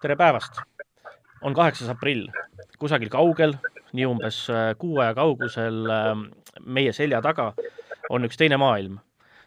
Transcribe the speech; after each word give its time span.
tere 0.00 0.16
päevast! 0.16 0.62
on 1.44 1.54
kaheksas 1.54 1.88
aprill, 1.92 2.26
kusagil 2.80 3.08
kaugel, 3.12 3.52
nii 3.92 4.06
umbes 4.08 4.38
äh, 4.52 4.70
kuu 4.80 4.98
aja 5.00 5.12
kaugusel 5.16 5.90
äh, 5.92 6.12
meie 6.64 6.92
selja 6.96 7.20
taga 7.24 7.50
on 8.08 8.24
üks 8.24 8.40
teine 8.40 8.56
maailm. 8.60 8.98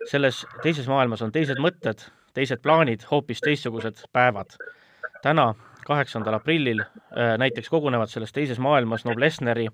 selles 0.09 0.43
teises 0.61 0.87
maailmas 0.87 1.21
on 1.25 1.31
teised 1.31 1.57
mõtted, 1.63 2.05
teised 2.37 2.61
plaanid, 2.61 3.05
hoopis 3.11 3.41
teistsugused 3.41 4.05
päevad. 4.13 4.53
täna, 5.23 5.53
kaheksandal 5.87 6.37
aprillil 6.37 6.85
äh, 6.85 7.33
näiteks 7.41 7.69
kogunevad 7.69 8.13
selles 8.13 8.31
teises 8.31 8.59
maailmas 8.59 9.05
Noblessneri 9.05 9.67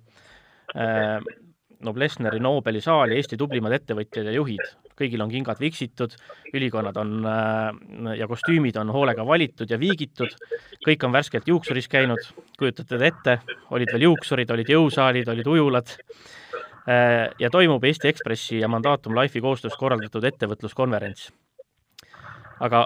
Noblessneri 1.84 2.40
Nobeli 2.40 2.82
saali 2.82 3.16
Eesti 3.16 3.38
tublimad 3.38 3.74
ettevõtjad 3.74 4.32
ja 4.32 4.32
juhid. 4.32 4.64
Kõigil 5.00 5.24
on 5.24 5.32
kingad 5.32 5.60
viksitud, 5.62 6.16
ülikonnad 6.54 6.98
on. 7.00 7.16
äh, 7.26 8.14
ja 8.20 8.28
kostüümid 8.28 8.78
on 8.78 8.92
hoolega 8.94 9.26
valitud 9.26 9.70
ja 9.70 9.80
viigitud, 9.80 10.36
kõik 10.86 11.06
on 11.08 11.16
värskelt 11.16 11.48
juuksuris 11.48 11.88
käinud, 11.88 12.22
kujutate 12.60 12.98
te 12.98 13.08
ette, 13.08 13.40
olid 13.72 13.92
veel 13.94 14.10
juuksurid, 14.10 14.52
olid 14.52 14.70
jõusaalid, 14.70 15.30
olid 15.30 15.48
ujulad. 15.48 15.96
Äh, 16.90 17.30
ja 17.40 17.50
toimub 17.50 17.84
Eesti 17.84 18.08
Ekspressi 18.10 18.60
ja 18.60 18.68
Mandatum 18.68 19.16
Life'i 19.18 19.42
koostöös 19.42 19.78
korraldatud 19.78 20.24
ettevõtluskonverents. 20.24 21.30
aga 22.60 22.86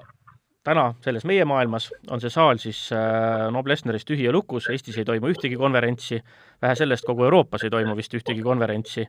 täna 0.64 0.94
selles 1.04 1.26
meie 1.26 1.46
maailmas 1.46 1.90
on 2.12 2.22
see 2.22 2.32
saal 2.32 2.60
siis 2.62 2.86
äh, 2.96 3.50
Noblessneris 3.52 4.06
tühi 4.06 4.28
ja 4.28 4.32
lukus, 4.32 4.70
Eestis 4.72 4.98
ei 4.98 5.06
toimu 5.06 5.32
ühtegi 5.34 5.58
konverentsi, 5.60 6.22
vähe 6.62 6.76
sellest, 6.76 7.06
kogu 7.06 7.26
Euroopas 7.28 7.64
ei 7.64 7.74
toimu 7.74 7.96
vist 8.00 8.14
ühtegi 8.14 8.44
konverentsi, 8.44 9.08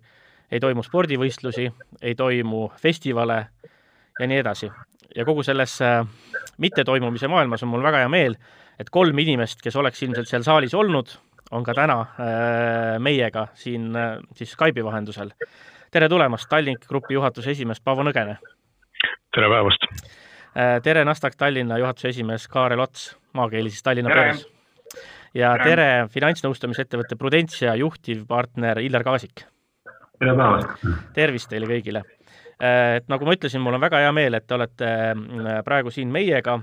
ei 0.53 0.61
toimu 0.61 0.83
spordivõistlusi, 0.83 1.69
ei 2.03 2.15
toimu 2.15 2.69
festivale 2.81 3.39
ja 4.21 4.27
nii 4.27 4.39
edasi. 4.39 4.71
ja 5.17 5.25
kogu 5.25 5.43
selles 5.43 5.83
äh, 5.83 6.07
mittetoimumise 6.59 7.29
maailmas 7.29 7.63
on 7.63 7.69
mul 7.69 7.83
väga 7.83 8.03
hea 8.03 8.09
meel, 8.09 8.35
et 8.79 8.91
kolm 8.91 9.19
inimest, 9.19 9.63
kes 9.63 9.77
oleks 9.77 10.03
ilmselt 10.03 10.29
seal 10.29 10.43
saalis 10.43 10.75
olnud, 10.75 11.13
on 11.51 11.65
ka 11.65 11.75
täna 11.75 12.01
äh, 12.01 12.99
meiega 12.99 13.47
siin 13.55 13.95
äh, 13.97 14.19
siis 14.35 14.53
Skype'i 14.57 14.85
vahendusel. 14.85 15.31
tere 15.91 16.09
tulemast, 16.09 16.49
Tallink 16.49 16.87
Grupi 16.89 17.15
juhatuse 17.15 17.51
esimees 17.51 17.81
Paavo 17.81 18.03
Nõgene! 18.03 18.39
tere 19.35 19.49
päevast! 19.49 19.89
Tere, 20.55 21.03
Nasdaq 21.05 21.35
Tallinna 21.35 21.79
juhatuse 21.79 22.13
esimees 22.13 22.45
Kaarel 22.49 22.79
Ots, 22.79 23.17
maakeeli 23.35 23.71
siis 23.71 23.83
Tallinna 23.83 24.15
börs. 24.15 24.45
ja 25.35 25.51
tere, 25.59 25.71
tere, 25.71 25.89
finantsnõustamisettevõtte 26.15 27.19
Prudentia 27.19 27.75
juhtivpartner 27.75 28.79
Illar 28.79 29.03
Kaasik. 29.03 29.43
Tere 30.19 30.35
päevast! 30.39 30.85
tervist 31.17 31.51
teile 31.51 31.69
kõigile! 31.71 32.05
Äh, 32.63 33.01
et 33.01 33.09
nagu 33.13 33.27
ma 33.27 33.35
ütlesin, 33.37 33.63
mul 33.65 33.79
on 33.79 33.83
väga 33.83 34.05
hea 34.05 34.13
meel, 34.15 34.39
et 34.39 34.47
te 34.47 34.57
olete 34.57 34.91
mm, 35.15 35.49
praegu 35.67 35.93
siin 35.95 36.13
meiega. 36.15 36.59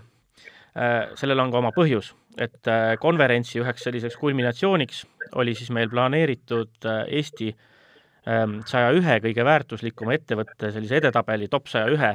Äh, 0.71 1.11
sellel 1.19 1.43
on 1.43 1.51
ka 1.51 1.59
oma 1.59 1.73
põhjus, 1.75 2.13
et 2.39 2.69
konverentsi 3.03 3.59
üheks 3.59 3.83
selliseks 3.87 4.15
kulminatsiooniks 4.21 5.03
oli 5.41 5.55
siis 5.55 5.71
meil 5.75 5.89
planeeritud 5.91 6.87
Eesti 6.87 7.49
ähm, 7.51 8.61
saja 8.67 8.93
ühe 8.95 9.17
kõige 9.25 9.43
väärtuslikuma 9.43 10.15
ettevõtte 10.15 10.71
sellise 10.71 11.01
edetabeli 11.01 11.49
top 11.51 11.67
saja 11.67 11.91
ühe 11.91 12.13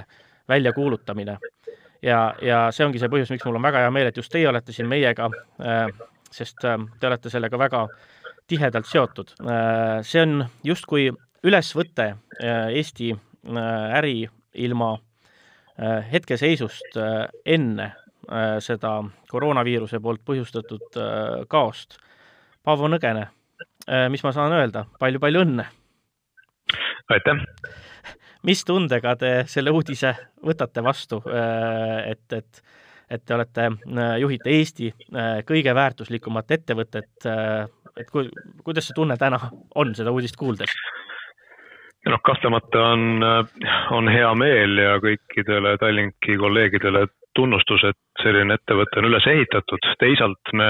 väljakuulutamine 0.48 1.36
ja, 2.02 2.34
ja 2.42 2.60
see 2.74 2.86
ongi 2.86 3.00
see 3.00 3.10
põhjus, 3.12 3.30
miks 3.32 3.46
mul 3.46 3.58
on 3.58 3.66
väga 3.66 3.84
hea 3.84 3.94
meel, 3.94 4.10
et 4.10 4.20
just 4.20 4.32
teie 4.32 4.48
olete 4.48 4.74
siin 4.74 4.88
meiega, 4.90 5.28
äh, 5.62 5.86
sest 6.32 6.64
äh, 6.66 6.78
te 7.00 7.10
olete 7.10 7.32
sellega 7.32 7.58
väga 7.60 7.86
tihedalt 8.50 8.88
seotud. 8.88 9.32
Äh, 9.42 10.00
see 10.06 10.22
on 10.22 10.44
justkui 10.66 11.10
ülesvõte 11.46 12.08
Eesti 12.74 13.12
äriilma 13.96 14.90
hetkeseisust 16.10 16.98
enne 17.46 17.88
seda 18.64 18.92
koroonaviiruse 19.30 20.00
poolt 20.02 20.24
põhjustatud 20.26 20.98
kaost. 21.52 21.98
Paavo 22.66 22.88
Nõgene, 22.90 23.28
mis 24.10 24.24
ma 24.26 24.32
saan 24.34 24.56
öelda 24.56 24.82
palju,, 24.84 24.98
palju-palju 24.98 25.44
õnne! 25.46 25.68
aitäh! 27.14 27.44
mis 28.46 28.64
tundega 28.64 29.14
te 29.18 29.30
selle 29.50 29.72
uudise 29.74 30.12
võtate 30.46 30.82
vastu, 30.84 31.22
äh, 31.30 32.12
et, 32.12 32.26
et 32.32 32.62
et 33.06 33.22
te 33.22 33.34
olete, 33.36 33.68
äh, 33.70 34.16
juhite 34.18 34.50
Eesti 34.50 34.88
äh, 34.90 35.28
kõige 35.46 35.74
väärtuslikumat 35.74 36.50
ettevõtet, 36.56 37.26
et 37.96 38.08
ku-, 38.10 38.26
kuidas 38.66 38.88
see 38.88 38.96
tunne 38.96 39.14
täna 39.16 39.38
on 39.78 39.94
seda 39.94 40.10
uudist 40.10 40.34
kuuldes? 40.36 40.72
Noh, 42.10 42.22
kahtlemata 42.24 42.82
on, 42.92 43.24
on 43.96 44.08
hea 44.08 44.32
meel 44.38 44.78
ja 44.78 44.96
kõikidele 45.02 45.76
Tallinki 45.80 46.36
kolleegidele 46.40 47.06
tunnustus, 47.36 47.84
et 47.84 48.22
selline 48.22 48.56
ettevõte 48.56 49.00
on 49.00 49.08
üles 49.10 49.26
ehitatud, 49.28 49.88
teisalt 50.00 50.52
me, 50.56 50.68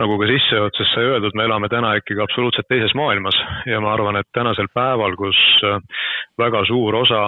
nagu 0.00 0.18
ka 0.18 0.30
sissejuhatuses 0.30 0.94
sai 0.94 1.10
öeldud, 1.12 1.36
me 1.38 1.46
elame 1.46 1.70
täna 1.70 1.94
ikkagi 2.00 2.24
absoluutselt 2.24 2.66
teises 2.68 2.94
maailmas 2.98 3.38
ja 3.70 3.80
ma 3.84 3.92
arvan, 3.94 4.18
et 4.18 4.28
tänasel 4.34 4.70
päeval, 4.74 5.14
kus 5.20 5.38
väga 6.38 6.64
suur 6.66 6.98
osa 7.04 7.22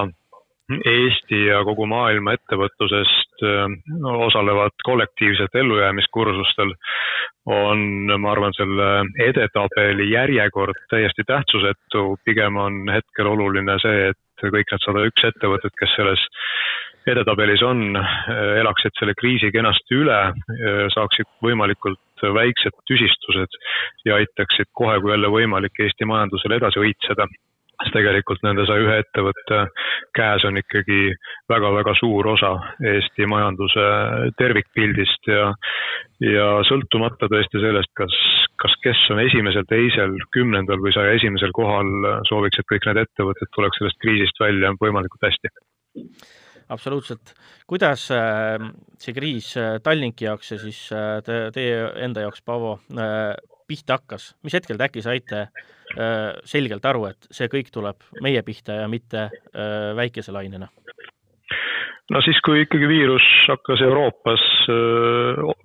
Eesti 0.71 1.47
ja 1.49 1.65
kogu 1.67 1.87
maailma 1.91 2.37
ettevõtlusest 2.37 3.30
osalevad 4.27 4.75
kollektiivselt 4.85 5.55
ellujäämiskursustel, 5.55 6.75
on, 7.47 7.81
ma 8.19 8.33
arvan, 8.33 8.55
selle 8.57 8.91
edetabeli 9.27 10.11
järjekord 10.13 10.79
täiesti 10.91 11.25
tähtsusetu, 11.27 12.19
pigem 12.25 12.57
on 12.57 12.83
hetkel 12.93 13.31
oluline 13.33 13.79
see, 13.83 14.11
et 14.13 14.47
kõik 14.55 14.73
need 14.73 14.85
sada 14.85 15.05
üks 15.09 15.27
ettevõtet, 15.33 15.75
kes 15.81 15.97
selles 15.97 16.23
edetabelis 17.09 17.63
on, 17.65 17.97
elaksid 18.61 18.97
selle 18.99 19.15
kriisi 19.19 19.51
kenasti 19.53 19.97
üle, 20.03 20.19
saaksid 20.95 21.29
võimalikult 21.45 22.01
väiksed 22.37 22.77
tüsistused 22.89 23.57
ja 24.05 24.19
aitaksid 24.21 24.69
kohe, 24.77 24.99
kui 25.01 25.15
jälle 25.15 25.31
võimalik, 25.33 25.77
Eesti 25.81 26.09
majandusele 26.09 26.61
edasi 26.61 26.83
õitseda. 26.83 27.27
Sest 27.81 27.95
tegelikult 27.97 28.43
nende 28.45 28.67
saja 28.69 28.85
ühe 28.85 28.97
ettevõtte 29.03 29.61
käes 30.17 30.45
on 30.49 30.59
ikkagi 30.61 31.15
väga-väga 31.51 31.95
suur 31.99 32.29
osa 32.35 32.53
Eesti 32.93 33.29
majanduse 33.31 33.87
tervikpildist 34.41 35.31
ja 35.33 35.49
ja 36.21 36.49
sõltumata 36.69 37.31
tõesti 37.33 37.63
sellest, 37.63 37.93
kas, 37.97 38.17
kas 38.61 38.75
kes 38.85 39.07
on 39.15 39.23
esimesel, 39.23 39.65
teisel, 39.71 40.13
kümnendal 40.37 40.83
või 40.85 40.93
saja 40.93 41.15
esimesel 41.17 41.55
kohal, 41.57 41.89
sooviks, 42.29 42.61
et 42.61 42.69
kõik 42.69 42.91
need 42.91 43.01
ettevõtted 43.07 43.49
tuleks 43.57 43.81
sellest 43.81 44.01
kriisist 44.05 44.45
välja 44.45 44.75
võimalikult 44.83 45.29
hästi 45.31 45.55
absoluutselt. 46.71 47.35
kuidas 47.67 48.11
äh, 48.15 48.59
see 48.99 49.15
kriis 49.15 49.53
äh, 49.59 49.79
Tallinki 49.83 50.29
jaoks 50.29 50.53
ja 50.55 50.59
siis 50.63 50.81
äh, 50.95 51.19
te, 51.27 51.43
teie 51.55 51.83
enda 52.05 52.27
jaoks, 52.27 52.43
Paavo, 52.47 52.79
pihta 53.71 54.01
hakkas, 54.01 54.33
mis 54.45 54.57
hetkel 54.59 54.79
te 54.79 54.89
äkki 54.89 55.05
saite 55.05 55.47
selgelt 56.47 56.85
aru, 56.87 57.09
et 57.11 57.31
see 57.35 57.49
kõik 57.51 57.73
tuleb 57.75 58.05
meie 58.23 58.43
pihta 58.47 58.77
ja 58.83 58.91
mitte 58.91 59.29
väikese 59.99 60.35
lainena? 60.35 60.69
no 62.11 62.23
siis, 62.27 62.39
kui 62.47 62.63
ikkagi 62.63 62.87
viirus 62.91 63.27
hakkas 63.49 63.83
Euroopas 63.87 64.45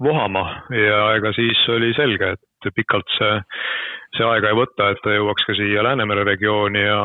vohama 0.01 0.45
ja 0.73 0.99
ega 1.17 1.33
siis 1.38 1.61
oli 1.73 1.94
selge, 1.97 2.33
et 2.38 2.73
pikalt 2.73 3.09
see 3.19 3.35
see 4.15 4.25
aega 4.27 4.51
ei 4.51 4.57
võta, 4.57 4.89
et 4.91 5.01
ta 5.03 5.13
jõuaks 5.15 5.47
ka 5.47 5.55
siia 5.57 5.83
Läänemere 5.85 6.25
regiooni 6.27 6.83
ja, 6.83 6.99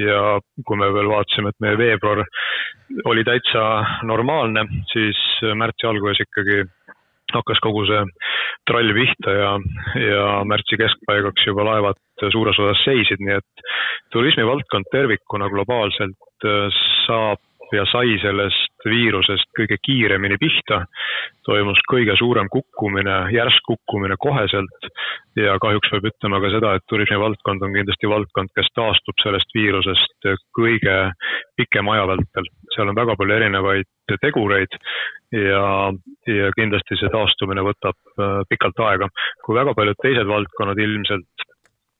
ja 0.00 0.22
kui 0.66 0.78
me 0.80 0.88
veel 0.94 1.10
vaatasime, 1.10 1.52
et 1.52 1.62
meie 1.62 1.78
veebruar 1.78 2.24
oli 3.10 3.24
täitsa 3.26 3.62
normaalne, 4.08 4.66
siis 4.92 5.20
märtsi 5.58 5.88
alguses 5.88 6.22
ikkagi 6.26 6.64
hakkas 7.34 7.60
kogu 7.64 7.84
see 7.88 8.02
trall 8.68 8.92
pihta 8.96 9.34
ja, 9.34 9.50
ja 10.02 10.26
märtsi 10.48 10.78
keskpaigaks 10.80 11.46
juba 11.46 11.66
laevad 11.66 12.00
suures 12.32 12.58
osas 12.62 12.84
seisid, 12.86 13.20
nii 13.22 13.36
et 13.38 13.66
turismivaldkond 14.14 14.88
tervikuna 14.92 15.50
globaalselt 15.52 16.48
saab 17.06 17.42
ja 17.74 17.84
sai 17.90 18.14
sellest 18.22 18.84
viirusest 18.86 19.48
kõige 19.58 19.78
kiiremini 19.82 20.38
pihta. 20.38 20.84
toimus 21.46 21.78
kõige 21.90 22.16
suurem 22.18 22.48
kukkumine, 22.50 23.16
järsk 23.34 23.62
kukkumine 23.66 24.16
koheselt 24.18 24.88
ja 25.38 25.58
kahjuks 25.62 25.90
peab 25.92 26.08
ütlema 26.10 26.40
ka 26.42 26.50
seda, 26.50 26.74
et 26.74 26.84
turismivaldkond 26.90 27.62
on 27.62 27.74
kindlasti 27.74 28.10
valdkond, 28.10 28.50
kes 28.54 28.70
taastub 28.74 29.14
sellest 29.22 29.54
viirusest 29.54 30.30
kõige 30.58 30.96
pikema 31.56 31.94
aja 31.94 32.08
vältel. 32.12 32.50
seal 32.74 32.90
on 32.90 32.98
väga 32.98 33.16
palju 33.16 33.36
erinevaid 33.36 33.86
tegureid 34.22 34.78
ja, 35.34 35.92
ja 36.30 36.52
kindlasti 36.56 36.98
see 37.00 37.10
taastumine 37.12 37.64
võtab 37.66 37.98
äh, 38.16 38.40
pikalt 38.50 38.80
aega. 38.88 39.10
kui 39.44 39.58
väga 39.58 39.74
paljud 39.74 39.98
teised 40.02 40.30
valdkonnad 40.30 40.78
ilmselt 40.78 41.46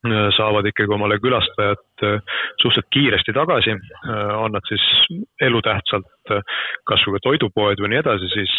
Äh, 0.06 0.28
saavad 0.36 0.66
ikkagi 0.68 0.92
omale 0.92 1.16
külastajad 1.18 2.04
äh, 2.04 2.18
suhteliselt 2.60 2.90
kiiresti 2.94 3.32
tagasi, 3.34 3.74
on 4.42 4.52
nad 4.54 4.66
siis 4.68 4.84
elutähtsalt 5.42 6.32
kas 6.90 7.06
või 7.08 7.22
toidupoed 7.24 7.80
või 7.82 7.92
nii 7.92 8.02
edasi, 8.02 8.28
siis, 8.34 8.52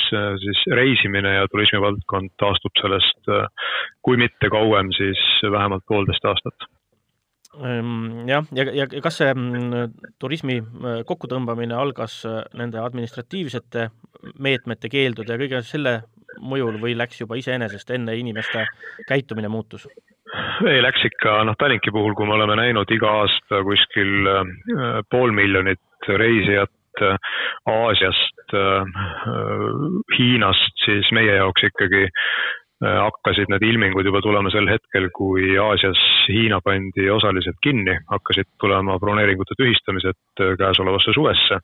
siis 0.43 0.63
reisimine 0.79 1.35
ja 1.35 1.47
turismivaldkond 1.51 2.33
taastub 2.41 2.81
sellest, 2.81 3.31
kui 4.01 4.19
mitte 4.19 4.49
kauem, 4.51 4.91
siis 4.97 5.21
vähemalt 5.51 5.85
poolteist 5.87 6.25
aastat 6.25 6.67
jah, 8.27 8.45
ja, 8.55 8.65
ja, 8.73 8.87
kas 9.03 9.19
see 9.21 9.29
mm, 9.33 9.95
turismi 10.21 10.59
äh, 10.59 10.99
kokkutõmbamine 11.07 11.75
algas 11.77 12.19
äh, 12.27 12.43
nende 12.57 12.81
administratiivsete 12.83 13.89
meetmete, 14.43 14.89
keeldude 14.91 15.33
ja 15.33 15.41
kõige 15.41 15.61
selle 15.65 15.99
mõjul 16.41 16.77
või 16.81 16.93
läks 16.97 17.21
juba 17.21 17.37
iseenesest, 17.39 17.89
enne 17.95 18.15
inimeste 18.17 18.67
käitumine 19.09 19.49
muutus? 19.49 19.87
ei, 20.67 20.81
läks 20.83 21.05
ikka, 21.07 21.39
noh, 21.47 21.55
Tallinki 21.57 21.93
puhul, 21.93 22.13
kui 22.17 22.27
me 22.27 22.35
oleme 22.35 22.57
näinud 22.59 22.91
iga 22.93 23.13
aasta 23.23 23.61
kuskil 23.65 24.31
äh, 24.33 24.99
pool 25.09 25.35
miljonit 25.35 25.81
reisijat 26.07 26.73
Aasiast, 27.67 28.53
Hiinast, 30.17 30.79
siis 30.81 31.11
meie 31.13 31.35
jaoks 31.35 31.67
ikkagi 31.67 32.07
hakkasid 32.81 33.49
need 33.49 33.63
ilmingud 33.65 34.05
juba 34.05 34.21
tulema 34.21 34.51
sel 34.53 34.67
hetkel, 34.69 35.09
kui 35.15 35.55
Aasias 35.57 36.01
Hiina 36.29 36.59
pandi 36.61 37.07
osaliselt 37.09 37.57
kinni, 37.63 37.95
hakkasid 38.11 38.49
tulema 38.61 38.99
broneeringute 39.01 39.57
tühistamised 39.57 40.19
äh, 40.41 40.53
käesolevasse 40.59 41.13
suvesse. 41.15 41.59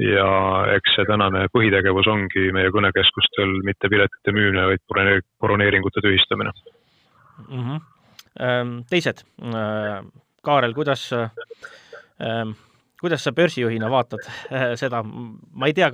ja 0.00 0.26
eks 0.74 0.94
see 0.96 1.04
tänane 1.04 1.44
põhitegevus 1.52 2.06
ongi 2.08 2.46
meie 2.56 2.70
kõnekeskustel 2.72 3.58
mitte 3.66 3.90
piletite 3.92 4.32
müümine, 4.32 4.64
vaid 4.70 5.20
broneeringute 5.44 6.00
tühistamine 6.00 6.52
mm. 7.48 7.60
-hmm. 7.60 8.82
teised, 8.90 9.22
äh, 9.44 10.04
Kaarel, 10.42 10.74
kuidas 10.74 11.10
kuidas 13.00 13.24
sa 13.24 13.32
börsijuhina 13.36 13.88
vaatad 13.90 14.24
äh, 14.28 14.72
seda, 14.80 15.02
ma 15.02 15.68
ei 15.68 15.76
tea, 15.76 15.88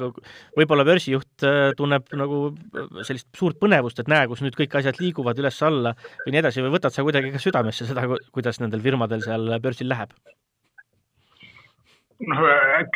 võib-olla 0.58 0.86
börsijuht 0.86 1.46
äh, 1.46 1.70
tunneb 1.78 2.10
nagu 2.18 2.40
äh, 2.50 2.88
sellist 3.06 3.28
suurt 3.38 3.60
põnevust, 3.62 4.00
et 4.02 4.10
näe, 4.10 4.26
kus 4.30 4.42
nüüd 4.44 4.58
kõik 4.58 4.74
asjad 4.80 4.98
liiguvad 5.00 5.38
üles-alla 5.42 5.94
või 6.24 6.34
nii 6.34 6.42
edasi 6.42 6.64
või 6.64 6.74
võtad 6.76 6.94
sa 6.94 7.06
kuidagi 7.06 7.32
ka 7.34 7.42
südamesse 7.42 7.88
seda, 7.88 8.08
kuidas 8.34 8.60
nendel 8.62 8.82
firmadel 8.84 9.22
seal 9.26 9.58
börsil 9.62 9.90
läheb? 9.92 10.14
noh, 12.26 12.38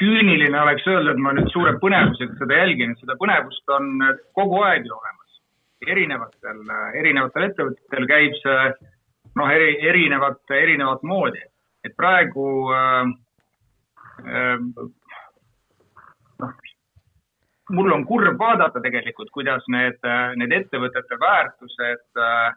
küüniline 0.01 0.57
oleks 0.57 0.87
öelda, 0.89 1.13
et 1.13 1.19
ma 1.21 1.35
nüüd 1.37 1.51
suure 1.53 1.75
põnevusega 1.83 2.39
seda 2.39 2.63
jälgin, 2.63 2.95
seda 3.03 3.19
põnevust 3.21 3.75
on 3.77 3.91
kogu 4.39 4.63
aeg 4.65 4.87
ju 4.89 4.95
olemas. 4.97 5.43
erinevatel, 5.87 6.63
erinevatel 7.01 7.45
ettevõtetel 7.51 8.07
käib 8.09 8.39
see 8.41 8.63
noh, 9.37 9.51
eri, 9.51 9.75
erinevat, 9.89 10.43
erinevat 10.57 11.03
moodi. 11.07 11.43
et 11.85 11.95
praegu 11.97 12.47
äh, 12.77 13.13
noh, 16.41 16.55
mul 17.71 17.93
on 17.93 18.07
kurb 18.09 18.39
vaadata 18.39 18.83
tegelikult, 18.83 19.31
kuidas 19.35 19.65
need, 19.73 20.01
need 20.41 20.53
ettevõtete 20.57 21.19
väärtused 21.21 22.23
äh, 22.25 22.51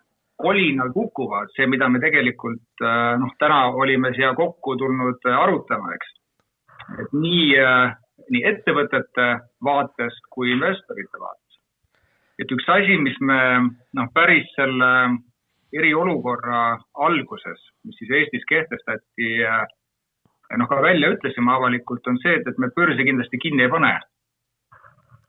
kolinal 0.43 0.91
kukuvad, 0.93 1.51
see, 1.55 1.67
mida 1.69 1.89
me 1.89 2.01
tegelikult 2.03 2.83
äh, 2.83 3.13
noh, 3.21 3.33
täna 3.41 3.65
olime 3.79 4.13
siia 4.17 4.33
kokku 4.37 4.75
tulnud 4.81 5.29
arutama, 5.37 5.93
eks. 5.97 6.15
et 7.03 7.13
nii, 7.15 7.51
äh, 7.61 7.93
nii 8.33 8.43
ettevõtete 8.53 9.29
vaatest 9.63 10.31
kui 10.33 10.51
investorite 10.55 11.21
vaatest. 11.21 11.59
et 12.41 12.51
üks 12.57 12.67
asi, 12.77 12.97
mis 12.97 13.19
me 13.21 13.39
noh, 13.99 14.09
päris 14.13 14.49
selle 14.57 14.89
eriolukorra 15.73 16.63
alguses, 17.05 17.61
mis 17.85 17.97
siis 18.01 18.11
Eestis 18.19 18.45
kehtestati 18.49 19.29
äh, 19.45 19.63
noh, 20.57 20.69
ka 20.69 20.81
välja 20.81 21.11
ütlesime 21.13 21.53
avalikult, 21.53 22.07
on 22.07 22.19
see, 22.21 22.35
et, 22.39 22.47
et 22.47 22.59
me 22.61 22.69
börsi 22.75 23.05
kindlasti 23.07 23.39
kinni 23.41 23.65
ei 23.65 23.71
pane. 23.71 23.93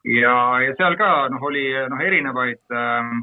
ja, 0.05 0.35
ja 0.61 0.75
seal 0.79 0.97
ka 1.01 1.29
noh, 1.33 1.47
oli 1.49 1.65
noh, 1.91 2.03
erinevaid 2.09 2.77
äh, 2.83 3.15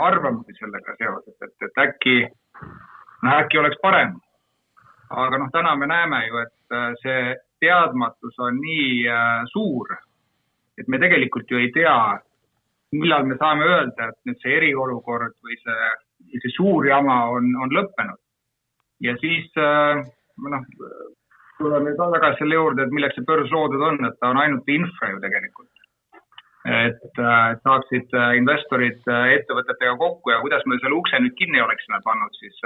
arvamusi 0.00 0.56
sellega 0.58 0.96
seoses, 0.98 1.36
et, 1.42 1.54
et 1.66 1.82
äkki, 1.84 2.16
noh 3.22 3.38
äkki 3.42 3.60
oleks 3.60 3.80
parem. 3.82 4.16
aga 5.10 5.38
noh, 5.38 5.50
täna 5.52 5.74
me 5.76 5.86
näeme 5.90 6.24
ju, 6.26 6.38
et 6.38 6.76
äh, 6.76 6.92
see 7.02 7.36
teadmatus 7.60 8.38
on 8.38 8.60
nii 8.60 9.06
äh, 9.10 9.42
suur, 9.52 9.92
et 10.78 10.88
me 10.88 10.98
tegelikult 10.98 11.50
ju 11.50 11.58
ei 11.58 11.72
tea, 11.74 11.96
millal 12.96 13.26
me 13.26 13.36
saame 13.38 13.66
öelda, 13.66 14.08
et 14.08 14.18
nüüd 14.26 14.38
see 14.42 14.56
eriolukord 14.56 15.36
või 15.44 15.58
see, 15.60 15.90
see 16.38 16.54
suur 16.56 16.86
jama 16.88 17.24
on, 17.34 17.52
on 17.62 17.74
lõppenud. 17.76 18.20
ja 19.00 19.16
siis 19.20 19.50
äh, 19.58 20.00
noh, 20.48 20.64
tuleme 21.60 21.92
tagasi 21.96 22.40
selle 22.40 22.56
juurde, 22.56 22.86
et 22.86 22.94
milleks 22.96 23.18
see 23.18 23.26
börs 23.28 23.52
loodud 23.52 23.84
on, 23.90 24.00
et 24.08 24.16
ta 24.20 24.32
on 24.32 24.40
ainult 24.40 24.68
infra 24.78 25.12
ju 25.12 25.20
tegelikult. 25.26 25.68
et 26.60 27.18
äh, 27.24 27.54
saaksid 27.64 28.10
äh, 28.12 28.34
investorid 28.36 29.06
äh, 29.08 29.30
ettevõtetega 29.38 29.94
kokku 29.96 30.28
ja 30.28 30.42
kuidas 30.42 30.66
me 30.68 30.76
selle 30.82 30.98
ukse 30.98 31.16
nüüd 31.16 31.32
kinni 31.38 31.62
oleksime 31.64 32.02
pannud 32.04 32.34
siis 32.36 32.58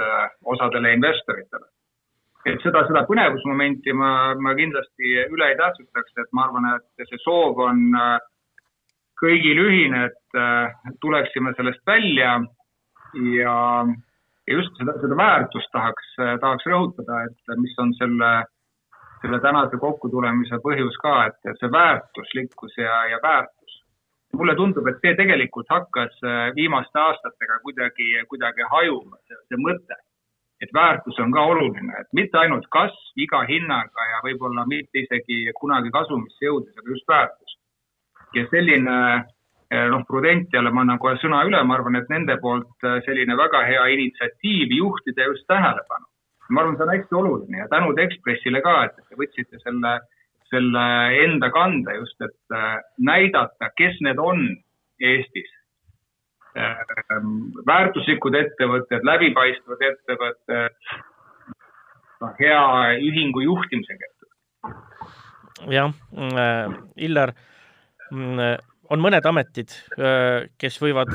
osadele 0.43 0.91
investoritele. 0.97 1.69
et 2.45 2.59
seda, 2.65 2.81
seda 2.89 3.05
põnevusmomenti 3.07 3.95
ma, 3.95 4.09
ma 4.35 4.51
kindlasti 4.59 5.13
üle 5.31 5.47
ei 5.47 5.55
tähtsustaks, 5.61 6.11
et 6.19 6.27
ma 6.35 6.43
arvan, 6.43 6.67
et 6.75 7.07
see 7.07 7.21
soov 7.23 7.63
on 7.69 7.87
kõigil 9.23 9.63
ühine, 9.63 10.03
et 10.11 10.99
tuleksime 11.01 11.55
sellest 11.55 11.79
välja 11.87 12.35
ja 13.37 13.55
ja 14.47 14.57
just 14.57 14.77
seda, 14.79 14.95
seda 15.01 15.17
väärtust 15.17 15.71
tahaks, 15.73 16.11
tahaks 16.41 16.67
rõhutada, 16.69 17.21
et 17.29 17.55
mis 17.61 17.75
on 17.81 17.93
selle, 17.99 18.31
selle 19.23 19.39
tänase 19.43 19.79
kokkutulemise 19.81 20.59
põhjus 20.65 20.97
ka, 21.01 21.15
et, 21.29 21.53
see 21.59 21.71
väärtuslikkus 21.71 22.77
ja, 22.81 23.05
ja 23.13 23.19
väärtus. 23.23 23.81
mulle 24.35 24.55
tundub, 24.55 24.87
et 24.91 24.97
see 25.01 25.15
tegelikult 25.15 25.69
hakkas 25.71 26.17
viimaste 26.55 26.99
aastatega 26.99 27.59
kuidagi, 27.63 28.09
kuidagi 28.27 28.65
hajuma, 28.71 29.17
see, 29.27 29.61
mõte. 29.67 29.97
et 30.61 30.71
väärtus 30.73 31.19
on 31.19 31.31
ka 31.31 31.41
oluline, 31.51 31.93
et 31.99 32.07
mitte 32.13 32.37
ainult 32.37 32.67
kasv 32.71 33.19
iga 33.25 33.41
hinnaga 33.47 34.09
ja 34.11 34.21
võib-olla 34.23 34.65
mitte 34.67 35.01
isegi 35.03 35.51
kunagi 35.59 35.91
kasumisse 35.91 36.45
jõudes, 36.45 36.75
aga 36.77 36.91
just 36.91 37.07
väärtus. 37.07 37.57
ja 38.35 38.45
selline 38.51 38.95
Eh, 38.95 39.34
noh, 39.91 40.03
Prudentiale 40.07 40.71
ma 40.73 40.83
annan 40.85 40.99
kohe 41.01 41.17
sõna 41.21 41.43
üle, 41.47 41.61
ma 41.63 41.77
arvan, 41.77 41.97
et 41.99 42.11
nende 42.11 42.37
poolt 42.41 42.85
eh, 42.85 42.99
selline 43.07 43.37
väga 43.39 43.63
hea 43.69 43.85
initsiatiiv 43.95 44.75
juhtida 44.77 45.29
just 45.29 45.47
tähelepanu. 45.51 46.07
ma 46.49 46.61
arvan, 46.61 46.77
see 46.77 46.85
on 46.85 46.93
hästi 46.93 47.17
oluline 47.19 47.57
ja 47.63 47.67
tänud 47.71 47.99
Ekspressile 47.99 48.61
ka, 48.61 48.75
et 48.85 48.95
te 49.01 49.17
võtsite 49.17 49.59
selle, 49.63 49.93
selle 50.51 50.85
enda 51.25 51.49
kanda 51.53 51.97
just, 51.97 52.17
et 52.21 52.57
eh, 52.57 52.79
näidata, 53.11 53.71
kes 53.77 54.01
need 54.05 54.21
on 54.21 54.47
Eestis. 55.01 55.51
väärtuslikud 57.67 58.35
ettevõtted, 58.39 59.03
läbipaistvad 59.03 59.81
ettevõtted, 59.83 60.77
noh, 62.21 62.31
hea 62.39 62.61
ühingu 63.03 63.41
juhtimisega 63.43 64.15
jah, 65.71 65.91
mm, 66.11 66.75
Illar 66.95 67.33
mm, 68.11 68.39
on 68.93 69.01
mõned 69.01 69.25
ametid, 69.25 69.73
kes 70.61 70.77
võivad 70.81 71.11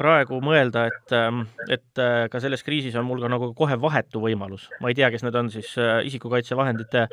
praegu 0.00 0.38
mõelda, 0.44 0.86
et, 0.88 1.14
et 1.76 2.02
ka 2.32 2.40
selles 2.40 2.64
kriisis 2.64 2.96
on 2.96 3.06
mul 3.08 3.20
ka 3.22 3.30
nagu 3.32 3.50
kohe 3.56 3.76
vahetu 3.80 4.22
võimalus. 4.22 4.68
ma 4.80 4.88
ei 4.90 4.96
tea, 4.96 5.10
kes 5.12 5.24
need 5.26 5.36
on 5.36 5.50
siis 5.52 5.74
isikukaitsevahendite 6.08 7.06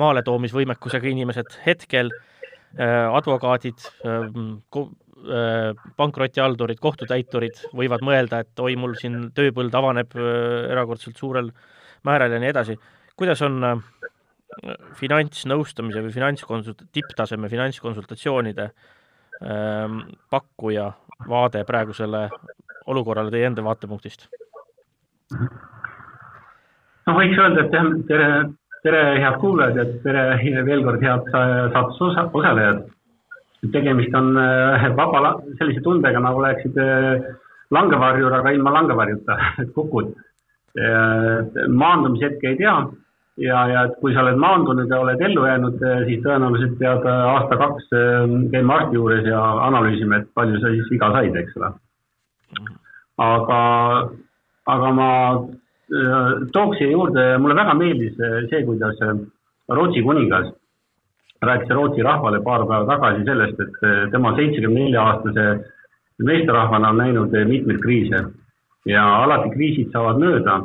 maaletoomisvõimekusega 0.00 1.10
inimesed 1.12 1.58
hetkel, 1.66 2.10
advokaadid, 2.80 3.84
pankrotihaldurid, 5.98 6.80
kohtutäiturid 6.82 7.60
võivad 7.78 8.02
mõelda, 8.02 8.40
et 8.42 8.62
oi, 8.64 8.74
mul 8.80 8.96
siin 8.98 9.28
tööpõld 9.36 9.74
avaneb 9.78 10.16
erakordselt 10.16 11.20
suurel 11.20 11.52
määral 12.08 12.34
ja 12.34 12.40
nii 12.42 12.50
edasi. 12.50 12.78
kuidas 13.14 13.42
on 13.46 13.60
finantsnõustamise 14.98 16.02
või 16.02 16.12
finantskonsult-, 16.12 16.88
tipptaseme 16.92 17.48
finantskonsultatsioonide 17.48 18.64
äh, 18.64 18.90
pakkuja 20.30 20.92
vaade 21.28 21.64
praegusele 21.66 22.28
olukorrale 22.86 23.30
teie 23.30 23.46
enda 23.46 23.64
vaatepunktist? 23.64 24.26
no 27.06 27.14
võiks 27.16 27.38
öelda, 27.38 27.64
et 27.64 27.76
jah, 27.76 27.88
tere, 28.08 28.26
tere, 28.84 29.04
head 29.22 29.38
kuulajad 29.42 29.78
ja 29.80 29.86
tere 30.04 30.64
veel 30.66 30.84
kord, 30.86 31.04
head 31.04 31.30
saatuse 31.32 32.10
osa, 32.10 32.26
osalejad. 32.40 32.82
tegemist 33.72 34.14
on 34.18 34.36
äh, 34.38 34.88
vaba, 34.98 35.36
sellise 35.58 35.82
tundega, 35.86 36.20
nagu 36.20 36.42
oleksid 36.42 36.78
äh, 36.82 37.22
langevarjur, 37.70 38.34
aga 38.34 38.52
ilma 38.52 38.74
langevarjuta, 38.78 39.38
et 39.62 39.72
kukud. 39.78 40.14
maandumishetke 41.68 42.48
ei 42.48 42.56
tea 42.56 42.72
ja, 43.40 43.62
ja 43.68 43.82
kui 44.00 44.12
sa 44.14 44.24
oled 44.24 44.38
maandunud 44.40 44.90
ja 44.90 45.00
oled 45.00 45.20
ellu 45.24 45.46
jäänud, 45.46 45.80
eh, 45.82 46.04
siis 46.08 46.20
tõenäoliselt 46.24 46.76
pead 46.80 47.06
eh, 47.08 47.24
aasta-kaks 47.32 47.88
eh, 47.96 48.34
käima 48.52 48.78
arsti 48.78 48.98
juures 48.98 49.28
ja 49.28 49.42
analüüsima, 49.68 50.20
et 50.20 50.30
palju 50.36 50.60
sa 50.60 50.72
siis 50.74 50.90
viga 50.92 51.12
said, 51.16 51.36
eks 51.40 51.58
ole. 51.60 51.72
aga, 53.22 53.60
aga 54.72 54.90
ma 54.96 55.10
tooks 56.52 56.78
siia 56.78 56.90
juurde, 56.90 57.24
mulle 57.38 57.54
väga 57.56 57.74
meeldis 57.76 58.14
see, 58.50 58.62
kuidas 58.64 59.00
Rootsi 59.68 60.00
kuningas 60.02 60.48
rääkis 61.44 61.74
Rootsi 61.76 62.02
rahvale 62.02 62.40
paar 62.40 62.64
päeva 62.66 62.86
tagasi 62.88 63.26
sellest, 63.26 63.60
et 63.60 64.10
tema 64.14 64.32
seitsmekümne 64.36 64.86
nelja 64.86 65.02
aastase 65.10 65.46
meesterahvana 66.24 66.94
on 66.94 67.00
näinud 67.02 67.36
mitmeid 67.48 67.82
kriise 67.84 68.22
ja 68.88 69.04
alati 69.24 69.52
kriisid 69.52 69.92
saavad 69.92 70.22
mööda 70.22 70.56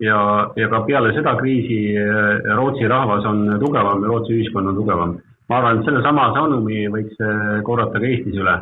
ja, 0.00 0.18
ja 0.56 0.68
ka 0.68 0.80
peale 0.86 1.12
seda 1.14 1.36
kriisi 1.38 1.94
Rootsi 2.56 2.88
rahvas 2.90 3.26
on 3.30 3.58
tugevam 3.60 4.02
ja 4.02 4.10
Rootsi 4.10 4.34
ühiskond 4.38 4.72
on 4.72 4.76
tugevam. 4.80 5.16
ma 5.48 5.56
arvan, 5.58 5.78
et 5.78 5.84
sellesama 5.84 6.30
sõnumi 6.34 6.86
võiks 6.88 7.18
korrata 7.64 8.00
ka 8.00 8.06
Eestis 8.06 8.38
üle. 8.40 8.56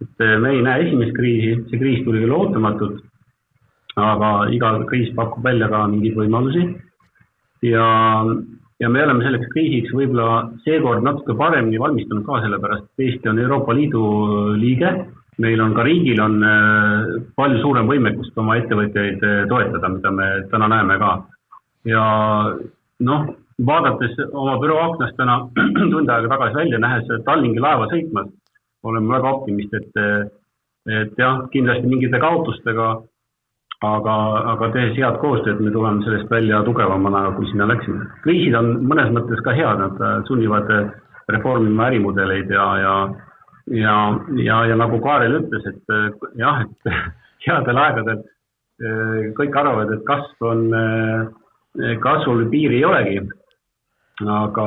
et 0.00 0.26
me 0.40 0.54
ei 0.54 0.62
näe 0.62 0.86
esimest 0.86 1.16
kriisi, 1.16 1.56
see 1.70 1.78
kriis 1.78 2.04
tuli 2.04 2.22
küll 2.22 2.32
ootamatult, 2.32 3.02
aga 3.96 4.30
iga 4.54 4.78
kriis 4.88 5.10
pakub 5.14 5.44
välja 5.44 5.68
ka 5.68 5.86
mingeid 5.86 6.16
võimalusi 6.16 6.64
ja 7.62 7.86
ja 8.80 8.88
me 8.88 9.02
oleme 9.04 9.24
selleks 9.24 9.48
kriisiks 9.52 9.92
võib-olla 9.92 10.50
seekord 10.64 11.04
natuke 11.04 11.36
paremini 11.36 11.80
valmistunud 11.80 12.24
ka, 12.24 12.40
sellepärast 12.44 12.86
et 12.86 13.04
Eesti 13.06 13.28
on 13.28 13.40
Euroopa 13.42 13.76
Liidu 13.76 14.04
liige. 14.56 14.92
Meil 15.38 15.60
on 15.60 15.74
ka 15.74 15.84
riigil 15.86 16.20
on 16.20 16.42
äh, 16.44 17.12
palju 17.36 17.60
suurem 17.62 17.88
võimekust 17.90 18.38
oma 18.38 18.56
ettevõtjaid 18.60 19.22
äh, 19.24 19.44
toetada, 19.48 19.88
mida 19.88 20.10
me 20.10 20.30
täna 20.50 20.68
näeme 20.68 20.98
ka. 20.98 21.12
ja 21.88 22.04
noh, 23.00 23.28
vaadates 23.66 24.18
oma 24.32 24.58
büroo 24.60 24.80
aknast 24.88 25.16
täna 25.16 25.38
tund 25.92 26.10
aega 26.10 26.28
tagasi 26.34 26.60
välja, 26.62 26.78
nähes 26.78 27.08
Tallingi 27.24 27.60
laeva 27.60 27.88
sõitmas, 27.92 28.28
olen 28.82 29.08
väga 29.08 29.32
optimist, 29.36 29.74
et, 29.74 30.02
et 30.88 31.18
jah, 31.18 31.44
kindlasti 31.52 31.88
mingite 31.88 32.20
kaotustega 32.20 32.92
aga, 33.80 34.14
aga 34.54 34.68
tehes 34.74 34.96
head 34.98 35.18
koostööd, 35.22 35.60
me 35.64 35.72
tuleme 35.72 36.04
sellest 36.04 36.30
välja 36.32 36.60
tugevamana, 36.66 37.30
kui 37.36 37.48
sinna 37.50 37.68
läksime. 37.70 38.04
kriisid 38.24 38.56
on 38.56 38.72
mõnes 38.88 39.12
mõttes 39.14 39.40
ka 39.44 39.56
head, 39.56 39.80
nad 39.80 40.00
äh, 40.04 40.20
sunnivad 40.28 40.70
äh, 40.74 40.90
reformima 41.32 41.88
ärimudeleid 41.88 42.50
ja, 42.52 42.66
ja 42.80 42.94
ja, 43.74 43.96
ja, 44.36 44.60
ja 44.70 44.76
nagu 44.78 45.00
Kaarel 45.04 45.40
ütles, 45.42 45.66
et 45.70 45.94
äh, 45.94 46.10
jah, 46.40 46.62
et 46.66 46.94
headel 47.46 47.82
aegadel 47.86 48.22
kõik 49.36 49.56
arvavad, 49.60 49.90
et 49.92 50.06
kasv 50.06 50.44
on, 50.48 50.62
kasvul 52.00 52.46
piiri 52.48 52.78
ei 52.78 52.84
olegi. 52.88 53.18
aga, 54.24 54.64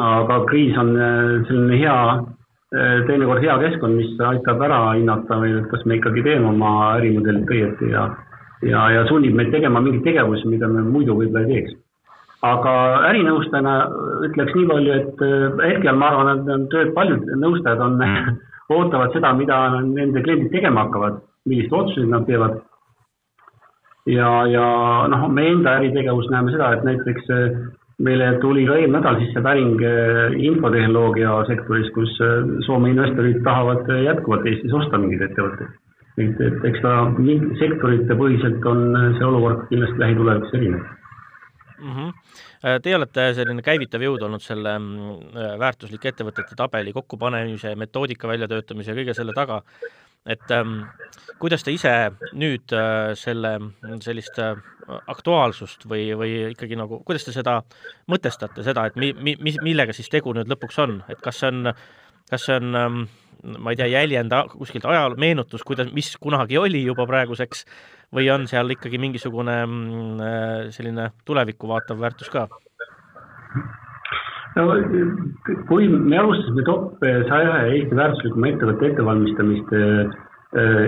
aga 0.00 0.38
kriis 0.48 0.78
on 0.80 0.94
selline 1.44 1.76
hea 1.76 1.98
Äh, 2.74 3.04
teinekord 3.06 3.44
hea 3.44 3.54
keskkond, 3.62 3.94
mis 3.94 4.16
aitab 4.26 4.58
ära 4.66 4.78
hinnata 4.96 5.36
või 5.38 5.52
kas 5.70 5.84
me 5.86 6.00
ikkagi 6.00 6.24
teeme 6.26 6.48
oma 6.50 6.70
ärimudelit 6.96 7.52
õieti 7.54 7.92
ja, 7.92 8.08
ja, 8.66 8.80
ja 8.90 9.04
sunnib 9.06 9.36
meid 9.38 9.52
tegema 9.54 9.78
mingeid 9.80 10.02
tegevusi, 10.02 10.48
mida 10.50 10.66
me 10.66 10.82
muidu 10.82 11.14
võib-olla 11.14 11.44
ei 11.46 11.52
teeks. 11.52 11.76
Aga 12.44 12.74
ärinõustajana 13.10 13.74
ütleks 14.28 14.54
nii 14.56 14.68
palju, 14.68 14.96
et 15.00 15.24
äh, 15.24 15.46
hetkel 15.70 15.96
ma 15.96 16.10
arvan, 16.12 16.32
et 16.34 16.52
on 16.52 16.66
tööd, 16.72 16.92
paljud 16.96 17.24
nõustajad 17.40 17.80
on 17.86 18.00
ootavad 18.76 19.14
seda, 19.16 19.32
mida 19.38 19.60
nende 19.80 20.22
kliendid 20.24 20.52
tegema 20.52 20.86
hakkavad, 20.86 21.22
milliseid 21.48 21.78
otsuseid 21.80 22.12
nad 22.12 22.26
teevad. 22.28 22.60
ja, 24.06 24.30
ja 24.50 24.66
noh, 25.10 25.26
meie 25.32 25.54
enda 25.54 25.78
äritegevus 25.80 26.28
näeme 26.30 26.52
seda, 26.54 26.74
et 26.76 26.84
näiteks 26.86 27.32
äh, 27.32 27.56
meile 27.98 28.36
tuli 28.42 28.66
ka 28.66 28.76
eelmine 28.76 29.00
nädal 29.00 29.16
sisse 29.22 29.40
päring 29.40 29.80
eh, 29.80 30.36
infotehnoloogia 30.50 31.38
sektoris, 31.48 31.88
kus 31.94 32.12
Soome 32.66 32.90
investorid 32.92 33.40
tahavad 33.44 33.88
jätkuvalt 33.88 34.44
Eestis 34.46 34.74
osta 34.76 35.00
mingeid 35.00 35.24
ettevõtteid. 35.30 35.72
et, 36.20 36.40
et 36.40 36.68
eks 36.68 36.84
ta 36.84 36.92
sektorite 37.62 38.18
põhiselt 38.20 38.68
on 38.68 38.84
see 39.16 39.24
olukord 39.24 39.64
kindlasti 39.70 40.04
lähitulevikus 40.04 40.54
erinev 40.60 40.84
mm. 41.86 41.98
-hmm. 41.98 42.80
Teie 42.82 42.96
olete 42.96 43.28
selline 43.34 43.62
käivitav 43.62 44.02
jõud 44.02 44.26
olnud 44.26 44.42
selle 44.42 44.78
mm, 44.78 45.36
väärtuslike 45.62 46.12
ettevõtete 46.12 46.58
tabeli 46.58 46.92
kokkupanemise, 46.92 47.74
metoodika 47.74 48.28
väljatöötamise 48.28 48.90
ja 48.90 48.98
kõige 48.98 49.14
selle 49.14 49.36
taga 49.36 49.62
et 50.26 50.50
ähm, 50.50 50.80
kuidas 51.38 51.64
te 51.64 51.72
ise 51.74 51.92
nüüd 52.34 52.74
äh, 52.74 53.12
selle, 53.18 53.52
sellist 54.02 54.40
äh, 54.42 54.58
aktuaalsust 55.10 55.86
või, 55.90 56.08
või 56.18 56.32
ikkagi 56.52 56.78
nagu, 56.78 57.00
kuidas 57.06 57.26
te 57.26 57.34
seda 57.34 57.60
mõtestate, 58.10 58.64
seda, 58.66 58.88
et 58.90 58.98
mi-, 59.00 59.14
mi-, 59.14 59.36
mis, 59.42 59.60
millega 59.62 59.94
siis 59.96 60.10
tegu 60.12 60.34
nüüd 60.36 60.50
lõpuks 60.50 60.82
on, 60.82 60.98
et 61.12 61.22
kas 61.22 61.40
see 61.42 61.52
on, 61.52 61.70
kas 62.30 62.48
see 62.48 62.58
on 62.58 62.80
ähm, 62.80 63.04
ma 63.62 63.72
ei 63.72 63.78
tea, 63.78 63.86
jäljend 63.92 64.34
kuskilt 64.56 64.86
ajaloo, 64.88 65.18
meenutus, 65.20 65.62
kuidas, 65.66 65.92
mis 65.94 66.14
kunagi 66.20 66.58
oli 66.58 66.82
juba 66.86 67.06
praeguseks, 67.06 67.64
või 68.14 68.28
on 68.30 68.46
seal 68.50 68.70
ikkagi 68.70 69.00
mingisugune 69.02 69.56
mm, 69.64 70.20
äh, 70.22 70.68
selline 70.74 71.10
tulevikku 71.26 71.68
vaatav 71.70 72.00
väärtus 72.00 72.30
ka? 72.32 72.46
no 74.56 74.66
kui 75.68 75.88
me 75.88 76.18
alustasime 76.20 76.64
top 76.68 77.02
saja 77.02 77.58
Eesti 77.66 77.98
väärtuslikuma 77.98 78.52
ettevõtte 78.52 78.92
ettevalmistamist 78.92 79.74
äh, 79.76 80.14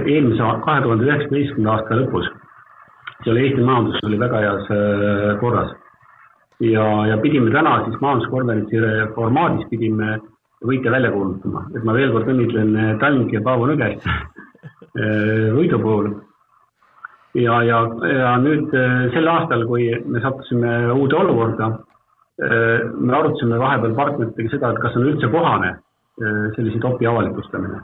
eelmise, 0.07 0.53
kahe 0.65 0.85
tuhande 0.85 1.09
üheksateistkümnenda 1.09 1.75
aasta 1.75 1.99
lõpus, 1.99 2.31
seal 3.27 3.43
Eesti 3.43 3.67
majandus 3.67 4.09
oli 4.09 4.23
väga 4.23 4.45
heas 4.47 4.73
äh, 4.73 5.35
korras. 5.43 5.75
ja, 6.61 6.87
ja 7.07 7.19
pidime 7.23 7.53
täna 7.55 7.83
siis 7.85 8.01
majanduskonverentsi 8.01 8.81
formaadis 9.15 9.67
pidime 9.71 10.17
võitja 10.67 10.91
välja 10.91 11.11
kuulutama, 11.15 11.67
et 11.77 11.85
ma 11.87 11.95
veel 11.95 12.11
kord 12.15 12.31
õnnitlen 12.31 12.99
Tallinki 12.99 13.37
ja 13.37 13.43
Paavo 13.47 13.69
Nõgest 13.71 14.09
võidu 15.59 15.79
puhul 15.79 16.09
ja, 17.35 17.63
ja, 17.63 17.83
ja 18.09 18.33
nüüd 18.41 18.73
sel 19.13 19.29
aastal, 19.29 19.67
kui 19.69 19.91
me 20.07 20.21
sattusime 20.25 20.93
uude 20.93 21.17
olukorda 21.17 21.75
Äh, 22.39 22.85
me 22.95 23.17
arutasime 23.17 23.57
vahepeal 23.59 23.97
partneritega 23.99 24.51
seda, 24.53 24.69
et 24.71 24.77
kas 24.79 24.95
on 24.95 25.09
üldse 25.11 25.27
kohane 25.33 25.73
äh, 25.75 26.45
sellise 26.55 26.79
topi 26.79 27.07
avalikustamine. 27.11 27.81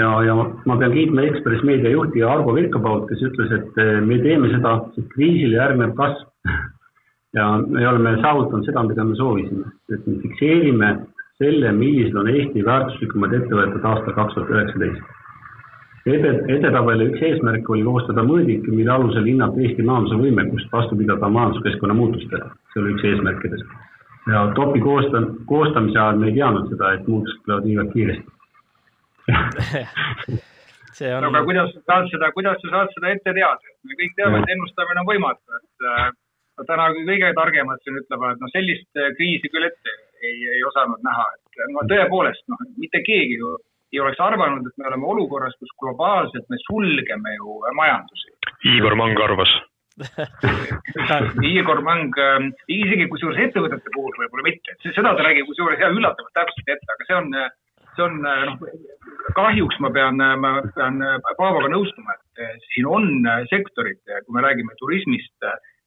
ja, 0.00 0.08
ja 0.24 0.36
ma 0.64 0.76
pean 0.80 0.94
kiitma 0.94 1.26
Ekspress 1.28 1.64
Meedia 1.68 1.90
juhti 1.92 2.22
Argo 2.24 2.54
Virkapaut, 2.56 3.04
kes 3.10 3.20
ütles, 3.28 3.52
et 3.58 3.76
äh, 3.76 3.98
me 4.00 4.16
teeme 4.24 4.48
seda, 4.54 4.78
sest 4.94 5.12
kriisile 5.12 5.58
järgneb 5.58 5.92
kasv. 5.98 6.24
ja 7.36 7.50
me 7.66 7.84
oleme 7.90 8.14
saavutanud 8.22 8.64
seda, 8.70 8.86
mida 8.88 9.04
me 9.04 9.20
soovisime, 9.20 9.68
et 9.92 10.08
me 10.08 10.16
fikseerime 10.24 10.94
selle, 11.36 11.74
millised 11.76 12.16
on 12.16 12.32
Eesti 12.32 12.64
väärtuslikumad 12.64 13.36
ettevõtted 13.36 13.84
aastal 13.84 14.16
kaks 14.16 14.38
tuhat 14.38 14.56
üheksateist 14.56 15.21
ede, 16.06 16.32
edetabeli 16.56 17.08
üks 17.12 17.22
eesmärk 17.28 17.70
oli 17.70 17.84
koostada 17.86 18.24
mõõdik, 18.26 18.66
mille 18.70 18.92
alusel 18.94 19.26
hinnata 19.28 19.60
Eesti 19.62 19.86
majanduse 19.86 20.18
võimekust 20.20 20.72
vastu 20.74 20.98
pidada 20.98 21.28
majanduskeskkonna 21.36 21.94
muutustele. 21.98 22.50
see 22.72 22.82
oli 22.82 22.94
üks 22.96 23.04
eesmärkidest. 23.10 23.66
ja 24.32 24.46
topi 24.54 24.80
koosta-, 24.80 25.26
koostamise 25.46 25.98
ajal 25.98 26.18
me 26.18 26.30
ei 26.30 26.38
teadnud 26.38 26.70
seda, 26.70 26.92
et 26.94 27.08
muutused 27.08 27.44
tulevad 27.44 27.68
niivõrd 27.68 27.92
kiiresti 27.92 28.30
see 30.98 31.14
on. 31.14 31.24
aga 31.30 31.44
kuidas 31.46 31.70
sa 31.74 31.80
saad 31.86 32.10
seda, 32.14 32.32
kuidas 32.36 32.58
sa 32.62 32.74
saad 32.74 32.94
seda 32.96 33.14
ette 33.14 33.34
teada? 33.38 33.74
me 33.86 33.98
kõik 34.00 34.14
teame, 34.18 34.42
et 34.42 34.54
ennustamine 34.54 35.02
on 35.02 35.10
võimatu, 35.10 35.58
et 35.58 35.90
äh, 35.92 36.08
täna 36.68 36.88
kõige 36.98 37.32
targemad 37.38 37.82
siin 37.82 37.98
ütlevad, 38.02 38.40
no 38.42 38.50
sellist 38.54 38.90
äh, 38.98 39.12
kriisi 39.18 39.50
küll 39.52 39.68
ette 39.70 39.98
ei, 40.22 40.38
ei 40.58 40.64
osanud 40.66 41.02
näha, 41.06 41.26
et 41.38 41.70
no 41.74 41.86
tõepoolest, 41.90 42.44
noh, 42.50 42.66
mitte 42.78 43.02
keegi 43.06 43.38
ju 43.40 43.56
ei 43.92 44.00
oleks 44.00 44.20
arvanud, 44.24 44.66
et 44.66 44.80
me 44.80 44.88
oleme 44.88 45.10
olukorras, 45.14 45.54
kus 45.60 45.72
globaalselt 45.82 46.48
me 46.48 46.58
sulgeme 46.66 47.34
ju 47.36 47.58
majandusi. 47.76 48.32
Igor 48.76 48.96
Mang 48.96 49.20
arvas. 49.20 49.52
Igor 51.52 51.82
Mang 51.84 52.16
äh,, 52.16 52.46
isegi 52.72 53.08
kusjuures 53.12 53.42
ettevõtete 53.46 53.92
puhul 53.92 54.14
võib-olla 54.22 54.46
mitte, 54.46 54.76
seda 54.86 55.12
ta 55.12 55.26
nägi 55.26 55.44
kusjuures 55.48 55.82
jah 55.82 55.92
üllatavalt 55.92 56.32
täpselt 56.38 56.72
ette, 56.72 56.94
aga 56.94 57.08
see 57.08 57.18
on, 57.18 57.36
see 57.98 58.06
on 58.06 58.16
äh, 58.30 58.46
noh, 58.48 58.64
kahjuks 59.36 59.76
ma 59.84 59.92
pean, 59.92 60.24
ma 60.40 60.54
pean 60.72 60.96
Paavoga 61.36 61.68
nõustuma, 61.74 62.16
et 62.16 62.46
äh, 62.46 62.56
siin 62.70 62.88
on 62.88 63.12
äh, 63.28 63.44
sektorid, 63.52 64.00
kui 64.24 64.38
me 64.38 64.46
räägime 64.46 64.78
turismist, 64.80 65.36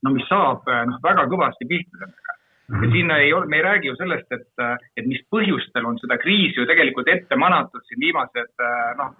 no 0.05 0.13
mis 0.13 0.29
saab 0.29 0.69
noh, 0.69 1.01
väga 1.03 1.25
kõvasti 1.33 1.65
pihta 1.71 2.03
sellega 2.03 2.34
et 2.73 2.91
siin 2.91 3.11
ei 3.11 3.33
ole, 3.33 3.45
me 3.45 3.59
ei 3.59 3.65
räägi 3.65 3.91
ju 3.91 3.95
sellest, 3.99 4.31
et, 4.31 4.63
et 4.97 5.05
mis 5.05 5.21
põhjustel 5.33 5.85
on 5.85 5.99
seda 6.01 6.17
kriisi 6.21 6.59
ju 6.59 6.65
tegelikult 6.69 7.09
ette 7.13 7.37
manatud 7.37 7.83
siin 7.85 8.01
viimased 8.01 8.65
noh, 8.99 9.11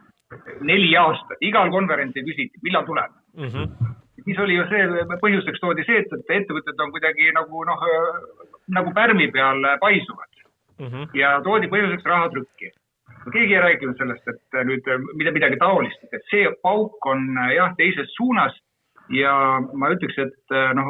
neli 0.66 0.96
aastat, 0.98 1.42
igal 1.46 1.70
konverentsil 1.74 2.26
küsiti, 2.26 2.62
millal 2.66 2.88
tuleb 2.88 3.12
mm. 3.38 3.52
-hmm. 3.52 3.92
siis 4.24 4.40
oli 4.40 4.58
ju 4.58 4.66
see, 4.72 4.88
põhjuseks 5.22 5.62
toodi 5.62 5.86
see, 5.86 6.00
et, 6.02 6.16
et 6.18 6.34
ettevõtted 6.40 6.82
on 6.82 6.96
kuidagi 6.96 7.30
nagu 7.38 7.64
noh, 7.70 7.86
nagu 8.78 8.94
pärmi 8.98 9.30
peal 9.32 9.62
paisuvad 9.84 10.42
mm. 10.80 10.88
-hmm. 10.88 11.08
ja 11.14 11.40
toodi 11.42 11.70
põhjuseks 11.70 12.06
rahatrükki. 12.06 12.72
keegi 13.34 13.54
ei 13.54 13.62
rääkinud 13.62 13.98
sellest, 13.98 14.28
et 14.28 14.66
nüüd 14.70 14.86
mida, 15.14 15.32
midagi 15.32 15.58
taolist, 15.58 16.02
et 16.14 16.26
see 16.30 16.50
pauk 16.62 17.06
on 17.06 17.30
jah, 17.56 17.74
teises 17.78 18.10
suunas 18.18 18.58
ja 19.14 19.34
ma 19.74 19.92
ütleks, 19.94 20.18
et 20.18 20.56
noh, 20.78 20.90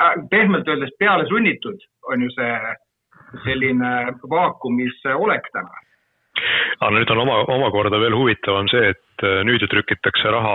Äh, 0.00 0.14
pehmelt 0.30 0.68
öeldes 0.68 0.92
peale 0.98 1.26
sunnitud 1.28 1.80
on 2.12 2.22
ju 2.24 2.30
see 2.32 2.52
selline 3.44 3.90
vaakumis 4.32 5.02
olek 5.14 5.50
täna. 5.52 5.82
aga 6.80 6.90
nüüd 6.94 7.10
on 7.12 7.20
oma, 7.26 7.40
omakorda 7.52 7.98
veel 8.00 8.16
huvitavam 8.16 8.70
see, 8.72 8.94
et 8.94 9.24
äh, 9.28 9.42
nüüd 9.44 9.60
ju 9.60 9.68
trükitakse 9.68 10.32
raha 10.32 10.54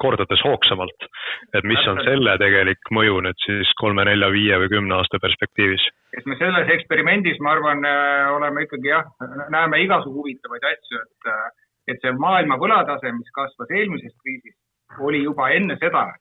kordades 0.00 0.40
hoogsamalt. 0.48 1.08
et 1.52 1.64
mis 1.64 1.84
on 1.92 2.00
selle 2.08 2.38
tegelik 2.40 2.92
mõju 2.98 3.20
nüüd 3.28 3.44
siis 3.44 3.74
kolme, 3.80 4.08
nelja, 4.08 4.32
viie 4.32 4.56
või 4.64 4.72
kümne 4.72 4.96
aasta 4.96 5.20
perspektiivis? 5.20 5.84
eks 6.16 6.24
me 6.32 6.40
selles 6.40 6.72
eksperimendis, 6.78 7.40
ma 7.44 7.52
arvan, 7.52 7.84
äh, 7.84 8.32
oleme 8.32 8.64
ikkagi 8.64 8.94
jah, 8.94 9.04
näeme 9.52 9.84
igasugu 9.84 10.22
huvitavaid 10.22 10.70
asju, 10.72 11.04
et, 11.04 11.32
et 11.92 12.00
see 12.00 12.16
maailma 12.16 12.56
võlatase, 12.64 13.12
mis 13.12 13.36
kasvas 13.36 13.76
eelmisest 13.76 14.16
kriisist, 14.24 14.62
oli 15.04 15.26
juba 15.28 15.52
enne 15.52 15.76
seda 15.82 16.14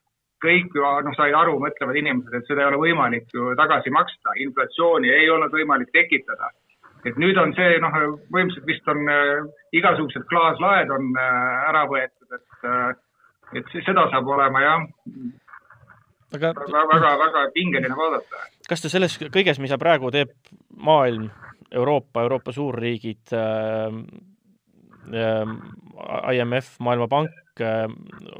kõik 0.43 0.75
ju 0.75 0.83
noh, 0.83 1.15
said 1.17 1.35
aru, 1.37 1.55
mõtlevad 1.63 1.97
inimesed, 1.99 2.33
et 2.35 2.49
seda 2.49 2.63
ei 2.63 2.69
ole 2.71 2.81
võimalik 2.81 3.31
ju 3.33 3.53
tagasi 3.59 3.93
maksta, 3.93 4.35
inflatsiooni 4.45 5.11
ei 5.13 5.29
olnud 5.29 5.53
võimalik 5.53 5.91
tekitada. 5.95 6.51
et 7.05 7.17
nüüd 7.21 7.37
on 7.37 7.53
see 7.53 7.77
noh, 7.79 7.93
põhimõtteliselt 8.33 8.65
vist 8.65 8.87
on 8.89 9.09
äh, 9.13 9.45
igasugused 9.77 10.23
klaaslaed 10.29 10.89
on 10.89 11.11
äh, 11.13 11.69
ära 11.69 11.83
võetud, 11.89 12.29
et 12.33 12.65
äh, 12.65 12.93
et 13.53 13.73
seda 13.85 14.07
saab 14.09 14.27
olema 14.27 14.61
jah 14.63 14.85
aga 16.35 16.51
väga, 16.57 16.81
väga, 16.91 17.11
väga 17.21 17.43
pingeline 17.53 17.97
vaadata. 17.97 18.45
kas 18.69 18.81
te 18.81 18.91
selles 18.91 19.17
kõiges, 19.21 19.61
mida 19.61 19.77
praegu 19.81 20.11
teeb 20.11 20.33
maailm, 20.75 21.29
Euroopa, 21.71 22.25
Euroopa 22.25 22.53
suurriigid 22.55 23.33
äh,, 23.33 23.99
äh, 25.13 26.35
IMF, 26.35 26.75
Maailmapank 26.79 27.44
äh,, 27.63 27.85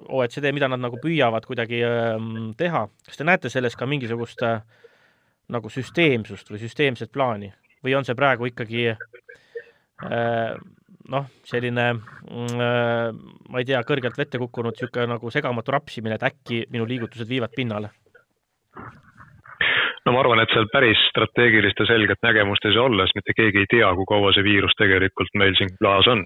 OECD, 0.10 0.52
mida 0.56 0.70
nad 0.72 0.82
nagu 0.84 1.00
püüavad 1.02 1.46
kuidagi 1.48 1.82
äh, 1.86 2.16
teha, 2.58 2.86
kas 3.08 3.20
te 3.20 3.28
näete 3.28 3.52
selles 3.54 3.78
ka 3.78 3.88
mingisugust 3.90 4.44
äh, 4.46 4.62
nagu 5.54 5.70
süsteemsust 5.70 6.50
või 6.52 6.62
süsteemset 6.64 7.12
plaani 7.14 7.52
või 7.86 7.94
on 7.98 8.08
see 8.08 8.18
praegu 8.18 8.50
ikkagi 8.50 8.88
äh, 8.92 10.56
noh, 11.12 11.28
selline 11.46 11.88
äh, 11.92 13.10
ma 13.14 13.62
ei 13.62 13.68
tea, 13.68 13.82
kõrgelt 13.86 14.18
vette 14.18 14.42
kukkunud 14.42 14.76
niisugune 14.76 15.14
nagu 15.16 15.32
segamatu 15.34 15.76
rapsimine, 15.76 16.18
et 16.18 16.26
äkki 16.26 16.66
minu 16.74 16.88
liigutused 16.90 17.30
viivad 17.30 17.54
pinnale? 17.56 17.94
No 20.06 20.14
ma 20.14 20.22
arvan, 20.22 20.42
et 20.44 20.54
seal 20.54 20.68
päris 20.74 21.02
strateegilist 21.10 21.80
ja 21.82 21.88
selget 21.90 22.22
nägemust 22.26 22.66
ei 22.68 22.76
saa 22.76 22.86
olla, 22.90 23.06
sest 23.06 23.18
mitte 23.18 23.34
keegi 23.38 23.64
ei 23.64 23.70
tea, 23.72 23.90
kui 23.98 24.06
kaua 24.10 24.34
see 24.36 24.46
viirus 24.46 24.76
tegelikult 24.78 25.34
meil 25.42 25.58
siin 25.58 25.72
klaas 25.80 26.10
on. 26.12 26.24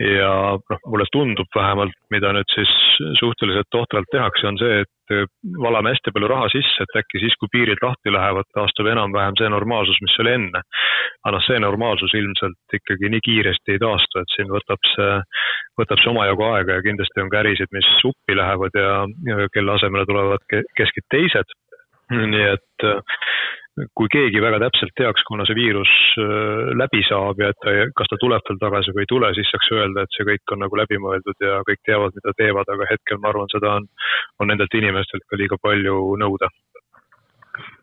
ja 0.00 0.32
noh, 0.56 0.80
mulle 0.88 1.04
tundub 1.12 1.50
vähemalt, 1.54 1.94
mida 2.10 2.32
nüüd 2.32 2.48
siis 2.54 2.72
suhteliselt 3.20 3.68
tohtralt 3.70 4.08
tehakse, 4.10 4.46
on 4.48 4.58
see, 4.58 4.80
et 4.82 5.28
valame 5.60 5.92
hästi 5.92 6.14
palju 6.14 6.30
raha 6.30 6.48
sisse, 6.54 6.86
et 6.86 6.96
äkki 7.02 7.20
siis, 7.20 7.36
kui 7.36 7.50
piirid 7.52 7.82
lahti 7.84 8.12
lähevad, 8.14 8.48
taastub 8.56 8.88
enam-vähem 8.88 9.36
see 9.38 9.50
normaalsus, 9.52 9.98
mis 10.04 10.16
oli 10.24 10.32
enne. 10.38 10.62
aga 11.22 11.36
noh, 11.36 11.44
see 11.44 11.58
normaalsus 11.62 12.14
ilmselt 12.18 12.78
ikkagi 12.78 13.10
nii 13.12 13.22
kiiresti 13.28 13.76
ei 13.76 13.82
taastu, 13.82 14.22
et 14.22 14.32
siin 14.34 14.48
võtab 14.50 14.88
see, 14.94 15.12
võtab 15.78 16.00
see 16.00 16.10
omajagu 16.14 16.48
aega 16.48 16.78
ja 16.78 16.86
kindlasti 16.88 17.22
on 17.22 17.30
ka 17.30 17.42
ärisid, 17.44 17.70
mis 17.76 17.90
uppi 18.08 18.38
lähevad 18.38 18.80
ja, 18.80 18.94
ja 19.28 19.50
kelle 19.54 19.76
asemele 19.76 20.08
tulevad 20.08 20.48
keskid 20.80 21.06
teised 21.12 21.54
nii 22.12 22.46
et 22.52 22.86
äh, 22.88 23.00
kui 23.96 24.08
keegi 24.12 24.40
väga 24.44 24.58
täpselt 24.66 24.92
teaks, 24.98 25.24
kuna 25.28 25.46
see 25.48 25.56
viirus 25.56 25.92
äh, 26.20 26.72
läbi 26.76 27.00
saab 27.08 27.40
ja 27.40 27.52
et 27.52 27.60
ta, 27.64 27.72
kas 27.96 28.10
ta 28.10 28.18
tuleb 28.20 28.44
veel 28.48 28.60
tagasi 28.60 28.92
või 28.92 29.06
ei 29.06 29.10
tule, 29.12 29.30
siis 29.36 29.48
saaks 29.52 29.70
öelda, 29.72 30.04
et 30.04 30.16
see 30.16 30.26
kõik 30.28 30.54
on 30.54 30.60
nagu 30.64 30.80
läbimõeldud 30.82 31.46
ja 31.46 31.60
kõik 31.68 31.80
teavad, 31.88 32.16
mida 32.18 32.34
teevad, 32.36 32.72
aga 32.74 32.88
hetkel 32.90 33.20
ma 33.22 33.30
arvan, 33.32 33.48
seda 33.52 33.76
on, 33.80 33.88
on 34.40 34.52
nendelt 34.52 34.76
inimestelt 34.76 35.24
ka 35.28 35.40
liiga 35.40 35.56
palju 35.62 36.00
nõuda. 36.20 36.50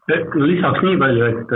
lisaks 0.09 0.85
nii 0.85 0.99
palju, 1.01 1.31
et, 1.31 1.55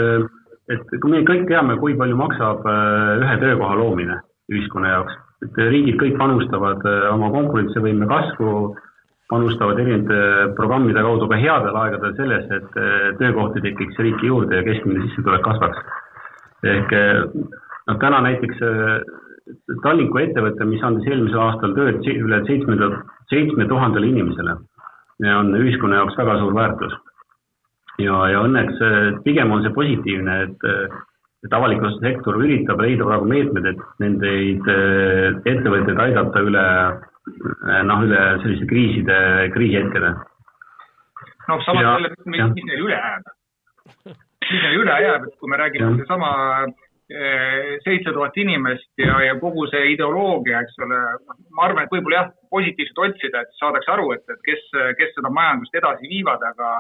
et 0.74 0.98
me 1.10 1.22
kõik 1.30 1.46
teame, 1.50 1.78
kui 1.82 1.98
palju 1.98 2.18
maksab 2.18 2.66
äh, 2.66 3.22
ühe 3.22 3.38
töökoha 3.44 3.78
loomine 3.78 4.18
ühiskonna 4.50 4.96
jaoks, 4.98 5.22
et 5.46 5.62
riigid 5.70 6.02
kõik 6.02 6.18
panustavad 6.18 6.82
oma 7.14 7.30
konkurentsivõime 7.38 8.10
kasvu 8.10 8.74
panustavad 9.34 9.80
erinevate 9.82 10.54
programmide 10.58 11.02
kaudu 11.06 11.28
ka 11.32 11.40
headel 11.42 11.78
aegadel 11.82 12.16
sellesse, 12.20 12.62
et 12.62 12.80
eh, 12.80 13.10
töökohti 13.20 13.64
tekiks 13.66 14.00
riiki 14.06 14.30
juurde 14.30 14.60
ja 14.60 14.66
keskmine 14.68 15.06
sissetulek 15.08 15.44
kasvaks. 15.48 15.84
ehk 16.74 16.96
eh, 17.00 17.22
noh, 17.90 18.00
täna 18.02 18.24
näiteks 18.30 18.64
Tallinku 19.84 20.22
ettevõte, 20.22 20.64
mis 20.66 20.84
andis 20.88 21.08
eelmisel 21.10 21.42
aastal 21.44 21.74
tööd 21.76 22.06
üle 22.08 22.38
seitsme, 22.48 22.78
seitsme 23.28 23.66
tuhandele 23.68 24.08
inimesele, 24.08 24.54
on 25.36 25.50
ühiskonna 25.60 25.98
jaoks 26.00 26.16
väga 26.16 26.38
suur 26.40 26.54
väärtus. 26.56 26.94
ja, 28.00 28.22
ja 28.32 28.46
õnneks 28.48 28.80
pigem 29.26 29.52
on 29.52 29.66
see 29.66 29.74
positiivne, 29.76 30.38
et, 30.46 30.64
et 31.44 31.58
avaliku 31.60 31.92
sektor 31.98 32.40
üritab 32.40 32.80
leida 32.86 33.04
praegu 33.10 33.28
meetmed, 33.34 33.68
et 33.74 33.84
nendeid 34.00 34.72
ettevõtteid 35.44 36.00
aidata 36.06 36.46
üle 36.48 36.64
noh, 37.88 38.06
üle 38.06 38.22
selliste 38.44 38.68
kriiside, 38.70 39.18
kriisihetkede. 39.56 40.14
noh, 41.48 41.66
samas 41.66 41.84
jälle, 41.84 42.14
mis, 42.26 42.64
neil 42.68 42.86
üle 42.86 42.98
jääb? 42.98 43.28
mis 44.06 44.64
neil 44.64 44.80
üle 44.82 44.98
jääb, 45.06 45.28
et 45.28 45.38
kui 45.40 45.52
me 45.52 45.60
räägime 45.60 45.92
seesama 46.00 46.32
eh, 46.68 47.76
seitse 47.86 48.14
tuhat 48.16 48.38
inimest 48.38 48.90
ja, 49.00 49.20
ja 49.28 49.36
kogu 49.40 49.68
see 49.72 49.94
ideoloogia, 49.94 50.64
eks 50.64 50.80
ole, 50.86 51.02
ma 51.56 51.68
arvan, 51.68 51.86
et 51.86 51.96
võib-olla 51.96 52.22
jah, 52.22 52.32
positiivselt 52.52 53.04
otsida, 53.08 53.44
et 53.44 53.60
saadakse 53.60 53.96
aru, 53.96 54.12
et, 54.18 54.26
et 54.30 54.44
kes, 54.50 54.68
kes 55.00 55.16
seda 55.18 55.32
majandust 55.32 55.82
edasi 55.82 56.12
viivad, 56.12 56.44
aga 56.54 56.80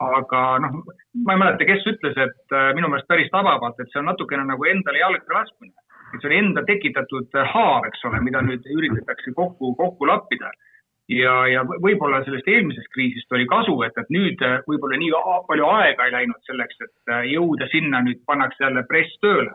aga 0.00 0.38
noh, 0.64 0.78
ma 1.26 1.34
ei 1.34 1.40
mäleta, 1.42 1.66
kes 1.68 1.82
ütles, 1.90 2.16
et 2.16 2.54
äh, 2.56 2.70
minu 2.72 2.88
meelest 2.88 3.08
päris 3.10 3.28
tabavalt, 3.34 3.76
et 3.82 3.90
see 3.92 4.00
on 4.00 4.08
natukene 4.08 4.46
nagu 4.48 4.64
endale 4.70 5.02
jalga 5.02 5.42
laskmine 5.42 5.74
et 6.14 6.18
see 6.20 6.30
oli 6.30 6.40
enda 6.40 6.64
tekitatud 6.66 7.38
haav, 7.52 7.86
eks 7.88 8.04
ole, 8.08 8.20
mida 8.26 8.42
nüüd 8.44 8.66
üritatakse 8.76 9.32
kokku, 9.36 9.74
kokku 9.78 10.08
lappida. 10.10 10.50
ja, 11.10 11.32
ja 11.50 11.64
võib-olla 11.66 12.20
sellest 12.24 12.48
eelmisest 12.48 12.90
kriisist 12.94 13.32
oli 13.34 13.46
kasu, 13.50 13.74
et, 13.82 13.96
et 13.98 14.12
nüüd 14.14 14.42
võib-olla 14.68 14.98
nii 15.00 15.10
palju 15.48 15.66
aega 15.66 16.06
ei 16.06 16.14
läinud 16.14 16.46
selleks, 16.46 16.78
et 16.86 17.14
jõuda 17.32 17.66
sinna, 17.72 18.02
nüüd 18.06 18.22
pannakse 18.26 18.64
jälle 18.64 18.86
press 18.88 19.18
tööle. 19.24 19.52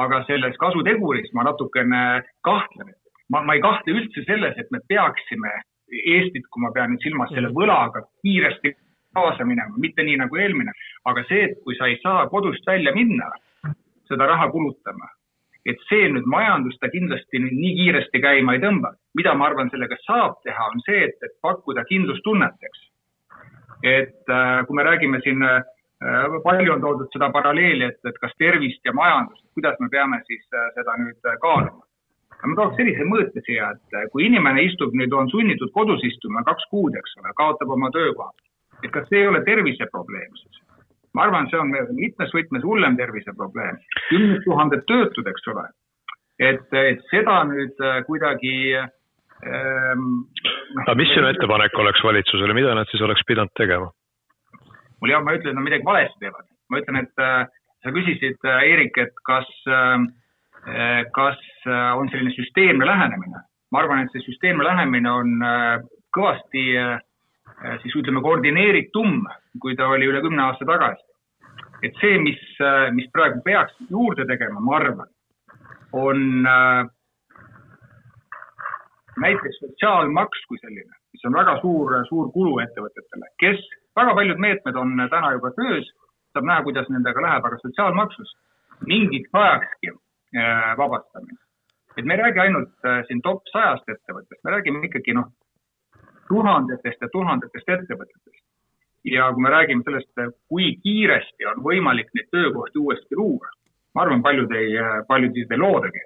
aga 0.00 0.22
selles 0.24 0.56
kasuteguris 0.56 1.32
ma 1.34 1.42
natukene 1.44 2.22
kahtlen. 2.46 2.94
ma, 3.32 3.42
ma 3.42 3.54
ei 3.54 3.64
kahtle 3.64 3.96
üldse 3.96 4.24
selles, 4.26 4.56
et 4.58 4.70
me 4.70 4.80
peaksime 4.88 5.56
Eestit, 5.90 6.44
kui 6.46 6.62
ma 6.62 6.70
pean 6.70 6.92
nüüd 6.92 7.02
silmas 7.02 7.32
selle 7.34 7.48
võlaga 7.50 8.04
kiiresti 8.22 8.76
kaasa 9.14 9.44
minema, 9.44 9.74
mitte 9.76 10.04
nii 10.06 10.20
nagu 10.20 10.36
eelmine, 10.38 10.72
aga 11.10 11.24
see, 11.28 11.48
et 11.48 11.56
kui 11.64 11.74
sa 11.78 11.88
ei 11.90 11.96
saa 12.02 12.28
kodust 12.30 12.66
välja 12.66 12.92
minna, 12.94 13.26
seda 14.10 14.28
raha 14.30 14.46
kulutama, 14.54 15.08
et 15.68 15.82
see 15.88 16.08
nüüd 16.12 16.28
majandust 16.30 16.80
ta 16.80 16.90
kindlasti 16.92 17.40
nüüd 17.42 17.56
nii 17.56 17.74
kiiresti 17.80 18.22
käima 18.22 18.56
ei 18.56 18.62
tõmba. 18.62 18.94
mida 19.14 19.34
ma 19.34 19.48
arvan, 19.48 19.70
sellega 19.70 19.96
saab 20.06 20.38
teha, 20.44 20.68
on 20.72 20.80
see, 20.86 21.02
et, 21.08 21.18
et 21.26 21.34
pakkuda 21.42 21.84
kindlustunnet, 21.88 22.56
eks. 22.68 22.80
et 23.82 24.32
äh, 24.32 24.64
kui 24.66 24.76
me 24.76 24.86
räägime 24.86 25.20
siin 25.24 25.42
äh,, 25.42 25.60
palju 26.44 26.72
on 26.72 26.80
toodud 26.80 27.12
seda 27.12 27.30
paralleeli, 27.34 27.90
et, 27.90 28.00
et 28.08 28.18
kas 28.22 28.32
tervist 28.38 28.84
ja 28.84 28.94
majandust, 28.96 29.44
kuidas 29.54 29.76
me 29.80 29.90
peame 29.92 30.22
siis 30.26 30.46
äh, 30.54 30.70
seda 30.78 30.96
nüüd 31.02 31.30
kaaluma. 31.44 31.84
ma 32.46 32.56
tooks 32.56 32.78
sellise 32.80 33.04
mõõte 33.04 33.42
siia, 33.44 33.74
et 33.74 34.12
kui 34.12 34.24
inimene 34.30 34.62
istub 34.64 34.94
nüüd, 34.96 35.12
on 35.12 35.28
sunnitud 35.28 35.74
kodus 35.76 36.04
istuma 36.08 36.44
kaks 36.46 36.70
kuud, 36.70 36.96
eks 36.96 37.18
ole, 37.20 37.34
kaotab 37.36 37.76
oma 37.76 37.90
töökoha, 37.92 38.32
et 38.84 38.90
kas 38.94 39.08
see 39.10 39.20
ei 39.20 39.28
ole 39.28 39.44
terviseprobleem 39.44 40.32
siis? 40.40 40.64
Ma 41.14 41.26
arvan, 41.26 41.48
see 41.50 41.58
on 41.58 41.72
mitmes 41.96 42.32
võtmes 42.34 42.64
hullem 42.66 42.96
terviseprobleem. 42.98 43.78
kümned 44.08 44.42
tuhanded 44.46 44.84
töötud, 44.90 45.30
eks 45.30 45.48
ole. 45.52 45.66
et, 46.40 46.66
et 46.72 47.02
seda 47.10 47.42
nüüd 47.50 47.82
äh, 47.84 48.00
kuidagi 48.08 48.54
ähm,. 48.78 50.06
aga 50.84 50.96
mis 51.00 51.10
sinu 51.14 51.28
ettepanek 51.32 51.76
oleks 51.82 52.04
valitsusele, 52.04 52.56
mida 52.56 52.74
nad 52.78 52.88
siis 52.92 53.02
oleks 53.02 53.26
pidanud 53.26 53.52
tegema? 53.58 53.90
mul 55.00 55.14
hea, 55.14 55.20
ma 55.24 55.34
ei 55.34 55.40
ütle, 55.40 55.52
et 55.52 55.58
nad 55.58 55.66
midagi 55.66 55.88
valesti 55.88 56.24
teevad. 56.24 56.48
ma 56.70 56.82
ütlen, 56.82 57.02
et 57.04 57.26
äh, 57.26 57.44
sa 57.82 57.94
küsisid 57.96 58.40
äh,, 58.46 58.64
Eerik, 58.70 58.98
et 58.98 59.22
kas 59.26 59.50
ähm, 59.68 60.10
äh,, 60.66 61.04
kas 61.16 61.40
äh, 61.66 61.92
on 61.98 62.10
selline 62.12 62.34
süsteemne 62.38 62.86
lähenemine. 62.86 63.46
ma 63.72 63.82
arvan, 63.82 64.04
et 64.04 64.14
see 64.14 64.28
süsteemne 64.30 64.66
lähenemine 64.66 65.10
on 65.10 65.38
äh, 65.42 65.78
kõvasti 66.16 66.66
Äh, 66.78 66.98
siis 67.82 67.94
ütleme 68.00 68.22
koordineeritum, 68.24 69.24
kui 69.60 69.76
ta 69.76 69.88
oli 69.92 70.08
üle 70.08 70.22
kümne 70.24 70.42
aasta 70.46 70.66
tagasi. 70.68 71.04
et 71.82 71.96
see, 71.96 72.18
mis, 72.20 72.40
äh, 72.60 72.90
mis 72.92 73.06
praegu 73.08 73.40
peaks 73.40 73.72
juurde 73.88 74.26
tegema, 74.28 74.60
ma 74.60 74.74
arvan, 74.76 75.06
on 75.96 76.18
äh, 76.46 76.82
näiteks 79.16 79.62
sotsiaalmaks 79.62 80.42
kui 80.48 80.60
selline, 80.60 80.92
mis 81.14 81.24
on 81.24 81.38
väga 81.38 81.54
suur, 81.62 81.94
suur 82.08 82.28
kulu 82.34 82.58
ettevõtetele, 82.66 83.30
kes, 83.40 83.64
väga 83.96 84.12
paljud 84.18 84.44
meetmed 84.44 84.76
on 84.76 84.92
täna 85.08 85.32
juba 85.38 85.54
töös, 85.56 85.88
saab 86.34 86.50
näha, 86.50 86.66
kuidas 86.68 86.92
nendega 86.92 87.24
läheb, 87.24 87.48
aga 87.48 87.62
sotsiaalmaksust 87.62 88.36
mingiks 88.92 89.32
ajakski 89.32 89.96
vabastamine. 90.76 91.40
et 91.96 92.04
me 92.04 92.14
ei 92.14 92.20
räägi 92.20 92.44
ainult 92.44 92.88
siin 93.08 93.24
top 93.24 93.48
sajast 93.52 93.88
ettevõttest, 93.88 94.44
me 94.44 94.52
räägime 94.58 94.84
ikkagi 94.86 95.16
noh, 95.16 95.32
tuhandetest 96.30 97.02
ja 97.04 97.08
tuhandetest 97.12 97.68
ettevõtetest. 97.76 98.44
ja 99.04 99.30
kui 99.32 99.42
me 99.42 99.50
räägime 99.50 99.82
sellest, 99.84 100.12
kui 100.48 100.74
kiiresti 100.84 101.46
on 101.48 101.62
võimalik 101.64 102.10
neid 102.14 102.28
töökohti 102.36 102.78
uuesti 102.78 103.16
luua, 103.16 103.48
ma 103.94 104.02
arvan, 104.02 104.22
paljud 104.22 104.52
ei, 104.52 104.74
paljud 105.08 105.36
ei 105.36 105.58
loodagi. 105.58 106.02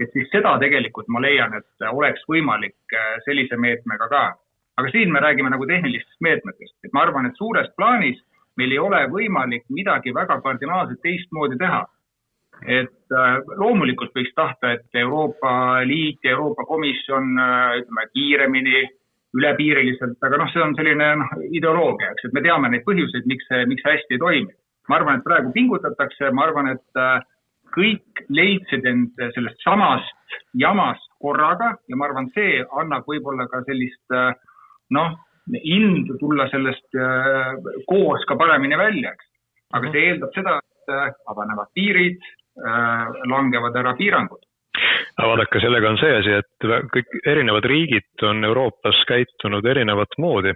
et 0.00 0.12
siis 0.12 0.30
seda 0.32 0.56
tegelikult 0.58 1.08
ma 1.08 1.20
leian, 1.20 1.54
et 1.54 1.88
oleks 1.90 2.24
võimalik 2.28 2.96
äh, 2.96 3.18
sellise 3.24 3.56
meetmega 3.56 4.08
ka. 4.08 4.24
aga 4.76 4.90
siin 4.90 5.12
me 5.12 5.20
räägime 5.20 5.50
nagu 5.50 5.66
tehnilistest 5.66 6.20
meetmetest, 6.20 6.76
et 6.84 6.92
ma 6.92 7.02
arvan, 7.02 7.26
et 7.26 7.36
suures 7.36 7.68
plaanis 7.76 8.20
meil 8.56 8.72
ei 8.72 8.78
ole 8.78 9.06
võimalik 9.10 9.64
midagi 9.68 10.14
väga 10.14 10.40
kardinaalselt 10.40 11.02
teistmoodi 11.02 11.58
teha 11.58 11.84
et 12.62 13.12
äh, 13.12 13.38
loomulikult 13.58 14.14
võiks 14.16 14.34
tahta, 14.36 14.74
et 14.76 15.00
Euroopa 15.00 15.82
Liit 15.86 16.24
ja 16.24 16.34
Euroopa 16.34 16.64
Komisjon 16.68 17.34
äh, 17.38 17.80
ütleme 17.82 18.06
kiiremini 18.12 18.84
ülepiiriliselt, 19.34 20.18
aga 20.22 20.38
noh, 20.40 20.50
see 20.52 20.62
on 20.62 20.74
selline 20.78 21.10
noh, 21.20 21.36
ideoloogia, 21.58 22.12
eks, 22.14 22.28
et 22.28 22.36
me 22.36 22.42
teame 22.44 22.70
neid 22.70 22.84
põhjuseid, 22.86 23.26
miks 23.30 23.46
see, 23.50 23.64
miks 23.70 23.82
see 23.84 23.96
hästi 23.96 24.16
ei 24.16 24.22
toimi. 24.22 24.54
ma 24.88 24.98
arvan, 24.98 25.16
et 25.18 25.24
praegu 25.24 25.52
pingutatakse, 25.54 26.28
ma 26.36 26.44
arvan, 26.44 26.66
et 26.74 27.00
äh, 27.00 27.22
kõik 27.72 28.24
leidsid 28.36 28.84
end 28.86 29.22
sellest 29.34 29.62
samast 29.64 30.36
jamast 30.60 31.08
korraga 31.24 31.70
ja 31.88 31.96
ma 31.96 32.10
arvan, 32.10 32.28
see 32.34 32.60
annab 32.80 33.08
võib-olla 33.08 33.48
ka 33.48 33.62
sellist 33.64 34.14
äh, 34.14 34.34
noh, 34.92 35.16
indu 35.56 36.18
tulla 36.20 36.46
sellest 36.52 37.00
äh, 37.00 37.54
koos 37.88 38.28
ka 38.28 38.36
paremini 38.36 38.78
välja, 38.78 39.16
eks. 39.16 39.30
aga 39.74 39.92
see 39.94 40.08
eeldab 40.10 40.36
seda, 40.36 40.58
et 40.60 41.22
avanevad 41.32 41.70
piirid, 41.72 42.20
langevad 43.32 43.74
ära 43.80 43.94
piirangud 43.98 44.42
aga 45.14 45.28
vaadake, 45.30 45.60
sellega 45.62 45.90
on 45.92 45.98
see 46.00 46.12
asi, 46.18 46.32
et 46.40 46.66
kõik 46.94 47.16
erinevad 47.30 47.66
riigid 47.70 48.24
on 48.26 48.44
Euroopas 48.48 49.02
käitunud 49.08 49.66
erinevat 49.70 50.16
moodi. 50.18 50.54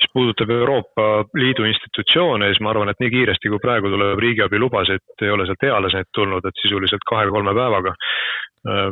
mis 0.00 0.12
puudutab 0.14 0.50
Euroopa 0.50 1.06
Liidu 1.36 1.66
institutsioone, 1.68 2.48
siis 2.48 2.60
ma 2.64 2.70
arvan, 2.72 2.88
et 2.88 3.00
nii 3.00 3.10
kiiresti, 3.12 3.52
kui 3.52 3.60
praegu 3.62 3.92
tuleb 3.92 4.22
riigiabilubasid, 4.24 5.04
ei 5.22 5.30
ole 5.30 5.46
sealt 5.46 5.66
ealeseid 5.68 6.08
tulnud, 6.16 6.46
et 6.46 6.62
sisuliselt 6.62 7.04
kahe-kolme 7.10 7.54
päevaga. 7.54 7.94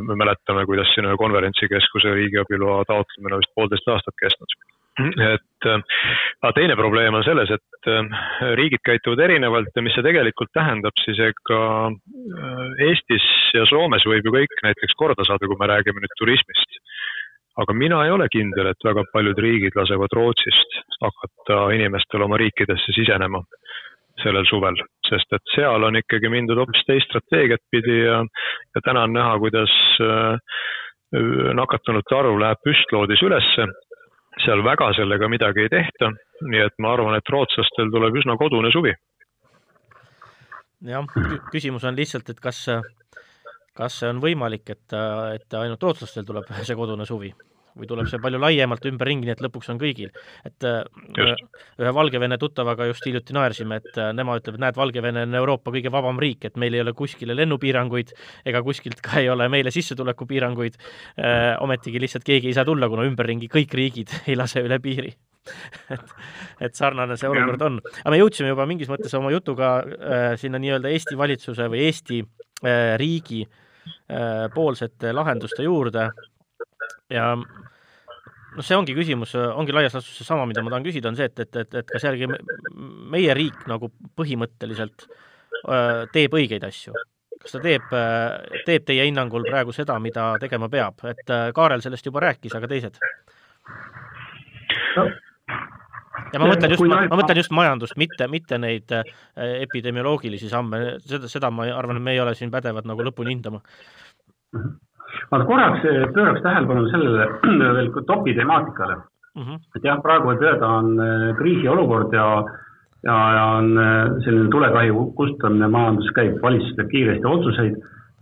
me 0.01 0.15
mäletame, 0.17 0.65
kuidas 0.65 0.89
siin 0.93 1.05
ühe 1.05 1.17
konverentsikeskuse 1.17 2.13
riigiabiloa 2.13 2.85
taotlemine 2.89 3.37
vist 3.37 3.53
poolteist 3.55 3.91
aastat 3.93 4.17
kestnud 4.21 4.78
et 4.99 5.67
äh, 5.67 5.81
aga 6.41 6.51
teine 6.55 6.75
probleem 6.79 7.15
on 7.15 7.23
selles, 7.23 7.51
et 7.55 7.89
äh, 7.91 8.19
riigid 8.59 8.83
käituvad 8.85 9.23
erinevalt 9.25 9.75
ja 9.75 9.83
mis 9.85 9.95
see 9.95 10.05
tegelikult 10.05 10.51
tähendab, 10.55 10.95
siis 11.03 11.19
ega 11.23 11.61
äh, 11.89 12.85
Eestis 12.89 13.25
ja 13.55 13.65
Soomes 13.69 14.05
võib 14.09 14.27
ju 14.27 14.35
kõik 14.35 14.63
näiteks 14.65 14.97
korda 14.99 15.25
saada, 15.27 15.47
kui 15.47 15.59
me 15.59 15.71
räägime 15.71 16.03
nüüd 16.03 16.15
turismist. 16.19 16.79
aga 17.59 17.73
mina 17.75 18.03
ei 18.05 18.11
ole 18.11 18.29
kindel, 18.31 18.69
et 18.71 18.85
väga 18.85 19.03
paljud 19.13 19.39
riigid 19.43 19.75
lasevad 19.75 20.13
Rootsist 20.15 20.77
hakata 21.03 21.57
inimestel 21.75 22.23
oma 22.23 22.37
riikidesse 22.39 22.95
sisenema 22.95 23.41
sellel 24.23 24.45
suvel, 24.47 24.75
sest 25.07 25.33
et 25.35 25.51
seal 25.55 25.83
on 25.83 25.95
ikkagi 25.95 26.29
mindud 26.31 26.59
hoopis 26.59 26.83
teist 26.87 27.07
strateegiat 27.07 27.61
pidi 27.71 28.01
ja, 28.03 28.19
ja 28.75 28.81
täna 28.83 29.05
on 29.07 29.13
näha, 29.15 29.37
kuidas 29.39 29.75
nakatunute 31.55 32.15
arv 32.15 32.35
läheb 32.37 32.59
püstloodis 32.63 33.23
ülesse 33.25 33.65
seal 34.45 34.63
väga 34.63 34.91
sellega 34.97 35.29
midagi 35.31 35.65
ei 35.65 35.71
tehta, 35.73 36.11
nii 36.41 36.63
et 36.65 36.75
ma 36.79 36.93
arvan, 36.95 37.17
et 37.17 37.33
rootslastel 37.33 37.91
tuleb 37.93 38.21
üsna 38.21 38.37
kodune 38.39 38.71
suvi. 38.71 38.93
jah, 40.87 41.05
küsimus 41.51 41.83
on 41.83 41.95
lihtsalt, 41.95 42.29
et 42.29 42.39
kas, 42.39 42.65
kas 43.75 43.99
see 43.99 44.09
on 44.09 44.21
võimalik, 44.23 44.69
et, 44.69 44.97
et 45.35 45.59
ainult 45.61 45.83
rootslastel 45.83 46.27
tuleb 46.27 46.51
see 46.67 46.79
kodune 46.79 47.05
suvi 47.05 47.33
või 47.77 47.89
tuleb 47.89 48.09
see 48.09 48.21
palju 48.21 48.41
laiemalt 48.41 48.85
ümberringi, 48.89 49.27
nii 49.27 49.35
et 49.35 49.43
lõpuks 49.45 49.69
on 49.73 49.79
kõigil. 49.81 50.11
et 50.45 50.67
äh, 50.67 50.81
just. 51.17 51.45
ühe 51.79 51.93
Valgevene 51.93 52.37
tuttavaga 52.41 52.89
just 52.89 53.05
hiljuti 53.05 53.35
naersime, 53.35 53.79
et 53.83 53.97
äh, 53.97 54.11
nema 54.15 54.37
ütleb, 54.39 54.57
et 54.57 54.65
näed, 54.65 54.79
Valgevene 54.79 55.25
on 55.27 55.39
Euroopa 55.41 55.73
kõige 55.75 55.91
vabam 55.93 56.19
riik, 56.19 56.45
et 56.49 56.57
meil 56.57 56.73
ei 56.73 56.83
ole 56.83 56.93
kuskile 56.93 57.35
lennupiiranguid 57.37 58.13
ega 58.45 58.63
kuskilt 58.65 59.01
ka 59.05 59.19
ei 59.21 59.29
ole 59.29 59.49
meile 59.49 59.71
sissetulekupiiranguid, 59.75 60.77
äh, 61.19 61.55
ometigi 61.63 62.01
lihtsalt 62.01 62.27
keegi 62.27 62.51
ei 62.51 62.57
saa 62.57 62.67
tulla, 62.67 62.89
kuna 62.89 63.07
ümberringi 63.09 63.51
kõik 63.51 63.73
riigid 63.75 64.21
ei 64.27 64.37
lase 64.39 64.63
üle 64.65 64.79
piiri 64.83 65.15
et, 65.93 66.13
et 66.67 66.75
sarnane 66.75 67.17
see 67.19 67.29
olukord 67.29 67.63
on. 67.65 67.79
aga 68.01 68.13
me 68.13 68.19
jõudsime 68.21 68.51
juba 68.51 68.67
mingis 68.69 68.91
mõttes 68.91 69.15
oma 69.17 69.31
jutuga 69.33 69.71
äh, 69.79 70.27
sinna 70.41 70.61
nii-öelda 70.61 70.91
Eesti 70.93 71.17
valitsuse 71.19 71.69
või 71.71 71.85
Eesti 71.87 72.21
äh, 72.23 72.95
riigi 73.01 73.43
äh, 73.45 74.47
poolsete 74.55 75.13
lahenduste 75.15 75.65
juurde 75.65 76.09
ja 77.13 77.29
noh, 77.35 78.65
see 78.65 78.77
ongi 78.77 78.95
küsimus, 78.97 79.35
ongi 79.37 79.75
laias 79.75 79.95
laastus 79.95 80.19
seesama, 80.21 80.47
mida 80.49 80.63
ma 80.65 80.73
tahan 80.73 80.85
küsida, 80.87 81.11
on 81.11 81.19
see, 81.19 81.29
et, 81.29 81.39
et, 81.45 81.61
et, 81.63 81.79
et 81.81 81.93
kas 81.93 82.05
järgi 82.09 82.29
meie 83.13 83.37
riik 83.37 83.65
nagu 83.69 83.91
põhimõtteliselt 84.19 85.07
öö, 85.09 86.05
teeb 86.13 86.37
õigeid 86.39 86.65
asju? 86.67 86.95
kas 87.39 87.53
ta 87.55 87.61
teeb, 87.63 87.85
teeb 88.67 88.83
teie 88.83 89.05
hinnangul 89.07 89.45
praegu 89.47 89.71
seda, 89.71 89.95
mida 90.03 90.33
tegema 90.41 90.67
peab, 90.67 90.99
et 91.07 91.31
Kaarel 91.55 91.79
sellest 91.85 92.09
juba 92.09 92.25
rääkis, 92.25 92.51
aga 92.57 92.67
teised 92.67 92.99
no.? 94.97 95.05
ja 96.33 96.41
ma 96.41 96.49
mõtlen 96.49 96.75
just, 96.75 96.83
ma, 96.83 97.05
ma 97.07 97.21
mõtlen 97.21 97.39
just 97.39 97.55
majandust, 97.55 97.95
mitte, 98.01 98.27
mitte 98.27 98.59
neid 98.59 98.91
epidemioloogilisi 99.39 100.51
samme, 100.51 100.97
seda, 101.05 101.31
seda 101.31 101.53
ma 101.53 101.69
arvan, 101.71 102.01
et 102.01 102.07
me 102.09 102.17
ei 102.17 102.19
ole 102.19 102.35
siin 102.35 102.51
pädevad 102.51 102.89
nagu 102.89 103.07
lõpuni 103.07 103.37
hindama 103.37 103.63
mm. 103.63 104.59
-hmm 104.59 104.77
ma 105.31 105.43
korraks 105.45 105.85
eh, 105.85 106.07
pööraks 106.13 106.41
tähelepanu 106.41 106.87
sellele 106.89 107.27
veel 107.77 107.91
topi 108.07 108.33
temaatikale 108.33 108.95
mm. 108.95 109.43
-hmm. 109.43 109.59
et 109.75 109.83
jah, 109.83 110.01
praegu 110.01 110.31
võib 110.31 110.43
öelda, 110.45 110.67
on 110.67 110.99
eh, 111.05 111.35
kriisiolukord 111.37 112.13
ja, 112.13 112.25
ja, 113.03 113.17
ja 113.37 113.45
on 113.59 113.71
eh, 113.77 114.17
selline 114.25 114.49
tulekahju 114.55 115.05
kustutamine, 115.19 115.67
majandus 115.67 116.11
käib, 116.15 116.41
valitsus 116.41 116.75
teeb 116.77 116.89
kiiresti 116.95 117.31
otsuseid, 117.35 117.77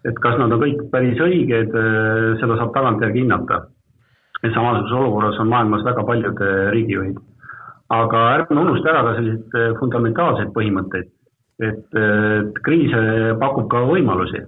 et 0.06 0.20
kas 0.24 0.38
nad 0.40 0.52
on 0.52 0.62
kõik 0.62 0.84
päris 0.92 1.20
õiged, 1.20 1.74
seda 2.40 2.58
saab 2.60 2.76
tagantjärgi 2.76 3.26
hinnata. 3.26 3.66
et 4.44 4.54
samasuguses 4.54 4.94
olukorras 4.94 5.40
on 5.40 5.48
maailmas 5.50 5.84
väga 5.84 6.04
paljud 6.04 6.42
riigijuhid. 6.72 7.18
aga 7.90 8.20
ärme 8.36 8.60
unusta 8.62 8.90
ära 8.90 9.02
ka 9.04 9.16
selliseid 9.16 9.80
fundamentaalseid 9.80 10.52
põhimõtteid, 10.54 11.10
et 11.70 11.98
kriis 12.64 12.94
pakub 13.40 13.68
ka 13.72 13.82
võimalusi 13.90 14.44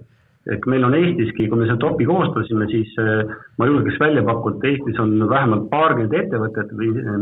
et 0.50 0.66
meil 0.66 0.84
on 0.84 0.94
Eestiski, 0.98 1.46
kui 1.48 1.58
me 1.60 1.66
selle 1.68 1.80
topi 1.82 2.06
koostasime, 2.08 2.66
siis 2.72 2.90
äh, 2.98 3.22
ma 3.58 3.68
julgeks 3.68 4.00
välja 4.02 4.24
pakkuda, 4.26 4.58
et 4.58 4.68
Eestis 4.72 4.98
on 5.02 5.14
vähemalt 5.30 5.68
paarkümmend 5.70 6.16
ettevõtet, 6.18 6.72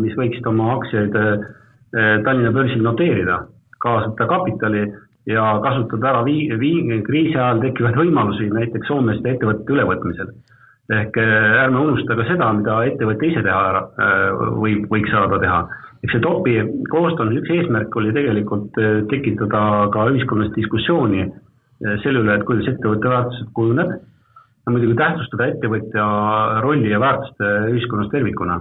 mis 0.01 0.17
võiksid 0.19 0.47
oma 0.49 0.71
aktsiaid 0.79 1.17
äh, 1.19 1.49
äh, 1.93 2.15
Tallinna 2.25 2.53
börsil 2.57 2.85
noteerida, 2.85 3.43
kaasata 3.85 4.29
kapitali 4.31 4.87
ja 5.29 5.49
kasutada 5.65 6.13
ära 6.13 6.23
vii-, 6.27 6.55
vii-, 6.61 7.03
kriisi 7.07 7.37
ajal 7.37 7.61
tekkivaid 7.67 7.99
võimalusi 8.01 8.49
näiteks 8.55 8.89
Soomeste 8.89 9.35
ettevõtete 9.35 9.77
ülevõtmisel. 9.77 10.33
ehk 10.89 11.19
ärme 11.21 11.81
unusta 11.85 12.15
ka 12.17 12.25
seda, 12.25 12.47
mida 12.57 12.79
ettevõte 12.89 13.27
ise 13.29 13.43
teha 13.45 13.83
võib, 14.57 14.87
võiks 14.89 15.11
saada 15.13 15.37
teha. 15.43 15.59
eks 16.01 16.15
see 16.15 16.23
topi 16.25 16.55
koostamise 16.89 17.43
üks 17.43 17.51
eesmärk 17.59 17.97
oli 18.01 18.15
tegelikult 18.17 18.81
tekitada 19.11 19.61
ka 19.93 20.07
ühiskonnas 20.15 20.49
diskussiooni 20.57 21.27
selle 22.03 22.25
üle, 22.25 22.35
et 22.35 22.45
kuidas 22.49 22.73
ettevõtte 22.73 23.13
väärtused 23.13 23.53
kujuneb 23.55 23.95
ja 23.95 24.73
muidugi 24.75 24.97
tähtsustada 24.99 25.47
ettevõtja 25.53 26.09
rolli 26.65 26.91
ja 26.91 27.01
väärtust 27.01 27.41
ühiskonnas 27.71 28.11
tervikuna. 28.13 28.61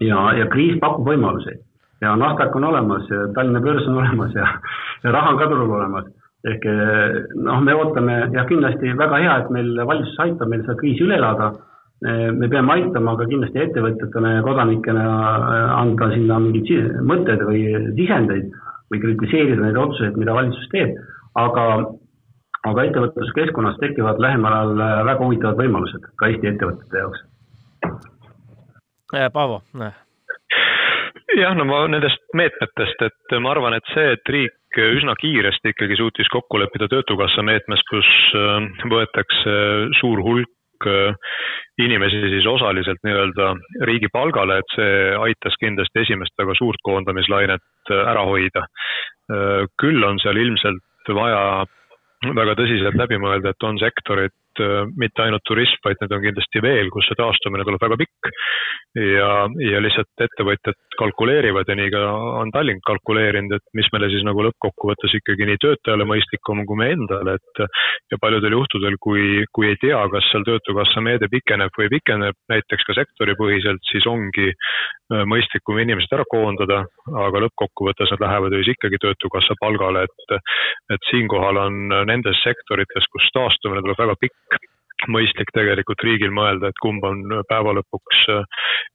ja, 0.00 0.32
ja 0.38 0.46
kriis 0.52 0.78
pakub 0.80 1.08
võimalusi 1.08 1.56
ja 2.00 2.16
Nasdaq 2.16 2.56
on 2.56 2.64
olemas 2.64 3.08
ja 3.10 3.26
Tallinna 3.34 3.60
börs 3.60 3.86
on 3.88 3.98
olemas 4.00 4.34
ja, 4.34 4.46
ja 5.04 5.12
raha 5.12 5.34
on 5.34 5.38
ka 5.38 5.48
turul 5.50 5.70
olemas. 5.70 6.04
ehk 6.44 6.64
noh, 7.36 7.58
me 7.60 7.74
ootame 7.76 8.14
jah, 8.32 8.46
kindlasti 8.48 8.94
väga 8.96 9.18
hea, 9.20 9.34
et 9.42 9.50
meil 9.52 9.74
valitsus 9.86 10.22
aitab 10.24 10.48
meil 10.48 10.62
seda 10.64 10.78
kriisi 10.80 11.04
üle 11.04 11.18
elada. 11.18 11.50
me 12.32 12.48
peame 12.48 12.72
aitama 12.72 13.16
ka 13.16 13.26
kindlasti 13.28 13.60
ettevõtjatena 13.60 14.32
ja 14.38 14.42
kodanikena 14.42 15.02
anda 15.76 16.08
sinna 16.14 16.38
mingeid 16.40 17.02
mõtteid 17.04 17.44
või 17.44 17.64
sisendeid 17.98 18.48
või 18.90 19.02
kritiseerida 19.02 19.66
neid 19.66 19.76
otsuseid, 19.76 20.16
mida 20.16 20.34
valitsus 20.34 20.68
teeb. 20.72 20.96
aga 21.34 21.66
aga 22.68 22.84
ettevõtluskeskkonnas 22.88 23.80
tekivad 23.80 24.20
lähemal 24.20 24.52
ajal 24.52 24.84
äh, 24.84 25.00
väga 25.08 25.24
huvitavad 25.24 25.60
võimalused 25.62 26.06
ka 26.20 26.28
Eesti 26.28 26.52
ettevõtete 26.52 27.02
jaoks. 27.02 27.24
Äh, 29.16 29.28
Paavo? 29.32 29.62
jah, 31.40 31.54
no 31.56 31.64
ma 31.64 31.84
nendest 31.88 32.22
meetmetest, 32.36 33.04
et 33.06 33.36
ma 33.40 33.54
arvan, 33.54 33.78
et 33.78 33.92
see, 33.94 34.12
et 34.16 34.32
riik 34.34 34.80
üsna 34.80 35.16
kiiresti 35.18 35.72
ikkagi 35.72 35.96
suutis 35.98 36.28
kokku 36.30 36.60
leppida 36.60 36.88
Töötukassa 36.90 37.42
meetmes, 37.46 37.82
kus 37.90 38.08
äh, 38.36 38.70
võetakse 38.92 39.58
suur 40.00 40.24
hulk 40.26 40.56
inimesi 41.76 42.16
siis 42.32 42.46
osaliselt 42.48 43.02
nii-öelda 43.04 43.50
riigi 43.84 44.08
palgale, 44.08 44.62
et 44.62 44.72
see 44.72 44.94
aitas 45.12 45.58
kindlasti 45.60 46.06
esimest 46.06 46.32
väga 46.40 46.54
suurt 46.56 46.80
koondamislainet 46.88 47.92
ära 47.92 48.22
hoida. 48.24 48.62
küll 49.76 50.00
on 50.08 50.16
seal 50.24 50.40
ilmselt 50.40 51.12
vaja 51.12 51.66
väga 52.28 52.54
tõsiselt 52.58 52.98
läbi 53.00 53.18
mõelda, 53.20 53.54
et 53.54 53.66
on 53.66 53.78
sektorid, 53.80 54.34
äh, 54.62 54.84
mitte 55.00 55.24
ainult 55.24 55.44
turism, 55.48 55.80
vaid 55.84 56.00
need 56.00 56.14
on 56.16 56.22
kindlasti 56.24 56.62
veel, 56.64 56.90
kus 56.92 57.08
see 57.08 57.18
taastumine 57.18 57.66
tuleb 57.66 57.82
väga 57.82 57.98
pikk. 58.00 58.30
ja, 58.98 59.46
ja 59.62 59.78
lihtsalt 59.78 60.24
ettevõtjad 60.24 60.78
kalkuleerivad 60.98 61.68
ja 61.70 61.76
nii 61.78 61.90
ka 61.94 62.00
on 62.40 62.50
Tallink 62.50 62.82
kalkuleerinud, 62.88 63.54
et 63.54 63.76
mis 63.78 63.86
meile 63.94 64.08
siis 64.10 64.24
nagu 64.26 64.42
lõppkokkuvõttes 64.48 65.14
ikkagi 65.20 65.46
nii 65.46 65.60
töötajale 65.62 66.06
mõistlikum 66.10 66.64
kui 66.66 66.80
meie 66.80 66.96
endale, 66.98 67.36
et 67.38 67.62
ja 68.10 68.18
paljudel 68.20 68.56
juhtudel, 68.58 68.96
kui, 69.00 69.44
kui 69.54 69.70
ei 69.70 69.78
tea, 69.80 70.00
kas 70.12 70.26
seal 70.32 70.42
Töötukassa 70.48 71.02
meede 71.04 71.30
pikeneb 71.30 71.74
või 71.78 71.90
pikeneb 71.92 72.36
näiteks 72.50 72.88
ka 72.88 72.96
sektoripõhiselt, 72.98 73.84
siis 73.92 74.08
ongi 74.10 74.50
äh, 74.50 75.22
mõistlikum 75.30 75.78
inimesed 75.78 76.18
ära 76.18 76.26
koondada, 76.30 76.82
aga 77.26 77.44
lõppkokkuvõttes 77.46 78.10
nad 78.16 78.26
lähevad 78.26 78.58
ju 78.58 78.64
siis 78.64 78.74
ikkagi 78.74 79.00
Töötukassa 79.06 79.56
palgale, 79.60 80.06
et 80.08 80.36
et 80.94 81.06
siinkohal 81.10 81.58
on 81.60 81.76
nendes 82.08 82.38
sektorites, 82.44 83.06
kus 83.12 83.26
taastumine 83.34 83.82
tuleb 83.84 83.98
väga 83.98 84.16
pikk, 84.20 84.49
mõistlik 85.08 85.48
tegelikult 85.56 86.02
riigil 86.04 86.32
mõelda, 86.34 86.70
et 86.70 86.82
kumb 86.82 87.04
on 87.06 87.22
päeva 87.48 87.72
lõpuks 87.78 88.26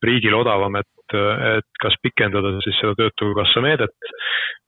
riigil 0.05 0.35
odavam, 0.37 0.77
et, 0.77 1.17
et 1.55 1.81
kas 1.81 1.97
pikendada 2.03 2.53
siis 2.65 2.77
seda 2.81 2.93
Töötukassa 2.99 3.63
meedet 3.65 4.13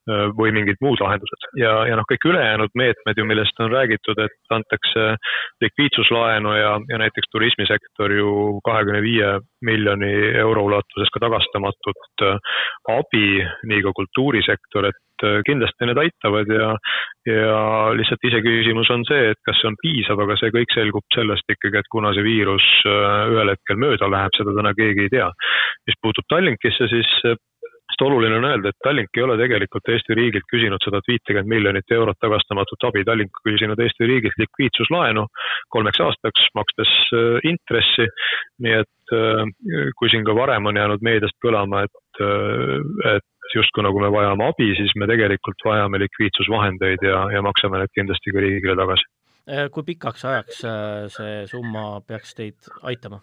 või 0.08 0.54
mingid 0.56 0.80
muud 0.82 1.02
lahendused. 1.04 1.50
ja, 1.60 1.74
ja 1.90 1.98
noh, 2.00 2.06
kõik 2.08 2.26
ülejäänud 2.30 2.72
meetmed 2.80 3.18
ju, 3.20 3.26
millest 3.28 3.60
on 3.60 3.72
räägitud, 3.72 4.20
et 4.24 4.56
antakse 4.56 5.08
likviidsuslaenu 5.64 6.54
ja, 6.56 6.72
ja 6.90 7.00
näiteks 7.04 7.28
turismisektor 7.32 8.14
ju 8.16 8.30
kahekümne 8.64 9.02
viie 9.04 9.34
miljoni 9.66 10.12
euro 10.38 10.68
ulatuses 10.68 11.10
ka 11.14 11.22
tagastamatut 11.24 12.26
abi, 12.92 13.42
nii 13.70 13.84
ka 13.86 13.92
kultuurisektor, 13.98 14.88
et 14.90 15.26
äh, 15.26 15.40
kindlasti 15.48 15.90
need 15.90 16.00
aitavad 16.02 16.52
ja, 16.54 16.70
ja 17.28 17.58
lihtsalt 17.98 18.28
iseküsimus 18.30 18.92
on 18.94 19.04
see, 19.10 19.32
et 19.34 19.42
kas 19.48 19.60
see 19.60 19.70
on 19.72 19.78
piisav, 19.82 20.22
aga 20.24 20.38
see 20.40 20.54
kõik 20.56 20.76
selgub 20.76 21.06
sellest 21.16 21.56
ikkagi, 21.56 21.82
et 21.82 21.92
kuna 21.94 22.14
see 22.16 22.26
viirus 22.28 22.68
äh, 22.88 23.34
ühel 23.34 23.52
hetkel 23.54 23.82
mööda 23.82 24.10
läheb, 24.14 24.38
seda 24.38 24.56
täna 24.58 24.74
keegi 24.78 25.08
ei 25.08 25.14
tea. 25.18 25.30
mis 25.88 26.00
puutub 26.04 26.28
Tallinkisse, 26.32 26.90
siis 26.92 27.12
äh, 27.28 27.38
sest 27.88 28.04
oluline 28.04 28.38
on 28.38 28.48
öelda, 28.50 28.72
et 28.72 28.80
Tallink 28.84 29.18
ei 29.18 29.24
ole 29.24 29.38
tegelikult 29.40 29.90
Eesti 29.94 30.18
riigilt 30.18 30.48
küsinud 30.52 30.84
seda 30.84 31.02
viitekümmet 31.08 31.50
miljonit 31.50 31.96
eurot 31.98 32.20
tagastamatut 32.22 32.88
abi, 32.90 33.06
Tallink 33.08 33.40
on 33.40 33.48
küsinud 33.50 33.80
Eesti 33.84 34.10
riigilt 34.12 34.38
likviidsuslaenu 34.44 35.26
kolmeks 35.74 36.04
aastaks, 36.04 36.50
makstes 36.58 36.94
intressi. 37.48 38.10
nii 38.64 38.76
et 38.82 39.16
kui 39.98 40.10
siin 40.12 40.26
ka 40.28 40.36
varem 40.36 40.66
on 40.68 40.78
jäänud 40.78 41.04
meediast 41.06 41.38
kõlama, 41.44 41.84
et, 41.88 42.22
et 43.16 43.56
justkui 43.56 43.86
nagu 43.86 44.02
me 44.02 44.10
vajame 44.12 44.50
abi, 44.50 44.72
siis 44.80 44.92
me 45.00 45.08
tegelikult 45.10 45.64
vajame 45.66 46.02
likviidsusvahendeid 46.04 47.06
ja, 47.08 47.22
ja 47.36 47.44
maksame 47.46 47.82
need 47.82 47.94
kindlasti 47.96 48.34
ka 48.36 48.44
riigile 48.44 48.76
tagasi. 48.80 49.08
Äh, 49.48 49.70
kui 49.72 49.86
pikaks 49.88 50.26
ajaks 50.28 50.64
äh, 50.68 51.06
see 51.14 51.36
summa 51.48 52.02
peaks 52.08 52.36
teid 52.36 52.68
aitama? 52.84 53.22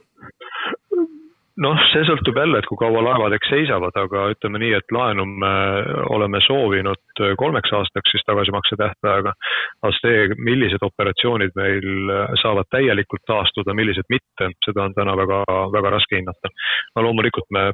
Noh, 1.62 1.78
see 1.92 2.02
sõltub 2.08 2.38
jälle, 2.38 2.58
et 2.58 2.66
kui 2.66 2.78
kaua 2.80 3.02
laevad 3.04 3.36
eks 3.36 3.50
seisavad, 3.52 3.94
aga 3.98 4.26
ütleme 4.34 4.60
nii, 4.62 4.72
et 4.78 4.94
laenu 4.94 5.26
me 5.28 5.54
oleme 6.14 6.40
soovinud 6.46 7.22
kolmeks 7.38 7.72
aastaks 7.78 8.14
siis 8.14 8.26
tagasimakse 8.26 8.78
tähtajaga. 8.80 9.34
aga 9.82 9.92
see, 10.00 10.28
millised 10.38 10.82
operatsioonid 10.82 11.54
meil 11.58 12.12
saavad 12.42 12.70
täielikult 12.74 13.26
taastuda, 13.26 13.74
millised 13.74 14.08
mitte, 14.08 14.50
seda 14.66 14.88
on 14.88 14.94
täna 14.94 15.16
väga, 15.16 15.42
väga 15.72 15.96
raske 15.98 16.18
hinnata. 16.18 16.50
no 16.96 17.06
loomulikult 17.08 17.50
me 17.50 17.70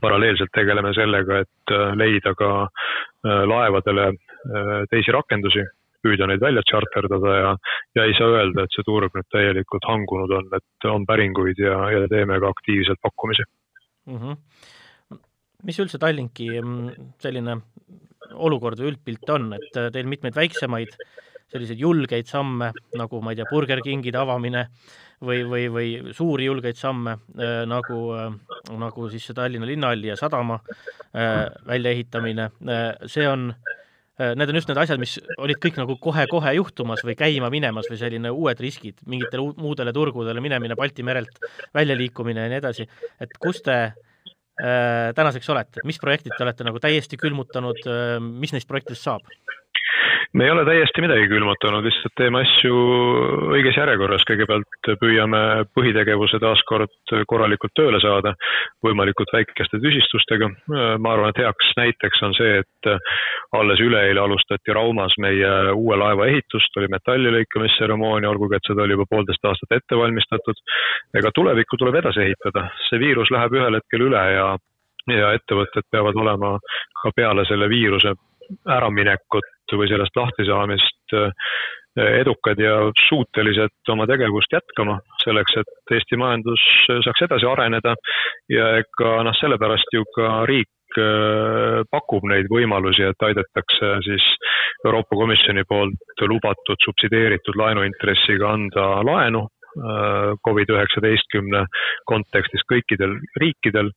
paralleelselt 0.00 0.52
tegeleme 0.54 0.92
sellega, 0.96 1.42
et 1.44 1.74
leida 1.96 2.34
ka 2.38 2.50
äh, 2.66 3.42
laevadele 3.48 4.06
äh, 4.10 4.72
teisi 4.90 5.14
rakendusi, 5.14 5.64
püüda 6.06 6.30
neid 6.30 6.42
välja 6.44 6.62
tšarterdada 6.66 7.34
ja, 7.40 7.52
ja 7.98 8.06
ei 8.06 8.16
saa 8.18 8.32
öelda, 8.38 8.64
et 8.64 8.76
see 8.76 8.86
turg 8.86 9.14
nüüd 9.16 9.28
täielikult 9.34 9.90
hangunud 9.90 10.34
on, 10.38 10.48
et 10.58 10.88
on 10.90 11.06
päringuid 11.08 11.60
ja, 11.62 11.76
ja 11.94 12.06
teeme 12.12 12.40
ka 12.42 12.52
aktiivselt 12.54 13.02
pakkumisi 13.02 13.46
mm. 13.46 14.18
-hmm. 14.18 15.20
mis 15.68 15.80
üldse 15.84 16.00
Tallinki 16.02 16.50
mm, 16.62 17.12
selline 17.22 17.60
olukord 18.34 18.80
või 18.80 18.92
üldpilt 18.94 19.30
on, 19.30 19.52
et 19.58 19.80
teil 19.94 20.08
mitmeid 20.10 20.34
väiksemaid 20.34 20.94
selliseid 21.52 21.78
julgeid 21.78 22.26
samme, 22.26 22.72
nagu 22.98 23.20
ma 23.22 23.32
ei 23.32 23.38
tea, 23.38 23.46
Burger 23.50 23.78
Kingide 23.84 24.18
avamine 24.18 24.66
või, 25.22 25.44
või, 25.46 25.68
või 25.70 26.14
suuri 26.16 26.48
julgeid 26.48 26.78
samme 26.78 27.16
äh, 27.38 27.62
nagu 27.70 28.00
äh,, 28.16 28.34
nagu 28.74 29.08
siis 29.12 29.28
see 29.28 29.36
Tallinna 29.36 29.68
linnahalli 29.68 30.10
ja 30.10 30.16
sadama 30.18 30.58
äh, 30.66 31.46
väljaehitamine 31.68 32.50
äh,, 32.50 32.88
see 33.06 33.28
on 33.30 33.52
äh, 33.54 33.85
Need 34.16 34.48
on 34.48 34.56
just 34.56 34.70
need 34.70 34.78
asjad, 34.80 35.00
mis 35.00 35.18
olid 35.44 35.58
kõik 35.60 35.76
nagu 35.76 35.98
kohe-kohe 36.00 36.54
juhtumas 36.56 37.02
või 37.04 37.12
käima 37.18 37.50
minemas 37.52 37.84
või 37.90 37.98
selline 38.00 38.30
uued 38.32 38.60
riskid, 38.64 39.02
mingitele 39.04 39.50
muudele 39.60 39.92
turgudele 39.92 40.40
minemine, 40.40 40.76
Balti 40.78 41.04
merelt 41.04 41.36
väljaliikumine 41.76 42.46
ja 42.46 42.52
nii 42.52 42.60
edasi, 42.62 42.86
et 43.20 43.36
kus 43.42 43.60
te 43.66 43.76
äh, 43.84 45.12
tänaseks 45.18 45.52
olete, 45.52 45.84
mis 45.84 46.00
projektid 46.00 46.32
te 46.32 46.46
olete 46.46 46.64
nagu 46.64 46.80
täiesti 46.80 47.20
külmutanud? 47.20 47.82
Äh,, 47.84 48.16
mis 48.24 48.56
neist 48.56 48.70
projektidest 48.72 49.04
saab? 49.04 49.28
Me 50.34 50.44
ei 50.44 50.50
ole 50.50 50.64
täiesti 50.64 51.02
midagi 51.04 51.28
külmutanud, 51.30 51.84
lihtsalt 51.86 52.14
teeme 52.18 52.42
asju 52.42 52.76
õiges 53.54 53.78
järjekorras, 53.78 54.24
kõigepealt 54.28 54.90
püüame 55.00 55.40
põhitegevuse 55.76 56.40
taaskord 56.42 57.14
korralikult 57.30 57.74
tööle 57.78 58.00
saada, 58.02 58.34
võimalikult 58.84 59.32
väikeste 59.32 59.80
tüsistustega. 59.82 60.50
ma 60.98 61.12
arvan, 61.12 61.30
et 61.30 61.42
heaks 61.44 61.72
näiteks 61.78 62.22
on 62.22 62.34
see, 62.38 62.60
et 62.62 62.90
alles 63.56 63.80
üleeile 63.80 64.20
alustati 64.20 64.74
Raumas 64.74 65.14
meie 65.22 65.72
uue 65.72 65.96
laeva 65.96 66.26
ehitust, 66.26 66.76
oli 66.76 66.88
metalli 66.92 67.32
lõikamistseremoonia, 67.38 68.30
olgugi 68.30 68.56
et 68.56 68.70
seda 68.70 68.82
oli 68.82 68.96
juba 68.98 69.08
poolteist 69.10 69.44
aastat 69.44 69.78
ette 69.78 69.96
valmistatud. 69.96 70.62
ega 71.14 71.30
tulevikku 71.34 71.76
tuleb 71.76 71.94
edasi 72.02 72.20
ehitada, 72.26 72.68
see 72.88 72.98
viirus 73.00 73.30
läheb 73.30 73.52
ühel 73.52 73.78
hetkel 73.80 74.08
üle 74.10 74.24
ja 74.36 74.56
ja 75.06 75.28
ettevõtted 75.36 75.86
peavad 75.90 76.16
olema 76.18 76.56
ka 77.02 77.12
peale 77.14 77.44
selle 77.46 77.68
viiruse 77.70 78.14
äraminekut 78.66 79.55
või 79.74 79.88
sellest 79.90 80.16
lahtisaamist 80.16 81.16
äh, 81.16 81.50
edukad 81.96 82.60
ja 82.60 82.76
suutelised 83.08 83.92
oma 83.92 84.06
tegevust 84.06 84.52
jätkama, 84.52 84.98
selleks 85.24 85.56
et 85.62 85.94
Eesti 85.96 86.18
majandus 86.20 86.62
saaks 87.06 87.24
edasi 87.24 87.48
areneda. 87.48 87.94
Ja 88.52 88.76
ega 88.82 89.20
noh, 89.24 89.36
sellepärast 89.40 89.96
ju 89.96 90.04
ka 90.14 90.44
riik 90.50 91.00
äh, 91.00 91.82
pakub 91.90 92.28
neid 92.28 92.50
võimalusi, 92.52 93.08
et 93.08 93.28
aidatakse 93.28 93.92
siis 94.06 94.28
Euroopa 94.84 95.16
Komisjoni 95.16 95.64
poolt 95.68 96.24
lubatud 96.28 96.84
subsideeritud 96.84 97.56
laenuintressiga 97.58 98.52
anda 98.52 98.88
laenu 99.06 99.46
Äh, 99.76 100.32
Covid-19 100.48 101.66
kontekstis 102.08 102.62
kõikidel 102.70 103.18
riikidel, 103.36 103.90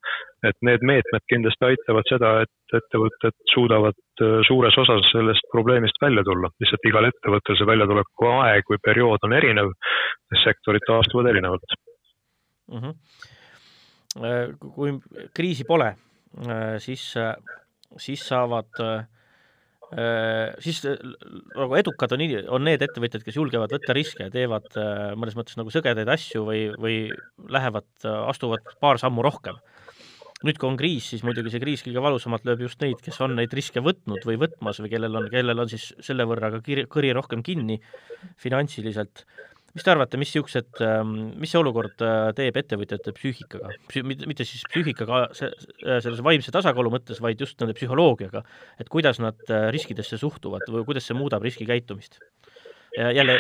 et 0.43 0.57
need 0.65 0.83
meetmed 0.83 1.23
kindlasti 1.31 1.69
aitavad 1.69 2.09
seda, 2.11 2.31
et 2.43 2.75
ettevõtted 2.81 3.35
suudavad 3.53 3.95
äh, 4.25 4.41
suures 4.47 4.75
osas 4.81 5.07
sellest 5.13 5.47
probleemist 5.53 6.01
välja 6.03 6.25
tulla. 6.27 6.51
lihtsalt 6.59 6.89
igal 6.91 7.07
ettevõttel 7.07 7.55
see 7.55 7.69
väljatuleku 7.69 8.27
aeg 8.41 8.73
või 8.73 8.81
periood 8.89 9.23
on 9.23 9.37
erinev, 9.39 9.71
sektorid 10.43 10.83
taastuvad 10.87 11.31
erinevalt 11.31 11.77
mm. 12.71 12.81
-hmm. 12.83 14.57
kui 14.75 14.91
kriisi 15.33 15.63
pole, 15.63 15.93
siis, 16.83 17.13
siis 17.97 18.27
saavad 18.27 18.67
Äh, 18.83 19.05
siis 20.61 20.83
äh, 20.85 20.99
nagu 21.55 21.73
edukad 21.79 22.13
on, 22.13 22.21
on 22.53 22.65
need 22.67 22.83
ettevõtjad, 22.85 23.23
kes 23.25 23.39
julgevad 23.39 23.73
võtta 23.73 23.95
riske 23.97 24.27
ja 24.27 24.33
teevad 24.33 24.69
äh, 24.77 25.15
mõnes 25.17 25.37
mõttes 25.37 25.57
nagu 25.57 25.73
sõgedaid 25.73 26.09
asju 26.13 26.43
või, 26.45 26.67
või 26.77 26.97
lähevad, 27.49 27.87
astuvad 28.05 28.75
paar 28.83 29.01
sammu 29.01 29.25
rohkem. 29.25 29.57
nüüd, 30.45 30.55
kui 30.55 30.69
on 30.69 30.77
kriis, 30.79 31.09
siis 31.11 31.23
muidugi 31.25 31.51
see 31.51 31.59
kriis 31.59 31.81
kõige 31.83 31.99
valusamalt 32.05 32.45
lööb 32.47 32.61
just 32.63 32.79
neid, 32.79 33.01
kes 33.03 33.17
on 33.25 33.33
neid 33.35 33.51
riske 33.51 33.81
võtnud 33.83 34.23
või 34.23 34.37
võtmas 34.39 34.79
või 34.79 34.93
kellel 34.93 35.17
on, 35.19 35.27
kellel 35.33 35.65
on 35.65 35.71
siis 35.71 35.89
selle 36.05 36.23
võrra 36.29 36.51
ka 36.53 36.61
kiri, 36.63 36.85
kõri 36.87 37.09
rohkem 37.17 37.41
kinni 37.43 37.81
finantsiliselt 38.39 39.25
mis 39.75 39.85
te 39.85 39.91
arvate, 39.93 40.19
mis 40.21 40.31
niisugused, 40.31 40.81
ähm, 40.85 41.13
mis 41.41 41.53
see 41.53 41.59
olukord 41.61 42.03
äh, 42.05 42.29
teeb 42.37 42.57
ettevõtjate 42.61 43.13
psüühikaga, 43.17 43.73
mitte 44.05 44.47
siis 44.47 44.63
psüühikaga 44.71 45.21
äh, 45.29 45.99
selles 46.03 46.23
vaimse 46.25 46.53
tasakaalu 46.55 46.93
mõttes, 46.95 47.21
vaid 47.23 47.41
just 47.41 47.59
nende 47.61 47.75
psühholoogiaga, 47.77 48.43
et 48.81 48.91
kuidas 48.91 49.21
nad 49.23 49.39
äh, 49.49 49.69
riskidesse 49.75 50.19
suhtuvad 50.21 50.65
või 50.71 50.85
kuidas 50.87 51.09
see 51.09 51.17
muudab 51.17 51.45
riskikäitumist? 51.45 52.21
jälle 52.97 53.35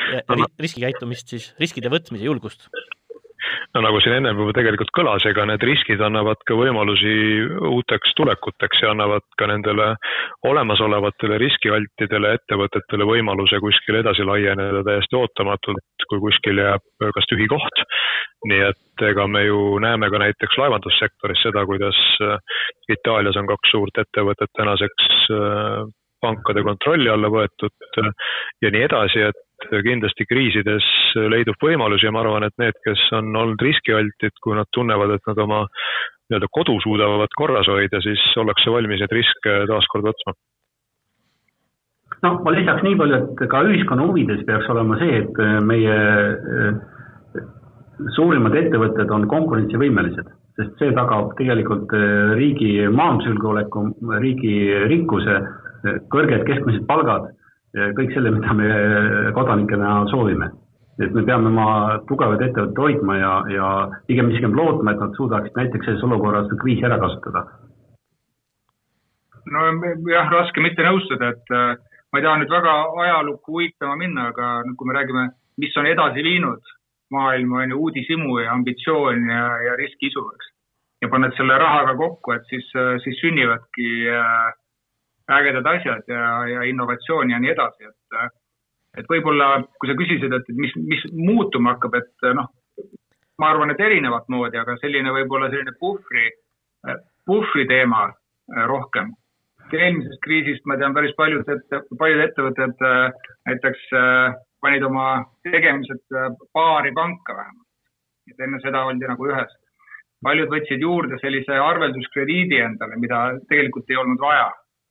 riskikäitumist 0.61 1.31
siis, 1.33 1.47
riskide 1.59 1.89
võtmise 1.89 2.27
julgust 2.27 2.67
no 3.75 3.81
nagu 3.85 3.99
siin 4.01 4.15
ennem 4.17 4.39
juba 4.39 4.53
tegelikult 4.57 4.91
kõlas, 4.97 5.25
ega 5.29 5.45
need 5.49 5.63
riskid 5.65 6.01
annavad 6.05 6.39
ka 6.47 6.57
võimalusi 6.57 7.13
uuteks 7.69 8.15
tulekuteks 8.17 8.81
ja 8.83 8.93
annavad 8.93 9.25
ka 9.39 9.49
nendele 9.51 9.91
olemasolevatele 10.49 11.37
riskialtidele 11.41 12.33
ettevõtetele 12.39 13.07
võimaluse 13.09 13.61
kuskil 13.63 13.99
edasi 14.01 14.25
laieneda 14.25 14.81
täiesti 14.87 15.19
ootamatult, 15.19 16.07
kui 16.09 16.23
kuskil 16.25 16.63
jääb 16.63 17.05
kas 17.15 17.29
tühi 17.31 17.49
koht. 17.51 17.85
nii 18.49 18.61
et 18.69 19.03
ega 19.03 19.27
me 19.27 19.43
ju 19.43 19.79
näeme 19.83 20.07
ka 20.09 20.19
näiteks 20.21 20.57
laevandussektoris 20.57 21.41
seda, 21.43 21.65
kuidas 21.67 21.97
Itaalias 22.89 23.35
on 23.37 23.49
kaks 23.51 23.73
suurt 23.73 23.99
ettevõtet 23.99 24.51
tänaseks 24.55 25.09
äh, 25.35 25.83
pankade 26.23 26.63
kontrolli 26.63 27.09
alla 27.11 27.29
võetud 27.31 27.99
ja 28.63 28.71
nii 28.71 28.85
edasi, 28.87 29.27
et 29.29 29.48
kindlasti 29.67 30.25
kriisides 30.29 30.85
leidub 31.31 31.59
võimalusi 31.63 32.07
ja 32.07 32.13
ma 32.13 32.23
arvan, 32.23 32.45
et 32.47 32.55
need, 32.61 32.77
kes 32.85 33.01
on 33.17 33.33
olnud 33.35 33.61
riskialtid, 33.63 34.37
kui 34.43 34.55
nad 34.57 34.69
tunnevad, 34.75 35.15
et 35.15 35.29
nad 35.29 35.41
oma 35.43 35.65
nii-öelda 36.29 36.47
kodu 36.53 36.77
suudavad 36.83 37.33
korras 37.37 37.67
hoida, 37.67 38.01
siis 38.05 38.21
ollakse 38.37 38.71
valmis 38.71 39.01
neid 39.01 39.13
riske 39.17 39.55
taaskord 39.71 40.09
võtma. 40.09 40.35
no 42.23 42.33
ma 42.43 42.51
lisaks 42.53 42.83
nii 42.83 42.97
palju, 42.99 43.17
et 43.19 43.43
ka 43.49 43.63
ühiskonna 43.65 44.05
huvides 44.09 44.43
peaks 44.45 44.69
olema 44.69 44.97
see, 44.99 45.23
et 45.23 45.41
meie 45.65 45.95
eh, 46.59 47.41
suurimad 48.17 48.57
ettevõtted 48.59 49.09
on 49.15 49.25
konkurentsivõimelised, 49.31 50.29
sest 50.59 50.83
see 50.83 50.93
tagab 50.97 51.33
tegelikult 51.39 51.95
eh, 51.97 52.35
riigi 52.37 52.71
majandusjulgeoleku, 52.93 53.85
riigi 54.21 54.55
rikkuse, 54.91 55.41
kõrged 56.13 56.45
keskmised 56.45 56.85
palgad 56.89 57.31
kõik 57.73 58.13
selle, 58.15 58.31
mida 58.33 58.53
me 58.57 58.67
kodanikena 59.35 60.05
soovime. 60.09 60.49
et 60.99 61.13
me 61.15 61.21
peame 61.23 61.47
oma 61.47 61.99
tugevaid 62.09 62.41
ettevõtteid 62.43 62.79
hoidma 62.83 63.13
ja, 63.15 63.33
ja 63.47 63.67
pigem 64.07 64.31
isegi 64.33 64.49
lootma, 64.51 64.91
et 64.91 64.99
nad 64.99 65.13
suudaksid 65.15 65.55
näiteks 65.55 65.85
selles 65.85 66.03
olukorras 66.03 66.49
kriisi 66.59 66.83
ära 66.83 66.97
kasutada. 66.99 67.45
no 69.53 69.59
jah, 70.11 70.31
raske 70.31 70.61
mitte 70.61 70.83
nõustuda, 70.83 71.29
et 71.29 71.55
äh, 71.55 71.77
ma 72.11 72.19
ei 72.19 72.25
taha 72.25 72.41
nüüd 72.41 72.51
väga 72.51 72.75
ajalukku 73.05 73.61
uitama 73.61 73.95
minna, 73.95 74.27
aga 74.33 74.51
kui 74.75 74.89
me 74.89 74.97
räägime, 74.97 75.29
mis 75.57 75.77
on 75.77 75.87
edasi 75.87 76.23
viinud 76.23 76.75
maailma, 77.11 77.63
on 77.63 77.71
ju 77.71 77.77
uudishimu 77.77 78.39
ja 78.39 78.53
ambitsioon 78.53 79.29
ja, 79.29 79.45
ja 79.65 79.75
riskiisu, 79.75 80.25
eks. 80.35 80.51
ja 81.01 81.09
paned 81.09 81.33
selle 81.37 81.57
rahaga 81.57 81.95
kokku, 81.95 82.33
et 82.35 82.49
siis, 82.49 82.67
äh, 82.75 82.97
siis 83.03 83.21
sünnivadki 83.21 83.89
äh, 84.09 84.51
ägedad 85.29 85.67
asjad 85.75 86.07
ja, 86.07 86.25
ja 86.49 86.63
innovatsioon 86.69 87.31
ja 87.31 87.39
nii 87.39 87.51
edasi, 87.53 87.89
et 87.89 88.19
et 88.97 89.09
võib-olla, 89.09 89.61
kui 89.79 89.89
sa 89.89 89.95
küsisid, 89.97 90.33
et 90.33 90.49
mis, 90.57 90.73
mis 90.81 91.03
muutuma 91.13 91.75
hakkab, 91.75 91.95
et 91.99 92.27
noh, 92.35 92.49
ma 93.39 93.53
arvan, 93.53 93.71
et 93.73 93.81
erinevat 93.83 94.27
moodi, 94.33 94.59
aga 94.59 94.75
selline 94.81 95.13
võib-olla 95.15 95.49
selline 95.51 95.75
puhvri, 95.79 96.27
puhvri 97.29 97.65
teema 97.69 98.07
äh, 98.09 98.65
rohkem. 98.71 99.13
eelmisest 99.69 100.17
kriisist 100.25 100.65
ma 100.65 100.79
tean 100.81 100.95
päris 100.97 101.13
paljud, 101.17 101.45
paljud 101.99 102.21
ettevõtted 102.23 102.85
äh, 102.87 103.27
näiteks 103.45 103.83
äh, 103.93 104.37
panid 104.61 104.83
oma 104.83 105.07
tegemised 105.45 106.15
paari 106.53 106.91
panka 106.91 107.35
vähemalt. 107.37 107.67
et 108.31 108.39
enne 108.45 108.59
seda 108.63 108.85
oldi 108.85 109.07
nagu 109.07 109.27
ühes. 109.29 109.53
paljud 110.23 110.49
võtsid 110.51 110.81
juurde 110.81 111.19
sellise 111.21 111.61
arvelduskrediidi 111.63 112.57
endale, 112.65 112.97
mida 112.97 113.21
tegelikult 113.51 113.89
ei 113.89 114.01
olnud 114.01 114.19
vaja 114.19 114.49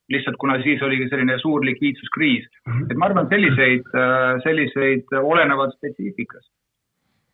lihtsalt 0.09 0.37
kuna 0.39 0.57
siis 0.63 0.81
oligi 0.81 1.09
selline 1.09 1.37
suur 1.41 1.65
likviidsuskriis. 1.65 2.47
Mhm. 2.67 2.91
et 2.91 2.97
ma 2.97 3.05
arvan, 3.05 3.29
selliseid, 3.29 3.85
äh, 3.95 4.41
selliseid 4.43 5.15
olenevalt 5.21 5.75
spetsiifikast, 5.77 6.51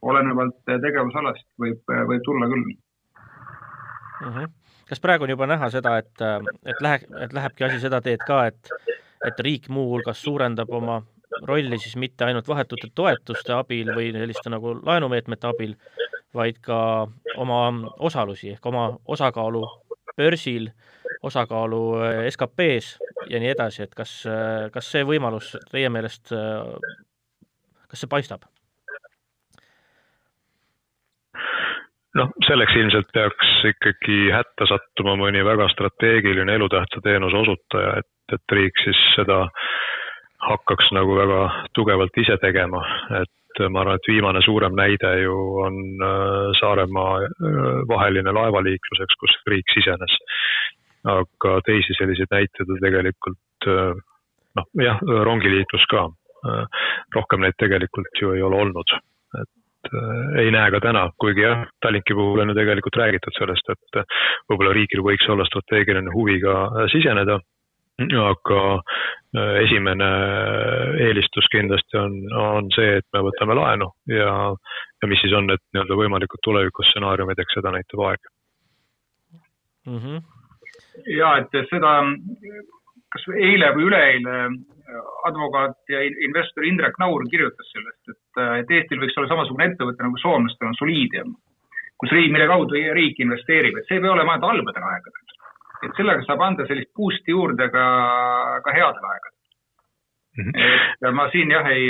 olenevalt 0.02 0.58
tegevusalast 0.66 1.48
võib, 1.62 1.82
võib 2.12 2.24
tulla 2.26 2.50
küll 2.52 2.66
mm. 2.68 4.32
-hmm. 4.32 4.54
kas 4.90 5.00
praegu 5.00 5.24
on 5.24 5.34
juba 5.36 5.48
näha 5.48 5.70
seda, 5.70 5.98
et, 5.98 6.26
et 6.66 6.82
läheb, 6.82 7.10
et 7.24 7.34
lähebki 7.34 7.64
asi 7.64 7.80
seda 7.80 8.02
teed 8.02 8.24
ka, 8.28 8.46
et, 8.52 8.70
et 9.28 9.40
riik 9.40 9.70
muuhulgas 9.70 10.22
suurendab 10.22 10.70
oma 10.70 11.02
rolli 11.44 11.78
siis 11.80 11.96
mitte 11.96 12.26
ainult 12.26 12.48
vahetute 12.48 12.88
toetuste 12.96 13.54
abil 13.54 13.90
või 13.96 14.12
selliste 14.12 14.50
nagu 14.50 14.76
laenumeetmete 14.84 15.48
abil, 15.48 15.74
vaid 16.34 16.60
ka 16.62 17.08
oma 17.38 17.62
osalusi 18.00 18.54
ehk 18.56 18.66
oma 18.66 18.88
osakaalu 19.08 19.64
börsil 20.18 20.68
äh, 20.68 20.96
osakaalu 21.26 21.82
äh, 22.00 22.28
SKP-s 22.30 22.98
ja 23.30 23.40
nii 23.42 23.52
edasi, 23.56 23.86
et 23.86 23.96
kas, 23.98 24.18
äh, 24.30 24.68
kas 24.74 24.90
see 24.92 25.06
võimalus 25.08 25.56
teie 25.72 25.90
meelest, 25.94 26.34
äh, 26.36 27.82
kas 27.90 28.06
see 28.06 28.12
paistab? 28.12 28.46
noh, 32.16 32.30
selleks 32.48 32.78
ilmselt 32.80 33.10
peaks 33.12 33.50
ikkagi 33.74 34.30
hätta 34.32 34.68
sattuma 34.70 35.18
mõni 35.20 35.42
väga 35.44 35.66
strateegiline 35.74 36.54
elutähtsa 36.56 37.02
teenuse 37.04 37.42
osutaja, 37.42 37.98
et, 38.00 38.38
et 38.38 38.56
riik 38.56 38.80
siis 38.86 39.02
seda 39.18 39.42
hakkaks 40.46 40.94
nagu 40.96 41.18
väga 41.18 41.42
tugevalt 41.76 42.16
ise 42.22 42.38
tegema, 42.40 42.80
et 43.20 43.60
ma 43.68 43.82
arvan, 43.82 44.00
et 44.00 44.08
viimane 44.08 44.40
suurem 44.46 44.78
näide 44.80 45.12
ju 45.26 45.36
on 45.66 45.76
Saaremaa 46.62 47.20
vaheline 47.92 48.32
laevaliiklus, 48.36 49.04
eks, 49.04 49.20
kus 49.20 49.36
riik 49.52 49.76
sisenes 49.76 50.16
aga 51.06 51.58
teisi 51.66 51.96
selliseid 51.98 52.32
näiteid 52.34 52.70
on 52.70 52.82
tegelikult 52.82 53.68
äh, 53.70 53.98
noh, 54.60 54.70
jah, 54.82 55.02
rongiliiklus 55.30 55.86
ka. 55.92 56.08
Äh, 56.46 56.88
rohkem 57.16 57.44
neid 57.46 57.58
tegelikult 57.62 58.22
ju 58.22 58.34
ei 58.36 58.44
ole 58.46 58.62
olnud, 58.66 58.96
et 59.42 59.92
äh, 59.92 60.40
ei 60.44 60.54
näe 60.54 60.72
ka 60.74 60.82
täna, 60.84 61.08
kuigi 61.22 61.46
jah, 61.46 61.66
Tallinki 61.82 62.18
puhul 62.18 62.44
on 62.44 62.54
ju 62.54 62.58
tegelikult 62.58 63.02
räägitud 63.02 63.38
sellest, 63.38 63.74
et 63.76 64.02
võib-olla 64.50 64.74
riigil 64.78 65.06
võiks 65.06 65.30
olla 65.30 65.48
strateegiline 65.50 66.14
huvi 66.14 66.40
ka 66.44 66.88
siseneda 66.94 67.40
aga 67.96 68.62
esimene 69.64 70.08
eelistus 71.00 71.48
kindlasti 71.48 71.96
on, 71.96 72.18
on 72.36 72.68
see, 72.76 72.98
et 73.00 73.08
me 73.16 73.22
võtame 73.24 73.56
laenu 73.56 73.88
ja, 74.12 74.34
ja 74.52 75.08
mis 75.08 75.24
siis 75.24 75.32
on 75.38 75.48
need 75.48 75.64
nii-öelda 75.72 76.00
võimalikud 76.02 76.44
tulevikustsenaariumid, 76.44 77.40
eks 77.40 77.56
seda 77.56 77.72
näitab 77.72 78.04
aeg 78.10 78.28
mm. 79.88 80.00
-hmm 80.00 80.35
ja 81.18 81.36
et 81.42 81.60
seda, 81.70 81.98
kas 83.14 83.28
eile 83.36 83.72
või 83.76 83.90
üleeile 83.90 84.40
advokaat 85.26 85.90
ja 85.90 86.02
investor 86.06 86.66
Indrek 86.68 86.98
Naur 87.02 87.26
kirjutas 87.32 87.70
sellest, 87.74 88.02
et, 88.14 88.42
et 88.62 88.74
Eestil 88.78 89.02
võiks 89.02 89.18
olla 89.18 89.32
samasugune 89.32 89.72
ettevõte 89.72 90.06
nagu 90.06 90.20
soomlastel 90.22 90.70
on 90.70 90.78
Solidium, 90.80 91.36
kus 92.02 92.14
riik, 92.14 92.34
mille 92.34 92.48
kaudu 92.52 92.82
riik 92.98 93.22
investeerib, 93.24 93.80
et 93.80 93.88
see 93.88 93.98
ei 94.00 94.04
pea 94.04 94.14
olema 94.14 94.36
ainult 94.36 94.52
halbadel 94.52 94.90
aegadel. 94.92 95.24
et 95.86 95.98
sellega 95.98 96.26
saab 96.26 96.42
anda 96.42 96.68
sellist 96.70 96.92
boost'i 96.98 97.34
juurde 97.34 97.70
ka, 97.74 97.86
ka 98.66 98.76
headel 98.76 99.10
aegadel 99.14 99.34
-hmm. 100.38 101.08
et 101.08 101.16
ma 101.16 101.30
siin 101.32 101.52
jah, 101.52 101.68
ei, 101.72 101.90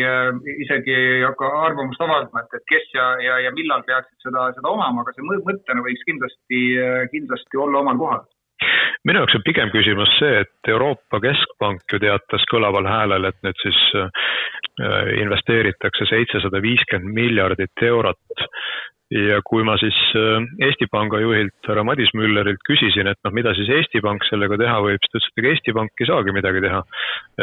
isegi 0.63 0.93
ei 0.93 1.23
hakka 1.23 1.49
arvamust 1.67 2.01
avaldama, 2.01 2.43
et, 2.43 2.57
et 2.59 2.65
kes 2.71 2.93
ja, 2.93 3.07
ja, 3.27 3.39
ja 3.47 3.51
millal 3.51 3.83
peaksid 3.83 4.27
seda, 4.27 4.51
seda 4.57 4.69
omama, 4.69 5.01
aga 5.01 5.15
see 5.15 5.25
mõttena 5.25 5.85
võiks 5.85 6.07
kindlasti, 6.09 6.61
kindlasti 7.11 7.63
olla 7.65 7.83
omal 7.83 8.01
kohal 8.03 8.25
minu 9.05 9.21
jaoks 9.21 9.37
on 9.37 9.45
pigem 9.45 9.71
küsimus 9.73 10.11
see, 10.19 10.41
et 10.45 10.71
Euroopa 10.71 11.21
Keskpank 11.23 11.85
ju 11.91 12.01
teatas 12.01 12.45
kõlaval 12.51 12.87
häälel, 12.89 13.29
et 13.29 13.37
nüüd 13.45 13.61
siis 13.61 13.79
äh, 13.99 14.09
investeeritakse 15.21 16.09
seitsesada 16.09 16.61
viiskümmend 16.63 17.15
miljardit 17.15 17.85
eurot 17.85 18.39
ja 19.13 19.37
kui 19.45 19.63
ma 19.67 19.75
siis 19.81 19.97
äh, 20.17 20.47
Eesti 20.65 20.87
Panga 20.91 21.19
juhilt 21.21 21.69
härra 21.69 21.83
Madis 21.85 22.13
Müllerilt 22.17 22.63
küsisin, 22.67 23.11
et 23.11 23.19
noh, 23.27 23.33
mida 23.35 23.53
siis 23.57 23.69
Eesti 23.69 24.01
Pank 24.05 24.25
sellega 24.29 24.57
teha 24.61 24.79
võib, 24.87 25.03
siis 25.03 25.11
ta 25.11 25.19
ütles, 25.19 25.29
et 25.29 25.43
ega 25.43 25.53
Eesti 25.53 25.75
Pank 25.77 26.01
ei 26.01 26.09
saagi 26.09 26.35
midagi 26.35 26.63
teha. 26.65 26.81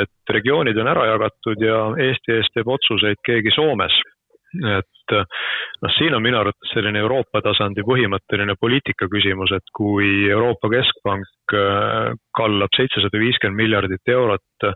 et 0.02 0.34
regioonid 0.38 0.78
on 0.82 0.90
ära 0.90 1.06
jagatud 1.12 1.62
ja 1.62 1.78
Eesti 2.08 2.38
eest 2.40 2.56
teeb 2.56 2.68
otsuseid 2.72 3.22
keegi 3.26 3.54
Soomes 3.54 4.00
et 4.52 5.14
noh, 5.82 5.92
siin 5.96 6.14
on 6.16 6.22
minu 6.24 6.38
arvates 6.38 6.72
selline 6.74 7.00
Euroopa 7.02 7.40
tasandi 7.44 7.84
põhimõtteline 7.86 8.56
poliitika 8.60 9.08
küsimus, 9.12 9.52
et 9.56 9.72
kui 9.76 10.28
Euroopa 10.30 10.70
Keskpank 10.72 11.54
äh, 11.56 12.12
kallab 12.36 12.74
seitsesada 12.76 13.20
viiskümmend 13.20 13.60
miljardit 13.62 14.12
eurot 14.14 14.68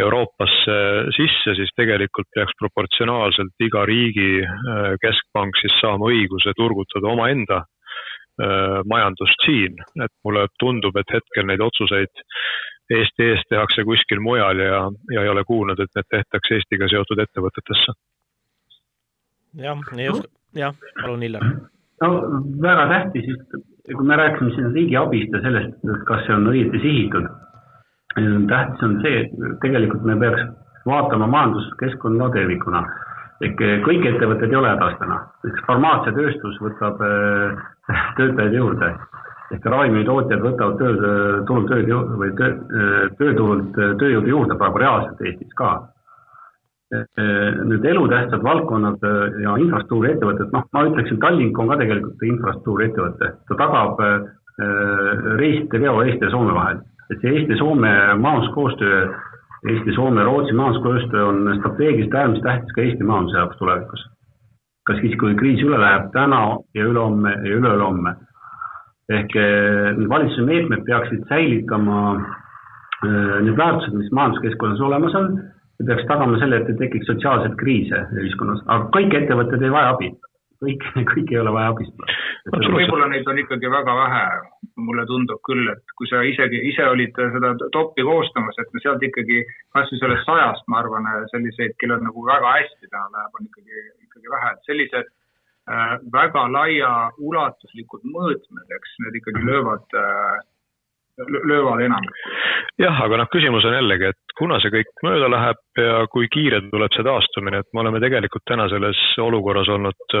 Euroopasse 0.00 0.76
sisse, 1.16 1.56
siis 1.58 1.72
tegelikult 1.76 2.28
peaks 2.34 2.56
proportsionaalselt 2.60 3.66
iga 3.66 3.86
riigi 3.88 4.42
äh, 4.44 4.92
keskpank 5.02 5.56
siis 5.62 5.76
saama 5.80 6.10
õiguse 6.12 6.52
turgutada 6.56 7.12
omaenda 7.12 7.62
äh, 7.62 8.82
majandust 8.84 9.48
siin, 9.48 9.80
et 10.04 10.12
mulle 10.24 10.46
tundub, 10.60 10.96
et 11.00 11.18
hetkel 11.18 11.48
neid 11.48 11.64
otsuseid 11.64 12.26
Eesti 12.86 13.32
eest 13.32 13.48
tehakse 13.50 13.82
kuskil 13.82 14.20
mujal 14.22 14.60
ja, 14.62 14.84
ja 15.10 15.22
ei 15.24 15.30
ole 15.32 15.42
kuulnud, 15.48 15.80
et 15.82 15.96
need 15.98 16.06
tehtakse 16.12 16.60
Eestiga 16.60 16.86
seotud 16.92 17.18
ettevõtetesse 17.24 17.96
jah, 19.56 19.80
ei 19.96 20.08
oska, 20.08 20.28
jah, 20.54 20.74
palun 21.00 21.22
Illar. 21.22 21.46
no 22.02 22.10
väga 22.62 22.86
tähtis, 22.92 23.32
kui 23.86 24.04
me 24.04 24.16
rääkisime 24.16 24.52
siin 24.54 24.72
riigi 24.74 24.96
abist 25.00 25.32
ja 25.32 25.42
sellest, 25.44 25.80
kas 26.08 26.24
see 26.26 26.36
on 26.36 26.48
õieti 26.52 26.82
sihitud. 26.84 27.28
tähtis 28.52 28.86
on 28.88 29.00
see, 29.02 29.24
et 29.24 29.58
tegelikult 29.64 30.04
me 30.04 30.16
peaks 30.20 30.46
vaatama 30.86 31.26
majanduskeskkonda 31.26 32.30
tervikuna. 32.38 32.84
ehk 33.44 33.58
kõik 33.84 34.06
ettevõtted 34.08 34.52
ei 34.52 34.56
ole 34.56 34.68
hädas 34.72 34.94
täna, 34.98 35.18
näiteks 35.44 35.66
farmaatsiatööstus 35.66 36.60
võtab 36.64 37.02
äh, 37.04 37.66
töötajaid 38.16 38.54
juurde 38.56 38.94
ehk 39.54 39.66
ravimitootjad 39.70 40.40
võtavad 40.42 40.78
tööd, 40.80 41.02
turul 41.46 41.66
tööd 41.68 41.90
või 42.22 42.30
töö, 42.38 42.54
tööturult 43.18 43.76
tööjõudu 44.00 44.32
juurde 44.32 44.56
praegu 44.58 44.80
reaalselt 44.82 45.20
Eestis 45.20 45.52
ka 45.58 45.74
nüüd 46.94 47.84
elutähtsad 47.84 48.44
valdkonnad 48.46 49.02
äh, 49.02 49.38
ja 49.42 49.56
infrastruktuuriettevõtted, 49.58 50.52
noh, 50.54 50.66
ma 50.72 50.82
ütleksin, 50.86 51.18
Tallink 51.22 51.58
on 51.58 51.70
ka 51.72 51.78
tegelikult 51.80 52.22
infrastruktuuriettevõte, 52.22 53.30
ta 53.48 53.56
tagab 53.58 54.02
äh, 54.06 54.28
reiside 55.40 55.80
veo 55.82 56.04
Eesti 56.04 56.28
ja 56.28 56.30
Soome 56.30 56.54
vahel. 56.54 56.84
et 57.10 57.20
see 57.22 57.32
Eesti-Soome 57.36 57.90
majanduskoostöö, 58.18 59.00
Eesti-Soome-Rootsi 59.70 60.54
majanduskoostöö 60.58 61.24
on 61.24 61.52
strateegiliselt 61.58 62.14
äärmiselt 62.14 62.46
tähtis 62.46 62.72
ka 62.74 62.82
Eesti 62.82 63.04
majanduse 63.04 63.38
jaoks 63.38 63.58
tulevikus. 63.58 64.06
kas 64.86 64.98
siis, 65.02 65.18
kui 65.18 65.34
kriis 65.34 65.62
üle 65.66 65.78
läheb 65.82 66.12
täna 66.14 66.58
ja 66.74 66.86
ülehomme 66.86 67.30
ja 67.30 67.58
üle-ülehomme. 67.58 68.14
ehk 69.10 69.36
äh, 69.36 69.90
need 69.98 70.08
valitsuse 70.08 70.46
meetmed 70.46 70.86
peaksid 70.86 71.26
säilitama 71.28 72.00
need 73.06 73.56
väärtused, 73.58 73.92
mis 73.94 74.10
majanduskeskkonnas 74.10 74.80
olemas 74.80 75.14
on 75.14 75.34
see 75.76 75.88
peaks 75.88 76.06
tagama 76.10 76.38
selle, 76.40 76.62
et 76.62 76.70
ei 76.72 76.78
tekiks 76.84 77.10
sotsiaalseid 77.10 77.58
kriise 77.60 78.06
ühiskonnas, 78.16 78.62
aga 78.66 78.88
kõik 78.96 79.18
ettevõtted 79.20 79.66
ei 79.66 79.74
vaja 79.74 79.92
abi. 79.96 80.14
kõik, 80.64 80.84
kõik 81.12 81.32
ei 81.34 81.38
ole 81.42 81.52
vaja 81.52 81.72
abistada. 81.74 82.14
võib-olla 82.76 83.10
neid 83.12 83.28
on 83.28 83.38
ikkagi 83.42 83.70
väga 83.70 83.96
vähe, 83.98 84.24
mulle 84.86 85.04
tundub 85.10 85.42
küll, 85.48 85.68
et 85.72 85.94
kui 85.98 86.08
sa 86.08 86.22
isegi 86.24 86.62
ise 86.70 86.86
olid 86.88 87.20
seda 87.36 87.52
topi 87.76 88.04
koostamas, 88.08 88.56
et 88.60 88.80
sealt 88.82 89.04
ikkagi 89.04 89.42
kasvõi 89.76 90.00
sellest 90.00 90.28
sajast, 90.28 90.64
ma 90.72 90.80
arvan, 90.80 91.08
selliseid, 91.34 91.76
kellel 91.80 92.00
nagu 92.04 92.24
väga 92.24 92.56
hästi 92.58 92.88
täna 92.88 93.08
läheb, 93.12 93.40
on 93.40 93.48
ikkagi 93.50 93.84
ikkagi 94.16 94.32
vähe, 94.32 94.52
et 94.52 94.68
sellised 94.68 95.08
äh, 95.70 95.94
väga 96.12 96.46
laiaulatuslikud 96.56 98.06
mõõtmed, 98.10 98.68
eks 98.76 98.98
need 99.04 99.20
ikkagi 99.20 99.44
löövad 99.46 99.96
äh, 99.96 100.40
löövad 101.48 101.80
enam. 101.80 102.08
jah, 102.78 103.02
aga 103.02 103.20
noh, 103.20 103.28
küsimus 103.32 103.64
on 103.64 103.76
jällegi, 103.76 104.10
et 104.12 104.34
kuna 104.38 104.58
see 104.60 104.72
kõik 104.74 105.04
mööda 105.06 105.30
läheb 105.32 105.80
ja 105.80 106.00
kui 106.12 106.28
kiire 106.32 106.60
tuleb 106.70 106.92
see 106.94 107.06
taastumine, 107.06 107.62
et 107.62 107.70
me 107.72 107.84
oleme 107.84 108.00
tegelikult 108.04 108.44
täna 108.48 108.68
selles 108.72 109.00
olukorras 109.22 109.70
olnud 109.72 110.18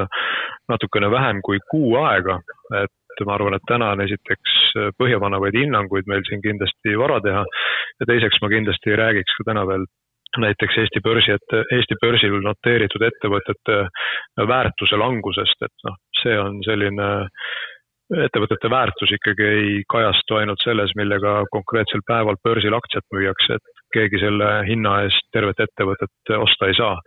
natukene 0.72 1.10
vähem 1.12 1.42
kui 1.44 1.60
kuu 1.70 1.96
aega, 2.00 2.38
et 2.82 3.24
ma 3.26 3.36
arvan, 3.36 3.56
et 3.56 3.68
täna 3.68 3.92
on 3.94 4.02
esiteks 4.04 4.56
põhjapanevaid 5.00 5.56
hinnanguid 5.56 6.08
meil 6.10 6.24
siin 6.28 6.42
kindlasti 6.44 6.96
vara 7.00 7.20
teha 7.24 7.44
ja 8.00 8.08
teiseks 8.08 8.42
ma 8.42 8.52
kindlasti 8.52 8.92
ei 8.92 9.00
räägiks 9.00 9.38
ka 9.38 9.52
täna 9.52 9.64
veel 9.68 9.86
näiteks 10.36 10.76
Eesti 10.82 11.00
börsi, 11.00 11.32
et 11.32 11.54
Eesti 11.72 11.96
börsil 12.02 12.36
noteeritud 12.44 13.04
ettevõtete 13.08 13.78
väärtuse 14.50 14.98
langusest, 15.00 15.64
et 15.64 15.86
noh, 15.86 15.96
see 16.22 16.36
on 16.40 16.60
selline 16.66 17.08
ettevõtete 18.14 18.70
väärtus 18.70 19.12
ikkagi 19.16 19.46
ei 19.46 19.70
kajastu 19.90 20.38
ainult 20.38 20.62
selles, 20.62 20.92
millega 20.98 21.40
konkreetsel 21.50 22.04
päeval 22.06 22.38
börsil 22.44 22.76
aktsiat 22.76 23.06
müüakse, 23.14 23.58
et 23.58 23.82
keegi 23.94 24.20
selle 24.22 24.50
hinna 24.68 25.00
eest 25.06 25.26
tervet 25.34 25.64
ettevõtet 25.66 26.36
osta 26.38 26.70
ei 26.70 26.78
saa. 26.78 27.00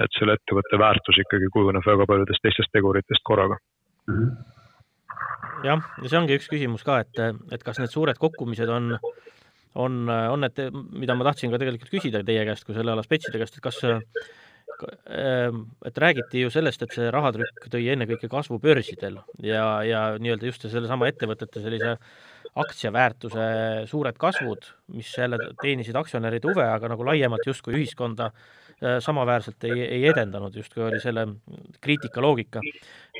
et 0.00 0.14
selle 0.16 0.32
ettevõtte 0.38 0.78
väärtus 0.80 1.18
ikkagi 1.20 1.48
kujuneb 1.52 1.84
väga 1.84 2.06
paljudest 2.08 2.40
teistest 2.42 2.70
teguritest 2.72 3.20
korraga 3.26 3.58
mm. 4.08 4.16
-hmm 4.16 4.60
jah, 5.64 5.82
ja 6.02 6.08
see 6.08 6.18
ongi 6.20 6.36
üks 6.38 6.48
küsimus 6.48 6.84
ka, 6.86 7.00
et, 7.04 7.20
et 7.52 7.64
kas 7.66 7.80
need 7.82 7.92
suured 7.92 8.18
kukkumised 8.20 8.70
on, 8.72 8.94
on, 9.74 9.98
on 10.08 10.40
need, 10.40 10.60
mida 11.02 11.16
ma 11.18 11.26
tahtsin 11.28 11.52
ka 11.52 11.60
tegelikult 11.60 11.92
küsida 11.92 12.22
teie 12.26 12.44
käest 12.48 12.64
kui 12.64 12.76
selle 12.76 12.94
ala 12.94 13.04
spetside 13.06 13.40
käest, 13.40 13.58
et 13.58 13.64
kas 13.64 13.82
et 14.88 16.00
räägiti 16.04 16.44
ju 16.44 16.50
sellest, 16.52 16.82
et 16.84 16.96
see 16.96 17.10
rahatrükk 17.12 17.68
tõi 17.72 17.84
ennekõike 17.94 18.30
kasvu 18.32 18.60
börsidel 18.62 19.20
ja, 19.44 19.64
ja 19.86 20.02
nii-öelda 20.18 20.50
just 20.50 20.66
sellesama 20.68 21.10
ettevõtete 21.10 21.62
sellise 21.64 21.96
aktsiaväärtuse 22.60 23.44
suured 23.90 24.16
kasvud, 24.18 24.64
mis 24.96 25.10
jälle 25.16 25.38
teenisid 25.62 25.96
aktsionäride 25.96 26.50
huve, 26.50 26.64
aga 26.66 26.90
nagu 26.90 27.06
laiemalt 27.06 27.46
justkui 27.46 27.76
ühiskonda 27.78 28.32
Äh, 28.80 28.96
samaväärselt 29.04 29.64
ei, 29.68 29.82
ei 29.84 30.06
edendanud, 30.08 30.54
justkui 30.56 30.80
oli 30.86 31.00
selle 31.02 31.26
kriitika 31.84 32.22
loogika. 32.24 32.62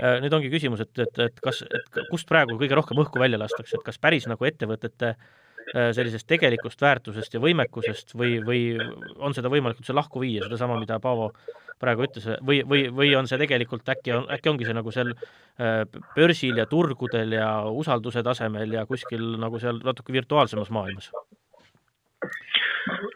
Äh, 0.00 0.14
nüüd 0.24 0.32
ongi 0.32 0.48
küsimus, 0.48 0.80
et, 0.80 0.92
et, 1.04 1.20
et 1.26 1.42
kas, 1.44 1.61
et 1.68 1.98
kust 2.08 2.24
praegu 2.30 2.56
kõige 2.62 2.78
rohkem 2.78 3.02
õhku 3.02 3.20
välja 3.20 3.36
lastakse, 3.42 3.76
et 3.76 3.84
kas 3.84 4.00
päris 4.00 4.24
nagu 4.30 4.48
ettevõtete 4.48 5.11
äh, 5.11 5.26
sellisest 5.70 6.26
tegelikust 6.28 6.80
väärtusest 6.82 7.34
ja 7.34 7.40
võimekusest 7.42 8.14
või, 8.18 8.38
või 8.44 8.62
on 9.18 9.36
seda 9.36 9.52
võimalik 9.52 9.82
üldse 9.82 9.94
lahku 9.94 10.22
viia, 10.22 10.42
sedasama, 10.46 10.78
mida 10.80 10.98
Paavo 11.02 11.30
praegu 11.80 12.04
ütles, 12.04 12.26
või, 12.46 12.60
või, 12.68 12.88
või 12.92 13.12
on 13.16 13.28
see 13.30 13.38
tegelikult 13.40 13.88
äkki 13.88 14.12
äkki 14.36 14.52
ongi 14.52 14.68
see 14.68 14.76
nagu 14.76 14.92
seal 14.94 15.14
börsil 16.16 16.60
ja 16.60 16.66
turgudel 16.70 17.38
ja 17.38 17.50
usalduse 17.70 18.24
tasemel 18.26 18.76
ja 18.76 18.86
kuskil 18.88 19.36
nagu 19.40 19.60
seal 19.62 19.80
natuke 19.84 20.12
virtuaalsemas 20.12 20.72
maailmas? 20.74 21.10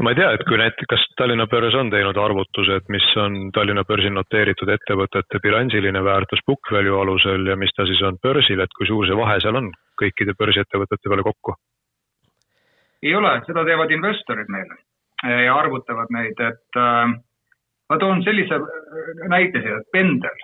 ma 0.05 0.12
ei 0.12 0.18
tea, 0.18 0.30
et 0.36 0.42
kui 0.48 0.59
näiteks, 0.61 0.88
kas 0.90 1.05
Tallinna 1.18 1.46
börs 1.50 1.74
on 1.78 1.90
teinud 1.92 2.18
arvutused, 2.20 2.88
mis 2.92 3.07
on 3.20 3.50
Tallinna 3.57 3.84
börsil 3.88 4.12
noteeritud 4.14 4.70
ettevõtete 4.74 5.40
bilansiline 5.44 6.02
väärtus 6.05 6.42
book 6.46 6.72
value 6.72 6.98
alusel 7.00 7.46
ja 7.48 7.57
mis 7.61 7.72
ta 7.76 7.86
siis 7.88 8.02
on 8.07 8.18
börsil, 8.22 8.61
et 8.61 8.76
kui 8.78 8.88
suur 8.90 9.09
see 9.09 9.18
vahe 9.18 9.38
seal 9.44 9.61
on 9.61 9.70
kõikide 10.00 10.36
börsiettevõtete 10.38 11.09
peale 11.09 11.26
kokku? 11.26 11.57
Ei 13.05 13.14
ole, 13.14 13.36
seda 13.46 13.64
teevad 13.68 13.92
investorid 13.92 14.50
meile 14.52 14.80
ja 15.44 15.55
arvutavad 15.57 16.11
neid, 16.12 16.40
et 16.40 16.80
äh, 16.80 17.14
ma 17.90 17.98
toon 18.00 18.22
sellise 18.24 18.59
näite 19.30 19.62
siia, 19.62 19.78
et 19.80 19.90
pendel, 19.92 20.42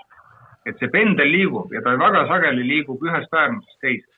et 0.69 0.79
see 0.81 0.93
pendel 0.93 1.29
liigub 1.33 1.73
ja 1.75 1.83
ta 1.85 1.97
väga 2.01 2.27
sageli 2.31 2.65
liigub 2.69 3.03
ühest 3.05 3.35
äärmusest 3.35 3.81
teise. 3.85 4.09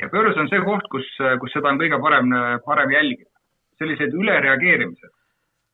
ja 0.00 0.10
börs 0.12 0.36
on 0.36 0.48
see 0.52 0.60
koht, 0.64 0.88
kus, 0.92 1.08
kus 1.40 1.56
seda 1.56 1.72
on 1.72 1.80
kõige 1.80 2.00
parem, 2.02 2.32
parem 2.66 2.92
jälgida 2.92 3.30
sellised 3.78 4.14
ülereageerimised 4.16 5.12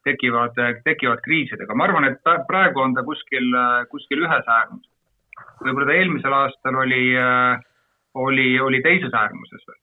tekivad, 0.04 0.56
tekivad 0.84 1.22
kriisidega. 1.24 1.74
ma 1.74 1.84
arvan, 1.84 2.08
et 2.10 2.18
praegu 2.48 2.82
on 2.82 2.94
ta 2.94 3.04
kuskil, 3.06 3.54
kuskil 3.90 4.24
ühes 4.26 4.48
äärmuses. 4.56 4.90
võib-olla 5.62 5.86
ta 5.86 5.98
eelmisel 5.98 6.34
aastal 6.38 6.80
oli, 6.84 7.04
oli, 8.14 8.48
oli 8.60 8.82
teises 8.82 9.14
äärmuses 9.14 9.62
veel. 9.68 9.81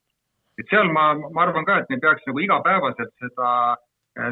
Et 0.60 0.72
seal 0.72 0.92
ma, 0.96 1.14
ma 1.16 1.46
arvan 1.46 1.68
ka, 1.68 1.80
et 1.80 1.92
me 1.92 2.00
peaks 2.04 2.26
nagu 2.28 2.42
igapäevaselt 2.44 3.14
seda, 3.24 3.52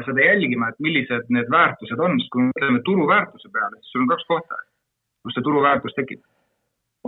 seda 0.06 0.26
jälgima, 0.26 0.68
et 0.68 0.82
millised 0.84 1.30
need 1.34 1.48
väärtused 1.52 2.02
on, 2.04 2.18
sest 2.20 2.32
kui 2.34 2.44
me 2.44 2.52
mõtleme 2.52 2.82
turuväärtuse 2.88 3.52
peale, 3.54 3.80
siis 3.80 3.94
sul 3.94 4.04
on 4.04 4.12
kaks 4.12 4.28
kohta, 4.28 4.60
kus 5.24 5.38
see 5.38 5.46
turuväärtus 5.46 5.96
tekib. 5.96 6.22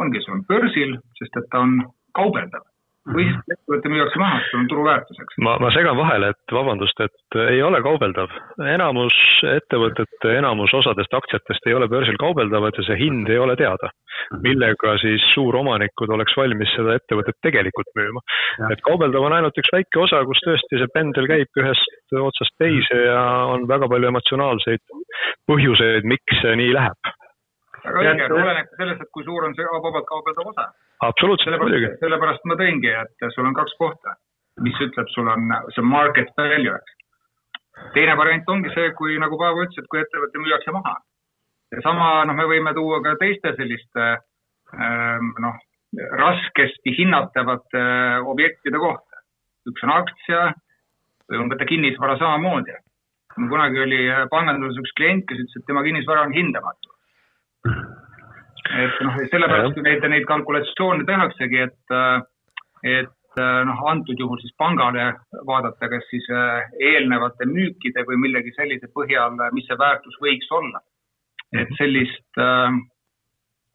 ongi, 0.01 0.21
sul 0.25 0.39
on 0.39 0.45
börsil, 0.49 0.97
sest 1.19 1.37
et 1.37 1.49
ta 1.53 1.61
on 1.67 1.81
kaubeldav 2.17 2.65
või 3.09 3.25
siis 3.25 3.55
ettevõte 3.55 3.91
müüakse 3.91 4.21
maha, 4.21 4.39
see 4.47 4.59
on 4.61 4.67
turuväärtuseks. 4.69 5.39
ma, 5.45 5.55
ma 5.63 5.71
segan 5.73 5.97
vahele, 5.97 6.31
et 6.35 6.55
vabandust, 6.55 7.01
et 7.01 7.39
ei 7.49 7.63
ole 7.65 7.81
kaubeldav. 7.85 8.33
enamus 8.75 9.17
ettevõtete, 9.49 10.35
enamus 10.37 10.75
osadest 10.77 11.15
aktsiatest 11.17 11.67
ei 11.67 11.75
ole 11.75 11.89
börsil 11.89 12.19
kaubeldavad 12.21 12.77
ja 12.77 12.85
see 12.87 12.99
hind 13.01 13.29
ei 13.29 13.39
ole 13.39 13.57
teada. 13.57 13.91
millega 14.45 14.97
siis 15.01 15.25
suuromanikud 15.35 16.13
oleks 16.17 16.37
valmis 16.37 16.75
seda 16.77 16.99
ettevõtet 17.01 17.39
tegelikult 17.43 17.89
müüma. 17.97 18.21
et 18.73 18.85
kaubeldav 18.85 19.25
on 19.29 19.39
ainult 19.39 19.57
üks 19.59 19.73
väike 19.73 20.05
osa, 20.05 20.21
kus 20.29 20.45
tõesti 20.45 20.83
see 20.83 20.93
pendel 20.95 21.27
käib 21.31 21.63
ühest 21.63 22.21
otsast 22.21 22.57
teise 22.59 23.01
ja 23.07 23.25
on 23.55 23.67
väga 23.69 23.89
palju 23.89 24.13
emotsionaalseid 24.13 24.85
põhjuseid, 25.49 26.05
miks 26.05 26.45
see 26.45 26.55
nii 26.63 26.77
läheb. 26.77 27.17
väga 27.81 28.13
õige, 28.13 28.31
oleneb 28.37 28.77
sellest, 28.77 29.01
et 29.01 29.13
kui 29.17 29.25
suur 29.25 29.49
on 29.49 29.57
see 29.57 29.83
vabalt 29.89 30.09
kaubeldav 30.13 30.53
osa 30.53 30.69
absoluutselt, 31.01 31.61
muidugi. 31.63 31.93
sellepärast 32.01 32.47
ma 32.49 32.57
tõingi, 32.61 32.91
et 33.03 33.29
sul 33.35 33.49
on 33.49 33.57
kaks 33.57 33.77
kohta, 33.81 34.17
mis 34.65 34.81
ütleb, 34.85 35.09
sul 35.15 35.29
on 35.33 35.53
see 35.75 35.85
market 35.87 36.33
value, 36.39 36.77
eks. 36.77 36.97
teine 37.97 38.17
variant 38.19 38.49
ongi 38.53 38.73
see, 38.75 38.91
kui 38.99 39.17
nagu 39.23 39.39
Paavo 39.41 39.65
ütles, 39.65 39.81
et 39.81 39.89
kui 39.93 40.03
ettevõte 40.03 40.43
müüakse 40.43 40.75
maha. 40.77 40.97
ja 41.75 41.83
sama, 41.87 42.11
noh, 42.27 42.37
me 42.37 42.49
võime 42.51 42.75
tuua 42.75 43.01
ka 43.05 43.15
teiste 43.21 43.55
selliste 43.57 44.07
ähm, 44.75 45.33
noh, 45.39 45.61
raskesti 46.19 46.95
hinnatavate 46.99 47.81
äh, 47.81 48.29
objektide 48.35 48.79
kohta. 48.79 49.25
üks 49.71 49.83
on 49.87 49.95
aktsia 49.95 50.45
või 51.31 51.39
on 51.39 51.51
võtta 51.53 51.67
kinnisvara 51.69 52.19
samamoodi. 52.19 52.77
kunagi 53.41 53.81
oli 53.81 54.01
panganduses 54.31 54.83
üks 54.83 54.93
klient, 54.99 55.27
kes 55.29 55.39
ütles, 55.39 55.57
et 55.57 55.67
tema 55.67 55.83
kinnisvara 55.87 56.27
on 56.27 56.35
hindamatu 56.35 56.91
et 58.79 59.01
noh, 59.05 59.17
sellepärast 59.33 59.81
neid, 59.83 60.05
neid 60.13 60.27
kalkulatsioone 60.29 61.07
tehaksegi, 61.09 61.65
et, 61.67 61.97
et 62.87 63.41
noh, 63.67 63.83
antud 63.91 64.19
juhul 64.19 64.39
siis 64.43 64.55
pangale 64.59 65.13
vaadata, 65.47 65.89
kas 65.93 66.07
siis 66.11 66.27
äh, 66.35 66.71
eelnevate 66.91 67.49
müükide 67.51 68.05
või 68.09 68.21
millegi 68.27 68.53
sellise 68.57 68.91
põhjal, 68.95 69.37
mis 69.57 69.67
see 69.69 69.79
väärtus 69.79 70.17
võiks 70.23 70.51
olla. 70.51 70.83
et 71.51 71.71
sellist 71.79 72.39
äh, 72.39 72.71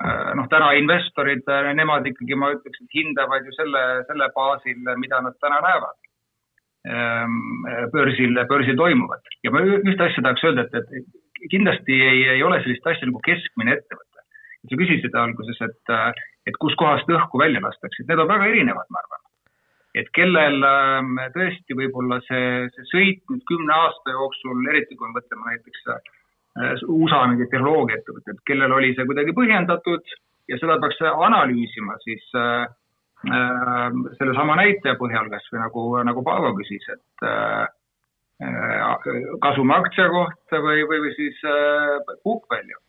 äh, 0.05 0.31
noh, 0.39 0.47
täna 0.51 0.71
investorid, 0.79 1.43
nemad 1.75 2.07
ikkagi 2.07 2.39
ma 2.39 2.53
ütleks, 2.55 2.81
et 2.81 2.97
hindavad 2.99 3.45
ju 3.45 3.51
selle, 3.57 3.83
selle 4.07 4.31
baasil, 4.35 4.79
mida 5.01 5.21
nad 5.21 5.35
täna 5.43 5.59
näevad 5.65 5.97
ähm, 6.87 7.67
börsil, 7.91 8.39
börsil 8.47 8.77
toimuvat. 8.79 9.27
Ja 9.43 9.51
ma 9.51 9.63
ühte 9.65 10.07
asja 10.07 10.23
tahaks 10.23 10.47
öelda, 10.47 10.67
et, 10.69 10.91
et 10.95 11.49
kindlasti 11.51 11.99
ei, 11.99 12.27
ei 12.37 12.43
ole 12.43 12.61
sellist 12.63 12.87
asja 12.87 13.09
nagu 13.09 13.19
keskmine 13.27 13.75
ettevõte 13.75 14.14
sa 14.69 14.79
küsisid 14.79 15.15
alguses, 15.19 15.61
et, 15.65 15.93
et 16.49 16.57
kuskohast 16.61 17.09
õhku 17.11 17.41
välja 17.41 17.61
lastakse, 17.63 18.03
et 18.03 18.11
need 18.11 18.21
on 18.21 18.31
väga 18.31 18.49
erinevad, 18.51 18.89
ma 18.89 19.01
arvan. 19.03 19.23
et 19.95 20.09
kellel 20.11 20.65
ähm, 20.67 21.19
tõesti 21.31 21.75
võib-olla 21.79 22.19
see, 22.27 22.67
see 22.75 22.87
sõit 22.91 23.21
nüüd 23.31 23.43
kümne 23.47 23.73
aasta 23.73 24.11
jooksul, 24.11 24.65
eriti 24.71 24.97
kui 24.99 25.07
me 25.07 25.19
mõtleme 25.19 25.53
näiteks 25.53 25.85
äh, 25.93 26.81
USA 26.91 27.21
mingeid 27.31 27.51
tehnoloogiaettevõtteid, 27.53 28.41
kellel 28.49 28.75
oli 28.75 28.91
see 28.95 29.07
kuidagi 29.07 29.35
põhjendatud 29.37 30.15
ja 30.51 30.59
seda 30.59 30.77
peaks 30.83 30.99
analüüsima 31.09 31.95
siis 32.03 32.27
äh, 32.35 32.67
äh, 33.31 33.87
sellesama 34.19 34.59
näitaja 34.59 34.99
põhjal, 34.99 35.31
kas 35.31 35.47
või 35.53 35.63
nagu, 35.63 35.87
nagu 36.11 36.25
Paavo 36.27 36.53
küsis, 36.59 36.87
et 36.91 37.27
äh, 37.31 37.65
äh 38.43 39.05
kasumi 39.43 39.77
aktsia 39.79 40.09
kohta 40.11 40.59
või, 40.59 40.83
või, 40.89 41.05
või 41.07 41.15
siis 41.15 41.39
äh, 41.47 42.17
book 42.27 42.49
value 42.51 42.84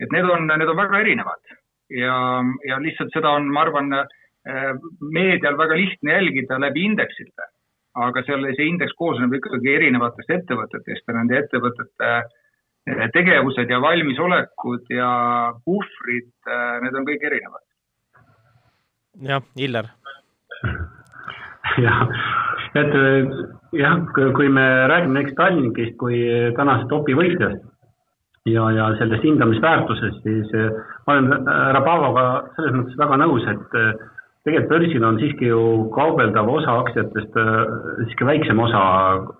et 0.00 0.10
need 0.12 0.30
on, 0.30 0.48
need 0.50 0.68
on 0.68 0.76
väga 0.76 1.04
erinevad 1.04 1.54
ja, 1.90 2.42
ja 2.68 2.78
lihtsalt 2.82 3.12
seda 3.14 3.34
on, 3.38 3.50
ma 3.52 3.64
arvan, 3.64 3.92
äh, 3.94 4.70
meedial 5.00 5.58
väga 5.58 5.76
lihtne 5.78 6.18
jälgida 6.18 6.60
läbi 6.60 6.86
indeksite. 6.90 7.50
aga 7.94 8.24
seal 8.26 8.42
see 8.56 8.64
indeks 8.66 8.90
koosneb 8.98 9.36
ikkagi 9.36 9.70
erinevatest 9.70 10.30
ettevõtetest 10.34 11.04
ja 11.06 11.14
nende 11.14 11.36
ettevõtete 11.38 12.08
äh, 12.10 13.04
tegevused 13.14 13.70
ja 13.70 13.78
valmisolekud 13.80 14.90
ja 14.90 15.10
puhvrid, 15.64 16.32
äh, 16.48 16.80
need 16.82 16.98
on 16.98 17.06
kõik 17.06 17.22
erinevad. 17.30 17.62
jah, 19.28 19.46
Illar. 19.56 19.92
jah, 21.84 22.02
et 22.82 22.98
jah, 23.78 24.02
kui 24.10 24.48
me 24.48 24.66
räägime 24.90 25.20
näiteks 25.20 25.38
Tallinkist 25.38 25.96
kui 26.02 26.18
tänasest 26.58 26.90
topi 26.90 27.14
võitjast 27.14 27.62
ja, 28.46 28.64
ja 28.70 28.88
sellest 28.98 29.24
hindamisväärtusest, 29.24 30.22
siis 30.22 30.50
ma 31.06 31.16
olen 31.16 31.46
härra 31.48 31.80
Paavoga 31.84 32.24
selles 32.56 32.74
mõttes 32.76 32.98
väga 33.00 33.18
nõus, 33.22 33.46
et 33.48 33.78
tegelikult 34.44 34.72
börsil 34.72 35.06
on 35.08 35.20
siiski 35.20 35.48
ju 35.48 35.62
kaubeldav 35.94 36.50
osa 36.52 36.76
aktsiatest 36.82 37.38
siiski 38.02 38.28
väiksem 38.28 38.60
osa 38.60 38.82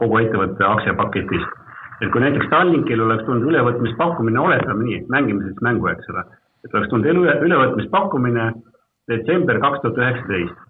kogu 0.01 0.23
ettevõtte 0.23 0.65
aktsiapaketist. 0.69 1.61
et 2.01 2.11
kui 2.13 2.21
näiteks 2.21 2.49
Tallinkil 2.51 3.01
oleks 3.01 3.25
tulnud 3.25 3.49
ülevõtmispakkumine, 3.53 4.41
oletame 4.41 4.85
nii, 4.85 5.05
mängime 5.09 5.45
siis 5.45 5.61
mängu, 5.63 5.87
eks 5.89 6.09
ole, 6.11 6.25
et 6.65 6.75
oleks 6.75 6.89
tulnud 6.91 7.07
üle, 7.13 7.37
ülevõtmispakkumine 7.47 8.53
detsember 9.09 9.61
kaks 9.61 9.83
tuhat 9.83 10.01
üheksateist 10.01 10.65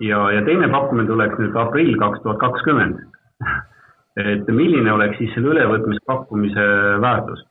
ja, 0.00 0.18
ja 0.34 0.42
teine 0.46 0.68
pakkumine 0.70 1.08
tuleks 1.08 1.38
nüüd 1.40 1.56
aprill 1.58 1.94
kaks 1.98 2.22
tuhat 2.22 2.40
kakskümmend. 2.42 3.00
et 4.34 4.48
milline 4.50 4.92
oleks 4.92 5.18
siis 5.20 5.30
selle 5.34 5.54
ülevõtmispakkumise 5.54 6.66
väärtus, 7.02 7.44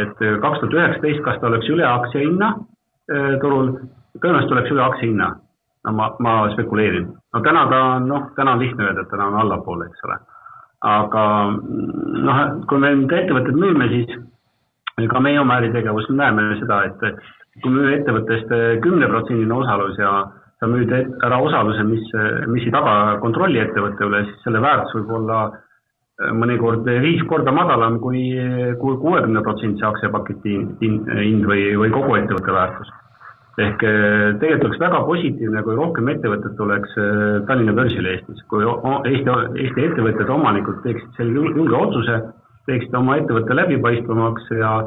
et 0.00 0.20
kaks 0.42 0.60
tuhat 0.60 0.74
üheksateist, 0.74 1.22
kas 1.24 1.40
ta 1.40 1.48
oleks 1.50 1.70
üle 1.70 1.86
aktsiahinna 1.86 2.50
äh, 2.54 3.32
turul, 3.42 3.72
tõenäoliselt 4.20 4.54
oleks 4.56 4.74
üle 4.74 4.84
aktsiahinna. 4.88 5.32
no 5.84 5.92
ma, 5.92 6.06
ma 6.24 6.34
spekuleerin, 6.54 7.10
no 7.34 7.40
täna 7.44 7.66
ta 7.68 7.80
on, 7.94 8.06
noh, 8.08 8.28
täna 8.38 8.54
on 8.56 8.62
lihtne 8.62 8.86
öelda, 8.86 9.02
et 9.04 9.10
täna 9.12 9.26
on 9.28 9.34
allapoole, 9.42 9.86
eks 9.90 10.06
ole. 10.06 10.14
aga 10.88 11.24
noh, 12.28 12.38
kui 12.70 12.80
me 12.80 12.94
nüüd 12.94 13.12
ettevõtted 13.12 13.58
müüme, 13.60 13.88
siis 13.92 15.10
ka 15.10 15.20
meie 15.20 15.40
oma 15.40 15.58
äritegevus 15.60 16.08
näeme 16.08 16.46
seda, 16.60 16.84
et 16.88 17.04
kui 17.60 17.74
müüa 17.74 17.98
ettevõttest 17.98 18.56
kümneprotsendine 18.86 19.54
osalus 19.54 20.00
ja 20.00 20.14
sa 20.60 20.70
müüd 20.70 20.92
ära 20.94 21.42
osaluse, 21.44 21.84
mis, 21.84 22.08
mis 22.48 22.64
ei 22.64 22.72
taga 22.72 23.18
kontrolli 23.20 23.60
ettevõtte 23.60 24.08
üle, 24.08 24.24
siis 24.24 24.42
selle 24.46 24.64
väärtus 24.64 24.96
võib 24.96 25.12
olla 25.18 25.40
äh, 25.50 25.63
mõnikord 26.22 26.86
viis 27.02 27.22
korda 27.30 27.52
madalam 27.54 27.98
kui, 28.02 28.28
kui 28.78 28.98
kuuekümne 29.02 29.42
protsendise 29.42 29.86
aktsiapaketi 29.88 30.58
hind 30.82 31.48
või, 31.48 31.72
või 31.80 31.90
kogu 31.94 32.20
ettevõtte 32.20 32.54
väärtus. 32.54 32.92
ehk 33.58 33.82
äh, 33.86 34.34
tegelikult 34.42 34.64
oleks 34.66 34.80
väga 34.82 35.00
positiivne, 35.06 35.62
kui 35.62 35.74
rohkem 35.78 36.08
ettevõtted 36.10 36.56
tuleks 36.58 36.94
äh, 36.98 37.42
Tallinna 37.46 37.72
börsile 37.72 38.14
Eestis, 38.14 38.42
kui 38.50 38.64
Eesti, 38.64 39.30
Eesti 39.62 39.84
ettevõtted, 39.88 40.30
omanikud 40.30 40.80
teeksid 40.82 41.18
selle 41.18 41.50
julge 41.54 41.76
otsuse, 41.76 42.20
teeksid 42.66 42.94
oma 42.98 43.18
ettevõtte 43.20 43.54
läbipaistvamaks 43.54 44.50
ja 44.58 44.78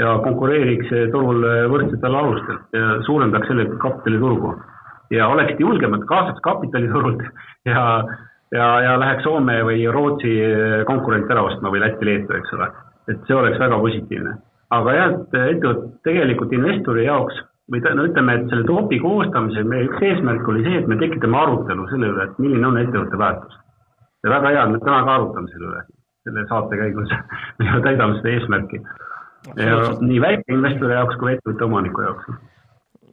ja 0.00 0.12
konkureeriks 0.24 0.88
turul 1.12 1.42
võrdsetel 1.68 2.14
alustel 2.16 2.56
ja 2.72 2.94
suurendaks 3.04 3.50
sellega 3.50 3.76
kapitaliturgu. 3.76 4.54
ja 5.12 5.28
oleksid 5.28 5.60
julgemad, 5.60 6.04
kaasaks 6.08 6.40
kapitaliturult 6.40 7.20
ja, 7.68 8.04
ja, 8.52 8.66
ja 8.84 8.96
läheks 9.00 9.26
Soome 9.26 9.58
või 9.66 9.84
Rootsi 9.92 10.32
konkurente 10.88 11.34
ära 11.34 11.44
ostma 11.48 11.72
või 11.72 11.82
Läti-Leetu, 11.84 12.34
eks 12.38 12.56
ole. 12.56 12.68
et 13.10 13.24
see 13.26 13.36
oleks 13.36 13.58
väga 13.58 13.78
positiivne. 13.78 14.36
aga 14.70 14.94
jah, 14.96 15.14
et 15.16 15.34
ettevõtte 15.54 15.88
tegelikult 16.08 16.52
investori 16.52 17.04
jaoks 17.04 17.40
või 17.72 17.82
no 17.96 18.06
ütleme, 18.08 18.34
et 18.34 18.48
selle 18.50 18.66
topi 18.68 18.98
koostamisel 19.00 19.64
meie 19.68 19.88
üks 19.88 20.02
eesmärk 20.02 20.48
oli 20.48 20.64
see, 20.66 20.78
et 20.82 20.88
me 20.88 20.98
tekitame 21.00 21.38
arutelu 21.38 21.88
selle 21.90 22.12
üle, 22.12 22.28
et 22.28 22.38
milline 22.38 22.66
on 22.66 22.78
ettevõtte 22.80 23.18
väärtus. 23.18 23.58
ja 24.24 24.30
väga 24.30 24.54
hea, 24.54 24.64
et 24.64 24.72
me 24.76 24.82
täna 24.84 25.04
ka 25.04 25.14
arutame 25.14 25.54
selle 25.54 25.70
üle, 25.70 25.82
selle 26.26 26.46
saate 26.48 26.82
käigus 26.82 27.16
me 27.58 27.80
täidame 27.88 28.20
seda 28.20 28.36
eesmärki 28.36 28.82
nii 29.50 30.20
väikeinvestori 30.22 30.94
jaoks 30.94 31.18
kui 31.18 31.32
ettevõtte 31.32 31.64
omaniku 31.64 32.02
jaoks. 32.02 32.30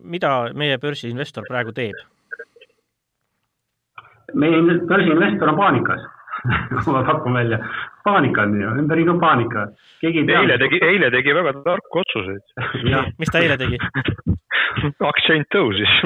mida 0.03 0.33
meie 0.53 0.77
börsiinvestor 0.77 1.43
praegu 1.47 1.73
teeb? 1.73 1.97
Meie 4.33 4.79
börsiinvestor 4.89 5.53
on 5.53 5.59
paanikas. 5.59 6.07
Ma 6.87 7.03
pakun 7.03 7.33
välja, 7.35 7.57
paanika 8.03 8.45
on 8.47 8.61
ju, 8.61 8.71
ümberringi 8.81 9.11
on 9.11 9.19
paanika. 9.19 9.67
eile 10.03 10.57
tegi, 10.61 10.79
eile 10.87 11.11
tegi 11.11 11.35
väga 11.35 11.53
tarku 11.65 12.01
otsuseid. 12.03 12.45
Mis 13.21 13.33
ta 13.33 13.43
eile 13.43 13.57
tegi? 13.59 13.79
Aktsiahind 15.11 15.49
tõusis. 15.55 15.97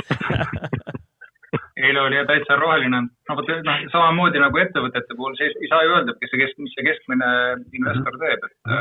Eile 1.77 2.01
oli 2.01 2.17
täitsa 2.25 2.57
roheline, 2.57 3.03
no 3.29 3.35
vot 3.37 3.49
noh, 3.67 3.85
samamoodi 3.93 4.41
nagu 4.41 4.57
ettevõtete 4.57 5.13
puhul, 5.17 5.37
ei 5.37 5.69
saa 5.69 5.83
ju 5.85 5.93
öelda, 5.93 6.15
et 6.15 6.21
kes 6.21 6.33
see 6.33 6.41
kesk-, 6.41 6.61
mis 6.63 6.73
see 6.73 6.85
keskmine 6.87 7.29
investor 7.77 8.17
teeb, 8.21 8.47
et 8.47 8.73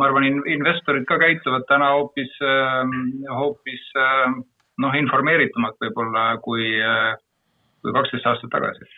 ma 0.00 0.08
arvan, 0.08 0.26
investorid 0.48 1.06
ka 1.08 1.16
käituvad 1.20 1.64
täna 1.68 1.94
hoopis, 1.96 2.32
ähm, 2.44 2.94
hoopis 3.28 3.82
ähm, 4.00 4.40
noh, 4.80 4.96
informeeritumalt 4.96 5.76
võib-olla 5.84 6.24
kui, 6.44 6.72
äh, 6.80 7.12
kui 7.16 7.29
kaksteist 7.84 8.28
aastat 8.30 8.52
tagasi. 8.52 8.88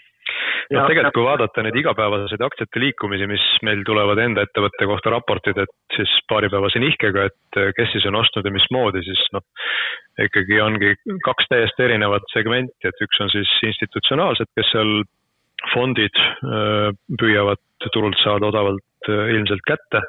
Noh, 0.72 0.86
tegelikult 0.86 1.16
kui 1.16 1.24
vaadata 1.26 1.64
neid 1.66 1.76
igapäevaseid 1.80 2.42
aktsiate 2.46 2.80
liikumisi, 2.80 3.26
mis 3.28 3.42
meil 3.66 3.82
tulevad 3.86 4.20
enda 4.22 4.44
ettevõtte 4.46 4.86
kohta 4.88 5.10
raportid, 5.12 5.58
et 5.64 5.96
siis 5.96 6.12
paaripäevase 6.30 6.80
nihkega, 6.82 7.26
et 7.28 7.58
äh, 7.58 7.72
kes 7.76 7.90
siis 7.92 8.06
on 8.08 8.20
ostnud 8.20 8.46
ja 8.46 8.54
mismoodi, 8.54 9.02
siis 9.04 9.24
noh, 9.34 9.44
ikkagi 10.22 10.60
ongi 10.62 10.94
kaks 11.26 11.50
täiesti 11.50 11.88
erinevat 11.88 12.30
segmenti, 12.32 12.88
et 12.88 13.04
üks 13.04 13.20
on 13.24 13.34
siis 13.34 13.50
institutsionaalsed, 13.72 14.52
kes 14.56 14.72
seal 14.72 14.94
fondid 15.74 16.22
äh, 16.22 16.94
püüavad 17.18 17.90
turult 17.92 18.18
saada 18.22 18.48
odavalt 18.52 19.10
ilmselt 19.10 19.66
kätte. 19.66 20.00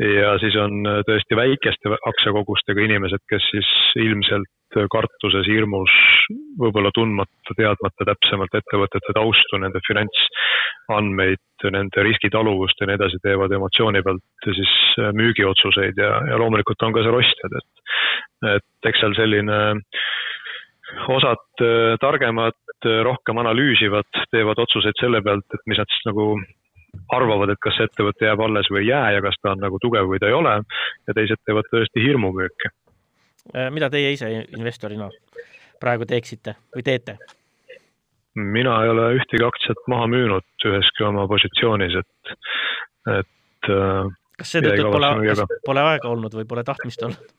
Ja 0.00 0.36
siis 0.40 0.54
on 0.56 0.86
tõesti 1.04 1.36
väikeste 1.36 1.90
aktsiakogustega 2.08 2.86
inimesed, 2.86 3.20
kes 3.28 3.48
siis 3.50 3.68
ilmselt 4.00 4.78
kartuses, 4.94 5.44
hirmus, 5.50 5.90
võib-olla 6.60 6.92
tundmata, 6.94 7.56
teadmata 7.56 8.06
täpsemalt 8.10 8.54
ettevõtete 8.58 9.14
taustu, 9.16 9.60
nende 9.62 9.82
finantsandmeid, 9.86 11.42
nende 11.76 12.04
riskitaluvust 12.06 12.80
ja 12.80 12.90
nii 12.90 12.98
edasi, 12.98 13.20
teevad 13.24 13.54
emotsiooni 13.56 14.02
pealt 14.06 14.48
siis 14.48 14.74
äh, 15.00 15.10
müügiotsuseid 15.16 16.00
ja, 16.00 16.12
ja 16.30 16.40
loomulikult 16.40 16.86
on 16.86 16.96
ka 16.96 17.04
seal 17.06 17.18
ostjad, 17.20 17.58
et, 17.60 17.84
et 18.56 18.90
eks 18.92 19.04
seal 19.04 19.16
selline 19.18 19.60
osad 21.16 21.64
äh, 21.66 21.98
targemad 22.02 22.58
rohkem 23.04 23.36
analüüsivad, 23.42 24.08
teevad 24.32 24.62
otsuseid 24.62 24.96
selle 25.00 25.20
pealt, 25.20 25.44
et 25.52 25.68
mis 25.68 25.76
nad 25.76 25.90
siis 25.92 26.06
nagu 26.08 26.32
arvavad, 27.14 27.52
et 27.52 27.60
kas 27.62 27.76
see 27.78 27.86
ettevõte 27.88 28.26
jääb 28.26 28.42
alles 28.44 28.68
või 28.72 28.84
ei 28.84 28.90
jää 28.90 29.16
ja 29.16 29.22
kas 29.24 29.38
ta 29.42 29.54
on 29.54 29.62
nagu 29.62 29.78
tugev 29.82 30.08
või 30.10 30.20
ta 30.22 30.30
ei 30.30 30.36
ole 30.36 30.56
ja 30.60 31.16
teised 31.16 31.42
teevad 31.46 31.68
tõesti 31.70 32.04
hirmumüüki. 32.04 32.72
Äh, 33.54 33.70
mida 33.74 33.90
teie 33.92 34.12
ise 34.14 34.30
investorina 34.56 35.08
praegu 35.80 36.08
teeksite 36.08 36.56
või 36.76 36.86
teete? 36.86 37.18
mina 38.34 38.76
ei 38.84 38.92
ole 38.92 39.08
ühtegi 39.18 39.44
aktsiat 39.44 39.80
maha 39.90 40.06
müünud 40.06 40.66
üheski 40.70 41.04
oma 41.04 41.26
positsioonis, 41.28 41.96
et, 41.98 42.34
et 43.18 43.70
äh, 43.74 44.12
kas 44.38 44.54
seetõttu, 44.54 44.86
et 44.86 44.94
pole, 44.94 45.46
pole 45.66 45.86
aega 45.92 46.12
olnud 46.12 46.36
või 46.38 46.46
pole 46.48 46.64
tahtmist 46.64 47.02
olnud? 47.08 47.34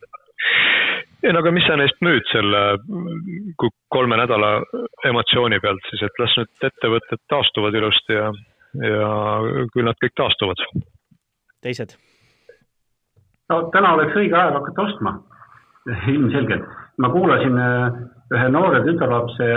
ei 1.24 1.32
no 1.32 1.42
aga 1.42 1.54
mis 1.56 1.66
sa 1.70 1.78
neist 1.80 2.02
müüd 2.04 2.28
selle 2.34 2.62
kolme 3.94 4.20
nädala 4.20 4.56
emotsiooni 5.08 5.62
pealt 5.64 5.90
siis, 5.90 6.04
et 6.06 6.22
las 6.22 6.38
nüüd 6.42 6.70
ettevõtted 6.72 7.24
taastuvad 7.32 7.78
ilusti 7.78 8.20
ja 8.20 8.32
ja 8.80 9.10
küll 9.74 9.86
nad 9.88 10.00
kõik 10.00 10.16
taastuvad. 10.16 10.64
teised? 11.62 11.96
no 13.52 13.62
täna 13.74 13.94
oleks 13.98 14.16
õige 14.16 14.38
aeg 14.38 14.56
hakata 14.56 14.86
ostma, 14.88 15.16
ilmselgelt. 16.08 16.68
ma 16.98 17.10
kuulasin 17.12 17.60
äh, 17.60 18.00
ühe 18.32 18.48
noore 18.50 18.82
tütarlapse 18.86 19.48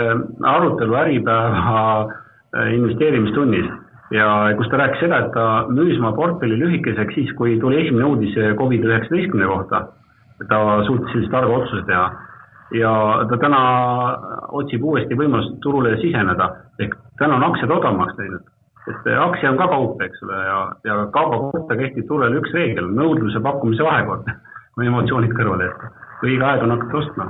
arutelu 0.43 0.97
Äripäeva 1.01 1.81
äh, 2.03 2.73
investeerimistunnis 2.75 3.69
ja 4.11 4.27
kus 4.57 4.69
ta 4.69 4.79
rääkis 4.81 5.03
seda, 5.05 5.19
et 5.25 5.31
ta 5.33 5.45
müüs 5.69 5.97
oma 5.99 6.11
portfelli 6.17 6.59
lühikeseks 6.59 7.15
siis, 7.17 7.31
kui 7.39 7.59
tuli 7.59 7.81
esimene 7.81 8.05
uudis 8.05 8.35
Covid-19 8.59 9.47
kohta. 9.47 9.87
ta 10.49 10.57
suutis 10.83 11.11
sellise 11.11 11.31
targa 11.31 11.53
otsuse 11.55 11.85
teha 11.87 12.09
ja 12.75 12.91
ta 13.29 13.37
täna 13.37 13.61
otsib 14.51 14.83
uuesti 14.83 15.15
võimalust 15.15 15.55
turule 15.63 15.95
siseneda 16.01 16.49
ehk 16.79 16.97
täna 17.19 17.37
on 17.39 17.47
aktsiad 17.47 17.71
odavamaks 17.71 18.17
läinud 18.19 18.43
et 18.89 19.07
aktsia 19.17 19.51
on 19.51 19.57
ka 19.57 19.67
kaup, 19.69 20.01
eks 20.05 20.21
ole, 20.25 20.37
ja, 20.45 20.57
ja 20.85 20.97
kauba 21.13 21.39
kohta 21.49 21.77
kehtib 21.79 22.05
turul 22.09 22.37
üks 22.39 22.53
reegel, 22.53 22.91
nõudluse 22.93 23.41
pakkumise 23.41 23.85
vahekord, 23.85 24.29
kui 24.75 24.89
emotsioonid 24.89 25.33
kõrvale 25.37 25.69
jätta. 25.69 25.91
õige 26.25 26.45
aeg 26.45 26.65
on 26.65 26.75
hakata 26.75 27.01
ostma. 27.01 27.27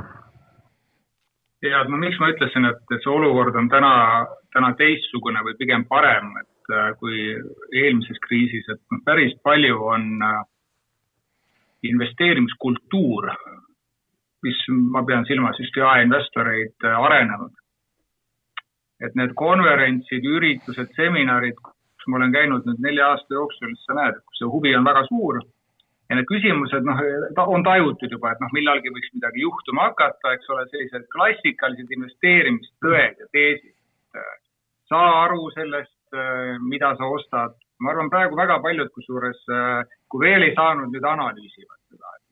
Ja 1.70 1.84
no 1.90 2.00
miks 2.02 2.20
ma 2.22 2.32
ütlesin, 2.34 2.68
et, 2.70 2.82
et 2.92 3.04
see 3.04 3.12
olukord 3.12 3.56
on 3.60 3.70
täna, 3.72 3.94
täna 4.56 4.74
teistsugune 4.80 5.44
või 5.46 5.58
pigem 5.60 5.86
parem, 5.90 6.32
et 6.42 6.74
äh, 6.74 6.92
kui 7.02 7.28
eelmises 7.76 8.22
kriisis, 8.28 8.68
et 8.70 8.82
noh, 8.94 9.04
päris 9.06 9.36
palju 9.46 9.82
on 9.92 10.08
äh, 10.26 10.40
investeerimiskultuur, 11.92 13.30
mis 14.46 14.66
ma 14.94 15.04
pean 15.06 15.26
silmas 15.30 15.60
just 15.62 15.78
jaeinvestoreid, 15.78 16.76
äh, 16.84 17.06
arenenud 17.10 17.54
et 19.04 19.16
need 19.20 19.34
konverentsid, 19.40 20.24
üritused, 20.24 20.92
seminarid, 20.96 21.58
kus 21.60 22.08
ma 22.08 22.20
olen 22.20 22.34
käinud 22.36 22.68
nüüd 22.68 22.82
nelja 22.84 23.12
aasta 23.14 23.38
jooksul, 23.38 23.74
siis 23.74 23.90
sa 23.90 23.98
näed, 23.98 24.22
kus 24.24 24.42
see 24.42 24.52
huvi 24.52 24.76
on 24.78 24.88
väga 24.88 25.04
suur. 25.10 25.42
Ja 26.10 26.18
need 26.18 26.28
küsimused, 26.30 26.86
noh, 26.88 27.02
on 27.50 27.64
tajutud 27.66 28.12
juba, 28.12 28.32
et 28.32 28.42
noh, 28.44 28.52
millalgi 28.54 28.94
võiks 28.94 29.14
midagi 29.18 29.46
juhtuma 29.46 29.90
hakata, 29.90 30.36
eks 30.36 30.50
ole, 30.54 30.66
sellised 30.72 31.08
klassikalised 31.16 31.94
investeerimistõed 31.98 33.22
ja 33.24 33.30
teesid. 33.36 33.76
saa 34.90 35.14
aru 35.26 35.50
sellest, 35.56 36.18
mida 36.62 36.96
sa 36.96 37.08
ostad. 37.10 37.56
ma 37.80 37.92
arvan, 37.92 38.10
praegu 38.10 38.38
väga 38.38 38.60
paljud, 38.64 38.92
kusjuures, 38.96 39.42
kui 40.08 40.22
veel 40.22 40.46
ei 40.46 40.54
saanud, 40.56 40.94
nüüd 40.94 41.04
analüüsivad 41.04 41.76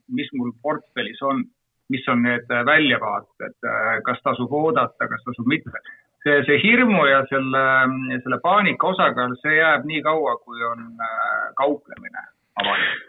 mis 0.08 0.28
mul 0.32 0.52
portfellis 0.62 1.22
on, 1.22 1.44
mis 1.92 2.08
on 2.08 2.22
need 2.24 2.48
väljavaated, 2.66 3.56
kas 4.04 4.20
tasub 4.24 4.52
oodata, 4.52 5.08
kas 5.08 5.24
tasub 5.24 5.46
mitte. 5.46 5.84
see, 6.24 6.38
see 6.46 6.56
hirmu 6.62 7.02
ja 7.04 7.18
selle, 7.28 7.64
selle 8.24 8.38
paanika 8.42 8.88
osakaal, 8.94 9.34
see 9.42 9.58
jääb 9.58 9.84
nii 9.84 10.00
kaua, 10.06 10.38
kui 10.44 10.62
on 10.64 10.86
kauplemine 11.60 12.22
avalik. 12.62 13.02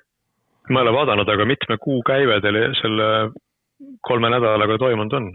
Ma 0.69 0.79
ei 0.79 0.87
ole 0.87 0.93
vaadanud, 0.95 1.29
aga 1.29 1.45
mitme 1.45 1.77
kuu 1.81 2.01
käive 2.07 2.39
teil 2.41 2.57
selle 2.81 3.09
kolme 4.07 4.29
nädalaga 4.33 4.77
toimunud 4.81 5.13
on? 5.13 5.27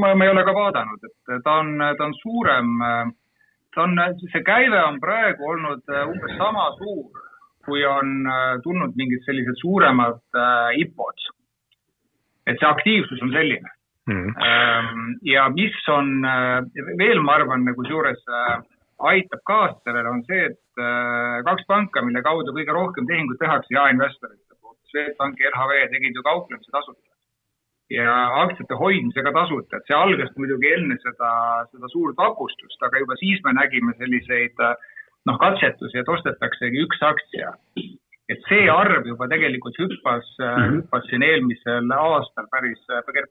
ma, 0.00 0.14
ma 0.14 0.24
ei 0.24 0.30
ole 0.30 0.44
ka 0.44 0.54
vaadanud, 0.56 1.08
et 1.08 1.42
ta 1.44 1.56
on, 1.62 1.74
ta 1.98 2.06
on 2.06 2.14
suurem, 2.20 2.70
ta 3.74 3.84
on, 3.86 3.98
see 4.26 4.44
käive 4.46 4.80
on 4.84 5.00
praegu 5.00 5.50
olnud 5.54 5.92
umbes 6.04 6.36
sama 6.38 6.70
suur, 6.78 7.26
kui 7.64 7.84
on 7.88 8.24
tulnud 8.64 8.96
mingid 8.96 9.24
sellised 9.26 9.60
suuremad 9.60 10.20
äh, 10.36 10.80
IPO-d. 10.80 11.28
et 12.48 12.56
see 12.58 12.68
aktiivsus 12.68 13.20
on 13.22 13.32
selline 13.34 13.68
mm. 14.08 14.30
-hmm. 14.32 15.18
ja 15.28 15.48
mis 15.48 15.88
on 15.88 16.22
veel, 16.98 17.20
ma 17.20 17.36
arvan, 17.36 17.64
nagu 17.64 17.82
kusjuures 17.82 18.24
aitab 18.98 19.40
kaasa 19.44 19.78
sellele, 19.84 20.08
on 20.08 20.24
see, 20.24 20.46
et 20.50 20.58
kaks 21.46 21.66
panka, 21.68 22.02
mille 22.06 22.22
kaudu 22.26 22.54
kõige 22.56 22.74
rohkem 22.76 23.06
tehinguid 23.10 23.40
tehakse 23.40 23.74
jaeinvestorite 23.74 24.58
poolt, 24.60 24.80
Swedbank 24.92 25.40
ja 25.40 25.52
LHV 25.54 25.86
tegid 25.94 26.18
ju 26.18 26.26
kauplemise 26.26 26.72
tasuta 26.74 27.10
ja 27.90 28.12
aktsiate 28.44 28.78
hoidmisega 28.78 29.32
tasuta, 29.34 29.78
et 29.78 29.88
see 29.88 29.96
algas 29.98 30.30
muidugi 30.38 30.70
enne 30.76 30.96
seda, 31.02 31.30
seda 31.72 31.90
suurt 31.90 32.18
vapustust, 32.18 32.78
aga 32.86 33.02
juba 33.02 33.16
siis 33.18 33.40
me 33.46 33.54
nägime 33.56 33.94
selliseid 33.98 34.62
noh, 35.28 35.38
katsetusi, 35.42 35.98
et 36.00 36.14
ostetaksegi 36.14 36.84
üks 36.86 37.02
aktsia. 37.06 37.56
et 38.30 38.44
see 38.46 38.68
arv 38.70 39.08
juba 39.10 39.26
tegelikult 39.26 39.74
hüppas 39.82 40.26
mm, 40.38 40.44
-hmm. 40.46 40.74
hüppas 40.76 41.06
siin 41.10 41.22
eelmisel 41.26 41.90
aastal 41.96 42.46
päris, 42.52 42.78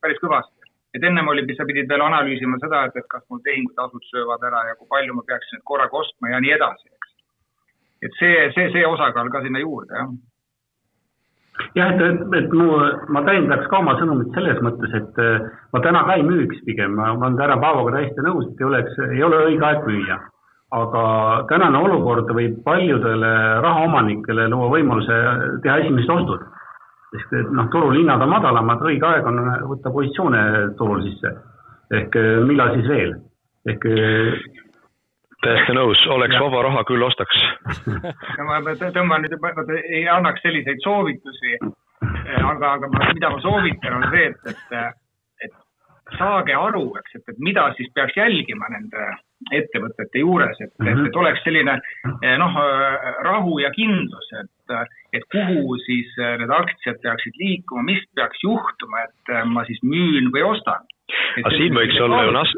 päris 0.02 0.20
kõvasti. 0.20 0.68
et 0.94 1.04
ennem 1.04 1.28
oli, 1.28 1.56
sa 1.56 1.66
pidid 1.66 1.88
veel 1.90 2.02
analüüsima 2.02 2.60
seda, 2.60 2.84
et, 2.86 2.96
et 3.00 3.08
kas 3.08 3.24
mul 3.30 3.40
tehingutasud 3.46 4.04
söövad 4.12 4.44
ära 4.44 4.68
ja 4.68 4.76
kui 4.76 4.88
palju 4.90 5.14
ma 5.14 5.24
peaksin 5.24 5.56
need 5.56 5.64
korraga 5.64 5.98
ostma 6.04 6.30
ja 6.34 6.40
nii 6.44 6.52
edasi. 6.52 6.90
Et 8.02 8.20
see, 8.20 8.50
see, 8.56 8.72
see 8.74 8.86
osakaal 8.88 9.30
ka 9.32 9.44
sinna 9.44 9.62
juurde, 9.64 9.96
jah 9.96 10.10
jah, 11.76 11.92
et, 11.94 12.02
et, 12.02 12.34
et 12.38 12.54
mu, 12.54 12.68
ma 13.14 13.24
täiendaks 13.28 13.68
ka 13.70 13.80
oma 13.82 13.96
sõnumit 14.00 14.34
selles 14.36 14.60
mõttes, 14.66 14.94
et 14.96 15.22
äh, 15.22 15.48
ma 15.74 15.82
täna 15.84 16.04
ka 16.08 16.18
ei 16.18 16.26
müüks 16.26 16.62
pigem, 16.68 16.96
ma 16.98 17.12
olen 17.16 17.38
täna 17.40 17.58
Paavoga 17.62 17.98
täiesti 17.98 18.26
nõus, 18.26 18.48
et 18.50 18.62
ei 18.62 18.70
oleks, 18.70 19.00
ei 19.10 19.24
ole 19.26 19.42
õige 19.50 19.66
aeg 19.70 19.88
müüa. 19.88 20.20
aga 20.70 21.04
tänane 21.50 21.80
olukord 21.82 22.28
võib 22.38 22.60
paljudele 22.62 23.30
rahaomanikele 23.66 24.44
luua 24.52 24.68
võimaluse 24.70 25.16
teha 25.64 25.80
esimesed 25.82 26.12
ostud. 26.14 26.44
sest 27.10 27.32
et 27.34 27.50
noh, 27.58 27.66
turul 27.74 27.96
hinnad 27.98 28.22
on 28.22 28.30
madalamad, 28.30 28.84
õige 28.86 29.06
aeg 29.06 29.26
on 29.26 29.40
võtta 29.72 29.90
positsioone 29.92 30.42
turul 30.78 31.02
sisse. 31.08 31.34
ehk 31.92 32.16
äh, 32.16 32.46
millal 32.46 32.76
siis 32.76 32.88
veel? 32.88 33.16
ehk 33.66 33.86
äh, 33.86 34.38
täiesti 35.46 35.76
nõus, 35.78 36.02
oleks 36.12 36.36
ja. 36.36 36.42
vaba 36.44 36.64
raha, 36.68 36.84
küll 36.88 37.06
ostaks. 37.06 37.44
No 38.38 38.48
ma 38.48 38.60
tõmban 38.80 39.26
nüüd, 39.26 39.38
ei 39.86 40.06
annaks 40.12 40.44
selliseid 40.46 40.82
soovitusi, 40.84 41.60
aga, 42.40 42.76
aga 42.76 42.90
ma, 42.92 43.08
mida 43.14 43.32
ma 43.34 43.40
soovitan, 43.44 44.00
on 44.00 44.10
see, 44.14 44.28
et, 44.32 44.52
et, 44.52 44.78
et 45.48 45.56
saage 46.18 46.56
aru, 46.56 46.86
eks, 47.00 47.18
et, 47.20 47.26
et 47.34 47.42
mida 47.50 47.70
siis 47.78 47.92
peaks 47.96 48.18
jälgima 48.20 48.70
nende 48.74 49.10
ettevõtete 49.56 50.20
juures, 50.20 50.58
et 50.60 50.72
et, 50.84 51.02
et 51.08 51.18
oleks 51.22 51.44
selline 51.46 51.78
noh, 52.42 52.58
rahu 53.24 53.60
ja 53.64 53.72
kindlus, 53.76 54.32
et, 54.42 54.74
et 55.16 55.28
kuhu 55.32 55.78
siis 55.86 56.12
need 56.20 56.52
aktsiad 56.52 57.00
peaksid 57.06 57.40
liikuma, 57.40 57.86
mis 57.94 58.04
peaks 58.20 58.44
juhtuma, 58.44 59.06
et 59.08 59.36
ma 59.48 59.64
siis 59.70 59.80
müün 59.88 60.34
või 60.36 60.44
ostan. 60.52 60.84
aga 61.40 61.56
siin 61.56 61.78
võiks 61.78 62.02
olla 62.04 62.26
ju 62.28 62.36
nas-, 62.36 62.58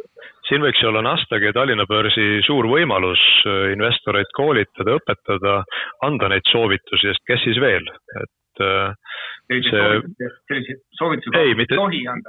siin 0.52 0.66
võiks 0.66 0.84
olla 0.84 1.02
Nasdaqi 1.06 1.48
ja 1.48 1.56
Tallinna 1.56 1.88
börsi 1.88 2.28
suur 2.46 2.68
võimalus 2.68 3.22
äh, 3.48 3.72
investoreid 3.76 4.32
koolitada, 4.36 4.98
õpetada, 5.00 5.58
anda 6.04 6.32
neid 6.34 6.48
soovitusi, 6.52 7.08
sest 7.08 7.24
kes 7.30 7.44
siis 7.46 7.60
veel, 7.64 7.88
et 8.20 8.64
äh, 8.66 8.92
selliseid 9.48 10.82
soovitusi 11.00 11.40
ei, 11.40 11.56
mitte, 11.56 11.80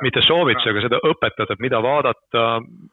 mitte 0.07 0.23
soovitusi, 0.27 0.71
aga 0.71 0.85
seda 0.87 1.03
õpetada, 1.11 1.57
et 1.57 1.65
mida 1.65 1.83
vaadata, 1.83 2.47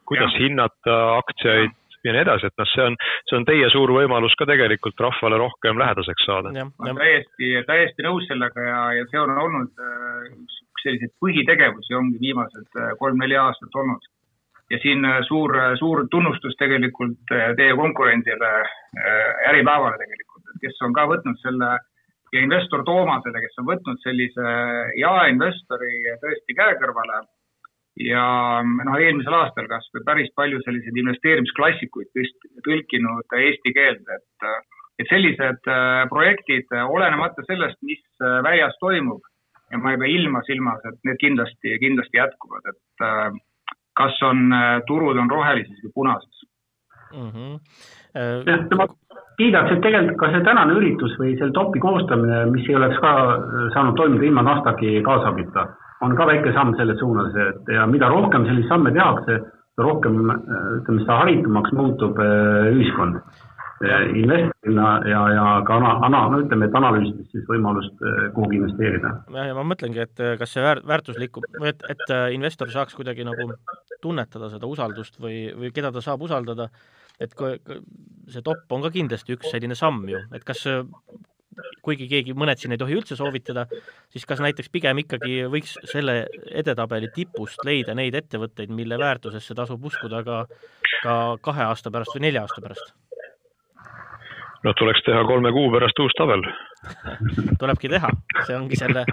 kuidas 0.10 0.34
ja. 0.34 0.46
hinnata 0.46 0.98
aktsiaid 1.20 1.78
ja 2.08 2.14
nii 2.16 2.22
edasi, 2.24 2.48
et 2.48 2.62
noh, 2.62 2.70
see 2.74 2.86
on, 2.90 2.96
see 3.30 3.38
on 3.38 3.46
teie 3.46 3.70
suur 3.74 3.92
võimalus 3.92 4.34
ka 4.40 4.48
tegelikult 4.50 5.02
rahvale 5.04 5.38
rohkem 5.42 5.82
lähedaseks 5.82 6.26
saada. 6.26 6.54
ma 6.56 6.86
olen 6.88 7.02
täiesti, 7.02 7.52
täiesti 7.68 8.06
nõus 8.08 8.26
sellega 8.30 8.66
ja, 8.66 8.86
ja 9.02 9.10
see 9.12 9.20
on 9.22 9.36
olnud 9.36 9.84
äh, 9.84 10.30
üks 10.40 10.88
selliseid 10.88 11.14
põhitegevusi 11.22 11.98
ongi 12.00 12.22
viimased 12.24 12.80
kolm-neli 13.02 13.38
aastat 13.38 13.76
olnud 13.84 14.08
ja 14.70 14.80
siin 14.82 15.06
äh, 15.06 15.22
suur, 15.28 15.56
äh, 15.58 15.74
suur 15.80 16.06
tunnustus 16.12 16.56
tegelikult 16.60 17.34
äh, 17.34 17.54
teie 17.58 17.76
konkurendile 17.78 18.52
Äripäevale 19.50 19.98
tegelikult, 20.02 20.46
et 20.50 20.62
kes 20.64 20.80
on 20.86 20.94
ka 20.98 21.06
võtnud 21.10 21.38
selle 21.44 21.76
ja 22.34 22.42
investor 22.42 22.82
Toomasele, 22.86 23.42
kes 23.44 23.60
on 23.62 23.68
võtnud 23.68 24.00
sellise 24.02 24.54
jaeinvestori 24.98 26.16
tõesti 26.24 26.56
käe 26.58 26.78
kõrvale. 26.82 27.22
Ja 28.00 28.24
noh, 28.64 28.96
eelmisel 28.98 29.36
aastal 29.36 29.68
kasvõi 29.70 30.02
päris 30.08 30.30
palju 30.38 30.62
selliseid 30.64 30.98
investeerimisklassikuid 31.02 32.10
tõlkinud 32.66 33.38
eesti 33.44 33.74
keelde, 33.76 34.20
et 34.20 34.50
et 35.00 35.08
sellised 35.08 35.70
projektid, 36.12 36.74
olenemata 36.76 37.46
sellest, 37.48 37.78
mis 37.88 38.02
väljas 38.20 38.74
toimub 38.82 39.22
ja 39.72 39.80
ma 39.80 39.94
ei 39.94 40.02
pea 40.02 40.10
ilma 40.12 40.42
silmas, 40.48 40.82
et 40.90 40.98
need 41.08 41.22
kindlasti, 41.22 41.78
kindlasti 41.84 42.20
jätkuvad, 42.20 42.68
et 42.74 43.06
kas 44.00 44.22
on, 44.26 44.48
äh, 44.56 44.80
turud 44.88 45.20
on 45.20 45.30
rohelises 45.32 45.84
või 45.84 45.96
punases 45.96 46.46
mm. 47.14 47.30
-hmm. 47.30 47.60
Uh, 48.10 48.78
ma 48.78 48.88
kiidaks, 49.38 49.76
et 49.76 49.84
tegelikult 49.84 50.18
ka 50.18 50.32
see 50.34 50.42
tänane 50.42 50.74
üritus 50.80 51.12
või 51.20 51.36
selle 51.38 51.54
topi 51.54 51.80
koostamine, 51.84 52.40
mis 52.50 52.66
ei 52.70 52.78
oleks 52.80 52.98
ka 53.04 53.12
äh, 53.36 53.68
saanud 53.76 54.00
toimuda 54.00 54.26
ilma 54.26 54.42
Nasdaqi 54.48 54.96
kaasabita, 55.06 55.68
on 56.02 56.16
ka 56.18 56.26
väike 56.26 56.54
samm 56.56 56.74
selles 56.80 56.98
suunas, 57.00 57.36
et 57.38 57.70
ja 57.76 57.86
mida 57.86 58.10
rohkem 58.10 58.48
selliseid 58.48 58.74
samme 58.74 58.92
tehakse, 58.96 59.38
rohkem 59.78 60.18
ütleme, 60.26 61.04
seda 61.04 61.20
haritumaks 61.22 61.72
muutub 61.78 62.18
ühiskond 62.74 63.22
investorina 63.82 64.88
ja, 65.08 65.22
ja 65.34 65.46
ka 65.68 65.78
ana-, 65.80 65.96
ana-, 66.06 66.24
no 66.34 66.42
ütleme, 66.44 66.68
et 66.68 66.76
analüüsides 66.76 67.30
siis 67.32 67.46
võimalust 67.48 68.04
eh, 68.04 68.26
kuhugi 68.36 68.60
investeerida. 68.60 69.14
jah, 69.36 69.50
ja 69.52 69.56
ma 69.58 69.64
mõtlengi, 69.68 70.04
et 70.04 70.24
eh, 70.24 70.36
kas 70.40 70.56
see 70.56 70.64
väär-, 70.66 70.84
väärtuslik, 70.88 71.40
et, 71.64 71.86
et 71.96 72.06
eh, 72.08 72.26
investor 72.36 72.72
saaks 72.74 72.98
kuidagi 72.98 73.28
nagu 73.28 73.50
tunnetada 74.04 74.52
seda 74.52 74.68
usaldust 74.68 75.20
või, 75.24 75.48
või 75.56 75.72
keda 75.76 75.94
ta 75.96 76.04
saab 76.04 76.28
usaldada, 76.28 76.70
et 77.20 77.34
kui 77.40 77.56
see 78.30 78.44
top 78.46 78.70
on 78.76 78.84
ka 78.86 78.94
kindlasti 78.96 79.36
üks 79.38 79.52
selline 79.52 79.76
samm 79.80 80.06
ju, 80.12 80.22
et 80.36 80.46
kas 80.48 80.66
kuigi 81.84 82.08
keegi, 82.12 82.36
mõned 82.38 82.60
siin 82.60 82.76
ei 82.76 82.80
tohi 82.80 82.96
üldse 82.98 83.18
soovitada, 83.20 83.66
siis 84.14 84.26
kas 84.28 84.42
näiteks 84.44 84.72
pigem 84.72 85.02
ikkagi 85.04 85.44
võiks 85.52 85.76
selle 85.92 86.22
edetabeli 86.62 87.12
tipust 87.16 87.64
leida 87.68 87.96
neid 87.98 88.16
ettevõtteid, 88.16 88.72
mille 88.76 89.00
väärtusesse 89.00 89.58
tasub 89.58 89.86
uskuda 89.92 90.24
ka, 90.28 90.40
ka 91.04 91.16
kahe 91.44 91.68
aasta 91.68 91.92
pärast 91.92 92.16
või 92.16 92.28
nelja 92.30 92.46
aasta 92.48 92.64
pärast? 92.64 92.94
No 94.64 94.74
tuleks 94.80 95.04
teha 95.06 95.24
kolme 95.28 95.52
kuu 95.56 95.70
pärast 95.74 96.00
uus 96.04 96.16
tabel 96.18 96.44
tulebki 97.62 97.92
teha, 97.92 98.10
see 98.48 98.58
ongi 98.58 98.80
selle, 98.80 99.06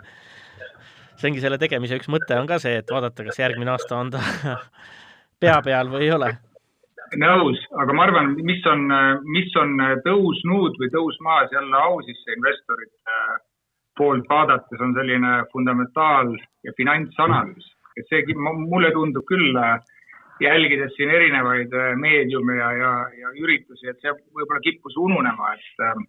see 1.17 1.31
ongi 1.31 1.45
selle 1.45 1.59
tegemise 1.63 1.99
üks 2.01 2.11
mõte 2.13 2.39
on 2.41 2.49
ka 2.51 2.61
see, 2.63 2.81
et 2.83 2.91
vaadata, 2.93 3.27
kas 3.29 3.41
järgmine 3.43 3.75
aasta 3.75 3.99
on 3.99 4.13
ta 4.15 4.23
pea 5.43 5.61
peal 5.67 5.91
või 5.93 6.07
ei 6.09 6.15
ole. 6.17 6.31
nõus, 7.23 7.63
aga 7.83 7.97
ma 7.97 8.07
arvan, 8.09 8.35
mis 8.47 8.65
on, 8.71 8.87
mis 9.31 9.59
on 9.61 9.77
tõusnud 10.07 10.79
või 10.81 10.93
tõusmas 10.95 11.53
jälle 11.55 11.83
au 11.89 12.01
sisse 12.07 12.39
investorite 12.39 13.21
poolt 13.97 14.27
vaadates, 14.29 14.81
on 14.85 14.93
selline 14.95 15.39
fundamentaal- 15.53 16.37
ja 16.65 16.73
finantsanalüüs. 16.77 17.73
et 17.97 18.05
see, 18.11 18.35
mulle 18.37 18.91
tundub 18.93 19.25
küll 19.25 19.57
äh, 19.57 19.79
jälgides 20.41 20.93
siin 20.97 21.11
erinevaid 21.11 21.73
äh, 21.73 21.97
meediume 21.97 22.57
ja, 22.57 22.73
ja, 22.73 22.93
ja 23.21 23.33
üritusi, 23.41 23.89
et 23.89 24.01
see 24.01 24.13
võib-olla 24.13 24.61
kippus 24.65 24.97
ununema, 25.01 25.53
et, 25.55 25.85
äh, 25.89 26.03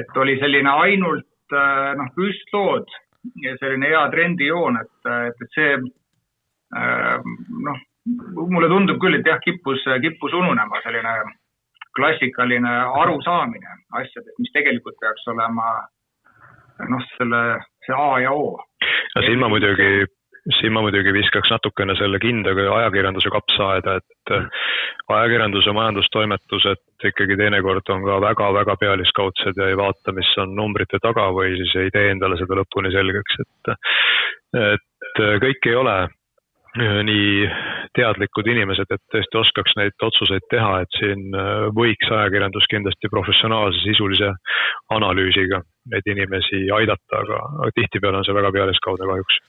et 0.00 0.16
oli 0.22 0.38
selline 0.40 0.70
ainult 0.84 1.54
äh, 1.54 1.92
noh, 1.98 2.10
püstlood 2.16 2.90
ja 3.44 3.56
selline 3.60 3.90
hea 3.92 4.04
trendijoon, 4.14 4.80
et, 4.80 5.10
et, 5.28 5.42
et 5.42 5.56
see 5.56 5.76
noh, 6.68 7.78
mulle 8.36 8.68
tundub 8.68 8.98
küll, 9.00 9.16
et 9.18 9.26
jah, 9.26 9.38
kippus, 9.40 9.82
kippus 10.02 10.34
ununema 10.36 10.80
selline 10.84 11.14
klassikaline 11.96 12.72
arusaamine 13.02 13.78
asjadest, 13.98 14.36
mis 14.38 14.52
tegelikult 14.54 14.98
peaks 15.00 15.24
olema 15.32 15.72
noh, 16.92 17.06
selle, 17.16 17.42
see 17.86 17.96
A 17.96 18.20
ja 18.22 18.32
O. 18.36 18.52
no 19.16 19.24
siin 19.24 19.40
ma 19.40 19.50
muidugi 19.50 20.06
siin 20.56 20.72
ma 20.72 20.82
muidugi 20.84 21.12
viskaks 21.12 21.50
natukene 21.52 21.96
selle 21.98 22.18
kinda 22.22 22.54
ka 22.56 22.66
ajakirjanduse 22.78 23.32
kapsaaeda, 23.34 23.96
et 24.00 24.34
ajakirjanduse 25.08 25.72
majandustoimetused 25.76 27.08
ikkagi 27.10 27.36
teinekord 27.40 27.92
on 27.94 28.04
ka 28.06 28.20
väga-väga 28.24 28.76
pealiskaudsed 28.80 29.60
ja 29.60 29.68
ei 29.68 29.76
vaata, 29.76 30.14
mis 30.16 30.30
on 30.42 30.54
numbrite 30.56 31.00
taga 31.04 31.28
või 31.36 31.56
siis 31.60 31.74
ei 31.82 31.90
tee 31.94 32.12
endale 32.14 32.38
seda 32.40 32.60
lõpuni 32.60 32.92
selgeks, 32.94 33.40
et, 33.44 33.74
et 34.62 35.22
kõik 35.44 35.68
ei 35.68 35.76
ole 35.76 35.98
nii 36.78 37.48
teadlikud 37.96 38.46
inimesed, 38.52 38.90
et 38.92 39.02
tõesti 39.12 39.38
oskaks 39.40 39.74
neid 39.78 40.04
otsuseid 40.04 40.44
teha, 40.52 40.82
et 40.84 40.98
siin 41.00 41.32
võiks 41.74 42.10
ajakirjandus 42.12 42.68
kindlasti 42.70 43.10
professionaalse 43.10 43.80
sisulise 43.82 44.30
analüüsiga 44.94 45.62
neid 45.92 46.12
inimesi 46.12 46.68
aidata, 46.76 47.24
aga 47.24 47.72
tihtipeale 47.74 48.20
on 48.20 48.28
see 48.28 48.36
väga 48.36 48.52
pealiskaudne 48.60 49.08
kahjuks 49.10 49.40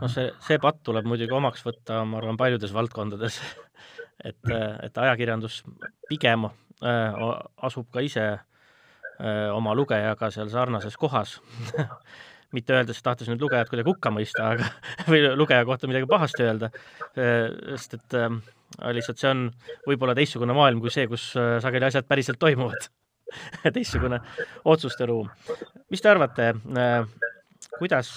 noh, 0.00 0.10
see, 0.12 0.28
see 0.44 0.60
patt 0.62 0.82
tuleb 0.86 1.08
muidugi 1.08 1.34
omaks 1.36 1.64
võtta, 1.66 2.02
ma 2.08 2.20
arvan, 2.20 2.38
paljudes 2.40 2.74
valdkondades, 2.76 3.40
et, 4.28 4.52
et 4.52 5.02
ajakirjandus 5.06 5.62
pigem 6.10 6.48
äh, 6.48 7.26
asub 7.68 7.88
ka 7.92 8.04
ise 8.04 8.26
äh, 8.32 9.48
oma 9.54 9.74
lugejaga 9.76 10.30
seal 10.34 10.50
sarnases 10.52 10.96
kohas. 11.00 11.38
Mitte 12.54 12.76
öeldes, 12.76 13.00
tahtes 13.02 13.26
nüüd 13.28 13.42
lugejat 13.42 13.68
kuidagi 13.68 13.90
hukka 13.90 14.12
mõista, 14.14 14.52
aga 14.54 14.68
või 15.10 15.24
lugeja 15.36 15.64
kohta 15.68 15.88
midagi 15.90 16.08
pahasti 16.10 16.46
öelda, 16.46 16.70
äh, 17.18 17.48
sest 17.74 17.98
et 17.98 18.16
äh, 18.20 18.30
lihtsalt 18.94 19.22
see 19.22 19.32
on 19.32 19.48
võib-olla 19.88 20.14
teistsugune 20.16 20.54
maailm 20.56 20.80
kui 20.84 20.92
see, 20.94 21.08
kus 21.10 21.32
äh, 21.40 21.56
sageli 21.64 21.88
asjad 21.88 22.08
päriselt 22.08 22.40
toimuvad. 22.42 22.88
Teistsugune 23.74 24.20
otsuste 24.70 25.08
ruum. 25.10 25.26
mis 25.90 26.00
te 26.00 26.08
arvate, 26.08 26.44
kuidas 27.74 28.12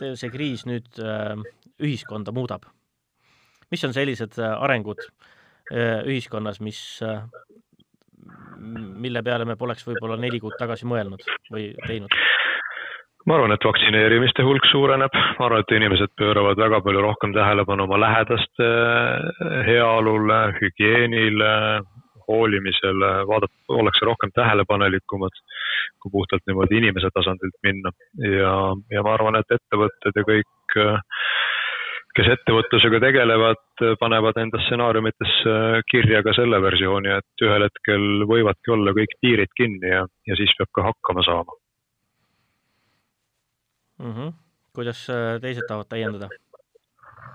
see 0.00 0.32
kriis 0.32 0.64
nüüd 0.68 1.00
äh, 1.02 1.34
ühiskonda 1.82 2.34
muudab? 2.34 2.68
mis 3.72 3.84
on 3.86 3.94
sellised 3.96 4.36
äh, 4.38 4.52
arengud 4.62 5.00
äh, 5.72 6.04
ühiskonnas, 6.06 6.60
mis, 6.62 6.78
mille 8.58 9.22
peale 9.24 9.46
me 9.48 9.56
poleks 9.58 9.86
võib-olla 9.88 10.18
neli 10.20 10.38
kuud 10.40 10.54
tagasi 10.60 10.86
mõelnud 10.86 11.24
või 11.52 11.72
teinud? 11.86 12.14
ma 13.24 13.38
arvan, 13.38 13.54
et 13.56 13.64
vaktsineerimiste 13.64 14.44
hulk 14.44 14.66
suureneb, 14.68 15.14
ma 15.38 15.46
arvan, 15.48 15.64
et 15.64 15.76
inimesed 15.78 16.12
pööravad 16.20 16.60
väga 16.60 16.82
palju 16.84 17.04
rohkem 17.06 17.32
tähelepanu 17.32 17.86
oma 17.88 17.98
lähedaste 18.02 18.68
heaolule, 19.70 20.40
hügieenile, 20.60 21.54
hoolimisele, 22.28 23.10
vaadata, 23.30 23.54
ollakse 23.68 24.06
rohkem 24.08 24.32
tähelepanelikumad, 24.34 25.36
kui 26.02 26.12
puhtalt 26.16 26.44
niimoodi 26.46 26.80
inimese 26.82 27.10
tasandilt 27.14 27.58
minna. 27.62 27.92
ja, 28.38 28.54
ja 28.90 29.02
ma 29.06 29.14
arvan, 29.14 29.40
et 29.40 29.56
ettevõtted 29.58 30.20
ja 30.20 30.26
kõik, 30.30 30.78
kes 32.14 32.30
ettevõtlusega 32.36 33.00
tegelevad, 33.02 33.64
panevad 34.00 34.38
enda 34.42 34.60
stsenaariumitesse 34.66 35.56
kirja 35.90 36.22
ka 36.26 36.34
selle 36.36 36.60
versiooni, 36.62 37.10
et 37.18 37.46
ühel 37.46 37.66
hetkel 37.66 38.06
võivadki 38.30 38.74
olla 38.76 38.94
kõik 38.96 39.18
piirid 39.20 39.52
kinni 39.58 39.90
ja, 39.90 40.06
ja 40.28 40.38
siis 40.38 40.54
peab 40.58 40.70
ka 40.74 40.88
hakkama 40.92 41.26
saama 41.26 41.58
mm. 43.98 44.12
-hmm. 44.12 44.32
kuidas 44.72 45.06
teised 45.40 45.66
tahavad 45.68 45.88
täiendada? 45.88 46.28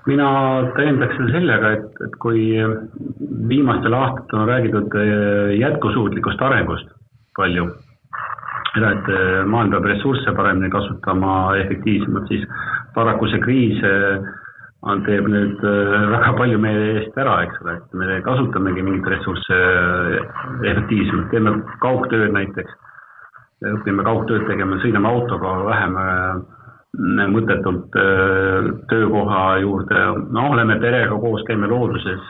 Mina 0.09 0.29
täiendaks 0.77 1.17
seda 1.17 1.33
sellega, 1.35 1.73
et, 1.77 2.01
et 2.05 2.17
kui 2.23 2.47
viimastel 3.49 3.95
aastatel 3.97 4.41
on 4.41 4.49
räägitud 4.49 4.97
eh, 5.01 5.53
jätkusuutlikust 5.59 6.41
arengust 6.41 6.91
palju, 7.37 7.67
seda, 8.73 8.93
et 8.95 9.09
eh, 9.13 9.39
maailm 9.45 9.75
peab 9.75 9.89
ressursse 9.91 10.33
paremini 10.37 10.71
kasutama 10.73 11.39
efektiivsemalt, 11.63 12.29
siis 12.31 12.45
paraku 12.95 13.29
see 13.31 13.41
kriis 13.43 13.81
on, 14.81 15.01
teeb 15.03 15.27
nüüd 15.27 15.63
väga 16.13 16.33
palju 16.37 16.59
meie 16.63 16.85
eest 16.99 17.17
ära, 17.19 17.41
eks 17.45 17.59
ole, 17.63 17.79
et 17.81 17.97
me 17.99 18.21
kasutamegi 18.25 18.85
mingeid 18.85 19.09
ressursse 19.13 19.57
efektiivsemalt, 20.63 21.27
teeme 21.33 21.57
kaugtööd 21.83 22.31
näiteks, 22.35 22.77
õpime 23.75 24.05
kaugtööd 24.07 24.47
tegema, 24.47 24.79
sõidame 24.79 25.11
autoga 25.11 25.57
vähem 25.67 25.99
mõttetult 26.97 27.93
äh, 27.95 28.69
töökoha 28.89 29.57
juurde, 29.61 29.99
no 30.33 30.49
oleme 30.49 30.79
perega 30.81 31.19
koos, 31.21 31.43
käime 31.45 31.67
looduses. 31.67 32.21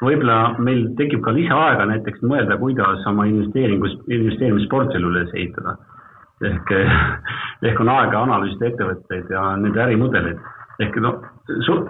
võib-olla 0.00 0.54
meil 0.58 0.94
tekib 0.96 1.22
ka 1.22 1.32
lisaaega 1.34 1.86
näiteks 1.86 2.22
mõelda, 2.22 2.56
kuidas 2.56 3.02
oma 3.06 3.26
investeeringus, 3.26 3.98
investeerimisportfelli 4.08 5.06
üles 5.06 5.34
ehitada. 5.34 5.76
ehk, 6.44 6.70
ehk 7.66 7.80
on 7.80 7.88
aega 7.88 8.22
analüüsida 8.22 8.66
ettevõtteid 8.66 9.30
ja 9.30 9.56
nende 9.56 9.82
ärimudeleid. 9.82 10.38
ehk 10.80 10.96
noh, 11.00 11.20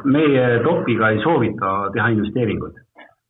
meie 0.04 0.60
topiga 0.64 1.10
ei 1.10 1.20
soovita 1.22 1.90
teha 1.92 2.08
investeeringuid. 2.08 2.80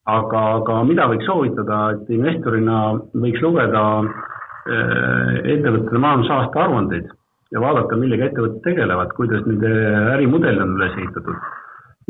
aga, 0.06 0.40
aga 0.62 0.84
mida 0.84 1.08
võiks 1.08 1.26
soovitada, 1.26 1.90
et 1.90 2.10
investorina 2.10 2.94
võiks 3.14 3.42
lugeda 3.42 3.84
äh, 3.98 5.42
ettevõtete 5.42 5.98
majandusaasta 5.98 6.62
aruandeid 6.62 7.10
ja 7.54 7.62
vaadata, 7.62 7.98
millega 8.00 8.30
ettevõtted 8.30 8.62
tegelevad, 8.64 9.12
kuidas 9.18 9.44
nende 9.46 9.72
ärimudel 10.16 10.62
on 10.62 10.78
üles 10.78 10.96
ehitatud. 10.98 11.36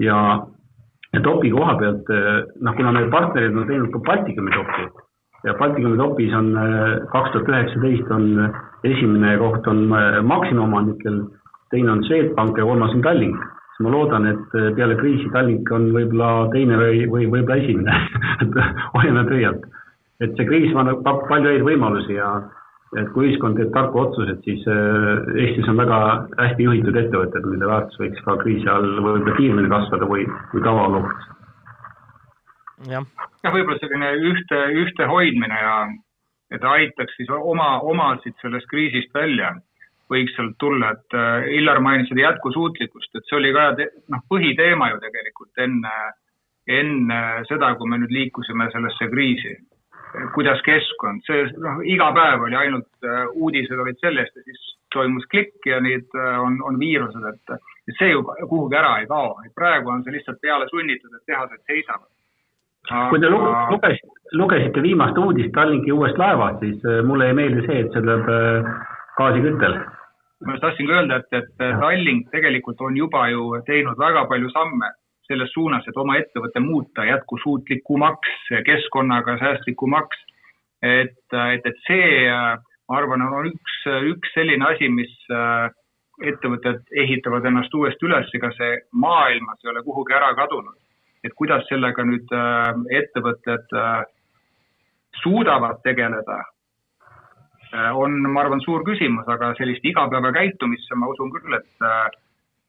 ja, 0.01 0.21
ja 1.13 1.25
topi 1.25 1.51
koha 1.51 1.77
pealt, 1.81 2.15
noh, 2.61 2.77
kuna 2.77 2.93
meie 2.93 3.11
partnerid 3.13 3.57
on 3.57 3.69
teinud 3.69 3.93
ka 3.93 4.05
Baltikumi 4.07 4.55
topi 4.55 4.87
ja 5.47 5.55
Baltikumi 5.55 5.97
topis 5.97 6.35
on 6.35 6.53
kaks 7.13 7.33
tuhat 7.33 7.51
üheksateist 7.53 8.11
on 8.11 8.27
esimene 8.85 9.37
koht 9.39 9.69
on 9.71 9.87
Maxima 10.27 10.65
omanikel, 10.65 11.21
teine 11.71 11.93
on 11.93 12.03
Swedbank 12.09 12.59
ja 12.59 12.65
kolmas 12.65 12.95
on 12.95 13.03
Tallink. 13.03 13.39
siis 13.77 13.85
ma 13.85 13.93
loodan, 13.93 14.27
et 14.27 14.55
peale 14.77 14.97
kriisi 14.97 15.29
Tallink 15.33 15.71
on 15.71 15.91
võib-olla 15.95 16.49
teine 16.53 16.79
või, 16.81 17.05
või 17.13 17.29
võib-olla 17.31 17.61
esimene 17.63 17.97
et 18.43 18.61
hoiame 18.95 19.25
pöialt. 19.29 19.67
et 20.21 20.37
see 20.37 20.49
kriis 20.49 20.75
annab 20.75 21.05
palju 21.05 21.53
häid 21.53 21.67
võimalusi 21.67 22.17
ja 22.17 22.31
et 22.95 23.09
kui 23.15 23.27
ühiskond 23.27 23.59
teeb 23.59 23.73
tarku 23.75 23.99
otsuseid, 24.05 24.43
siis 24.47 24.63
äh, 24.71 25.25
Eestis 25.43 25.69
on 25.73 25.81
väga 25.81 25.99
hästi 26.39 26.69
juhitud 26.69 26.99
ettevõtted, 27.01 27.49
mille 27.51 27.71
väärtus 27.71 27.99
võiks 28.03 28.23
ka 28.27 28.37
kriisi 28.43 28.69
all 28.71 28.93
võib-olla 29.01 29.35
kiiremini 29.39 29.73
kasvada 29.73 30.09
või, 30.11 30.27
või 30.53 30.65
tavaolukorras. 30.67 31.29
jah, 32.93 33.07
võib-olla 33.53 33.79
selline 33.83 34.13
ühte, 34.31 34.61
ühtehoidmine 34.85 35.63
ja 35.63 35.79
et 36.55 36.65
aitaks 36.77 37.19
siis 37.19 37.33
oma, 37.35 37.81
omasid 37.83 38.37
sellest 38.43 38.71
kriisist 38.71 39.11
välja, 39.15 39.57
võiks 40.13 40.37
sealt 40.39 40.55
tulla, 40.63 40.95
et 40.95 41.19
äh, 41.19 41.51
Illar 41.59 41.83
mainis 41.83 42.07
seda 42.13 42.29
jätkusuutlikkust, 42.29 43.11
et 43.19 43.27
see 43.27 43.41
oli 43.41 43.51
ka 43.57 43.73
noh, 44.15 44.23
põhiteema 44.31 44.93
ju 44.93 45.03
tegelikult 45.03 45.65
enne, 45.67 45.97
enne 46.71 47.23
seda, 47.51 47.75
kui 47.75 47.91
me 47.91 47.99
nüüd 47.99 48.15
liikusime 48.15 48.71
sellesse 48.71 49.11
kriisi 49.11 49.57
kuidas 50.35 50.61
keskkond, 50.67 51.23
see 51.27 51.45
noh, 51.63 51.81
iga 51.85 52.09
päev 52.17 52.45
oli 52.47 52.57
ainult 52.59 53.07
uh, 53.07 53.25
uudised 53.35 53.79
olid 53.83 53.99
sellest 54.01 54.37
ja 54.39 54.45
siis 54.47 54.61
toimus 54.95 55.27
klikk 55.33 55.67
ja 55.69 55.81
nüüd 55.83 56.07
uh, 56.17 56.37
on, 56.45 56.59
on 56.69 56.79
viirused, 56.81 57.27
et, 57.33 57.57
see 57.99 58.13
ju 58.13 58.23
kuhugi 58.25 58.79
ära 58.79 58.97
ei 59.03 59.09
kao, 59.11 59.35
et 59.45 59.55
praegu 59.59 59.93
on 59.93 60.05
see 60.05 60.17
lihtsalt 60.17 60.41
peale 60.43 60.69
sunnitud, 60.71 61.13
et 61.13 61.33
tehased 61.33 61.63
seisavad. 61.67 62.09
kui 63.11 63.21
te 63.21 63.31
lugesite, 63.31 64.13
lugesite 64.39 64.83
viimast 64.83 65.19
uudist 65.19 65.53
Tallinki 65.55 65.93
uuest 65.93 66.19
laevast, 66.23 66.63
siis 66.65 66.85
uh, 66.87 67.03
mulle 67.07 67.31
jäi 67.31 67.39
meelde 67.41 67.67
see, 67.67 67.83
et 67.83 67.93
see 67.93 68.05
tuleb 68.05 68.31
gaasiküttel. 69.19 69.81
ma 70.47 70.53
just 70.53 70.63
tahtsingi 70.63 70.93
öelda, 70.93 71.23
et, 71.23 71.43
et 71.43 71.67
Tallink 71.81 72.31
tegelikult 72.31 72.81
on 72.81 72.97
juba 72.97 73.29
ju 73.33 73.51
teinud 73.67 73.99
väga 73.99 74.27
palju 74.31 74.53
samme 74.55 74.93
selles 75.27 75.53
suunas, 75.55 75.87
et 75.89 75.97
oma 75.99 76.17
ettevõte 76.21 76.61
muuta 76.63 77.05
jätkusuutlikumaks, 77.05 78.49
keskkonnaga 78.67 79.39
säästlikumaks. 79.43 80.23
et, 80.83 81.19
et, 81.33 81.67
et 81.67 81.79
see, 81.87 82.09
ma 82.89 82.99
arvan, 83.01 83.23
on 83.27 83.49
üks, 83.51 83.77
üks 84.13 84.35
selline 84.35 84.67
asi, 84.69 84.89
mis 84.93 85.13
äh, 85.33 85.69
ettevõtted 86.31 86.83
ehitavad 87.05 87.47
ennast 87.49 87.75
uuesti 87.75 88.07
üles, 88.09 88.29
ega 88.35 88.51
see 88.57 88.77
maailmas 88.93 89.65
ei 89.65 89.73
ole 89.73 89.83
kuhugi 89.87 90.15
ära 90.17 90.35
kadunud. 90.35 90.77
et 91.25 91.33
kuidas 91.35 91.65
sellega 91.67 92.05
nüüd 92.07 92.31
äh, 92.31 92.69
ettevõtted 93.01 93.73
äh, 93.75 94.05
suudavad 95.23 95.81
tegeleda, 95.83 96.45
on, 97.99 98.13
ma 98.31 98.45
arvan, 98.45 98.61
suur 98.63 98.85
küsimus, 98.87 99.27
aga 99.27 99.49
sellist 99.59 99.85
igapäevakäitumisse 99.85 100.95
ma 100.95 101.09
usun 101.11 101.33
küll, 101.35 101.57
et 101.57 101.87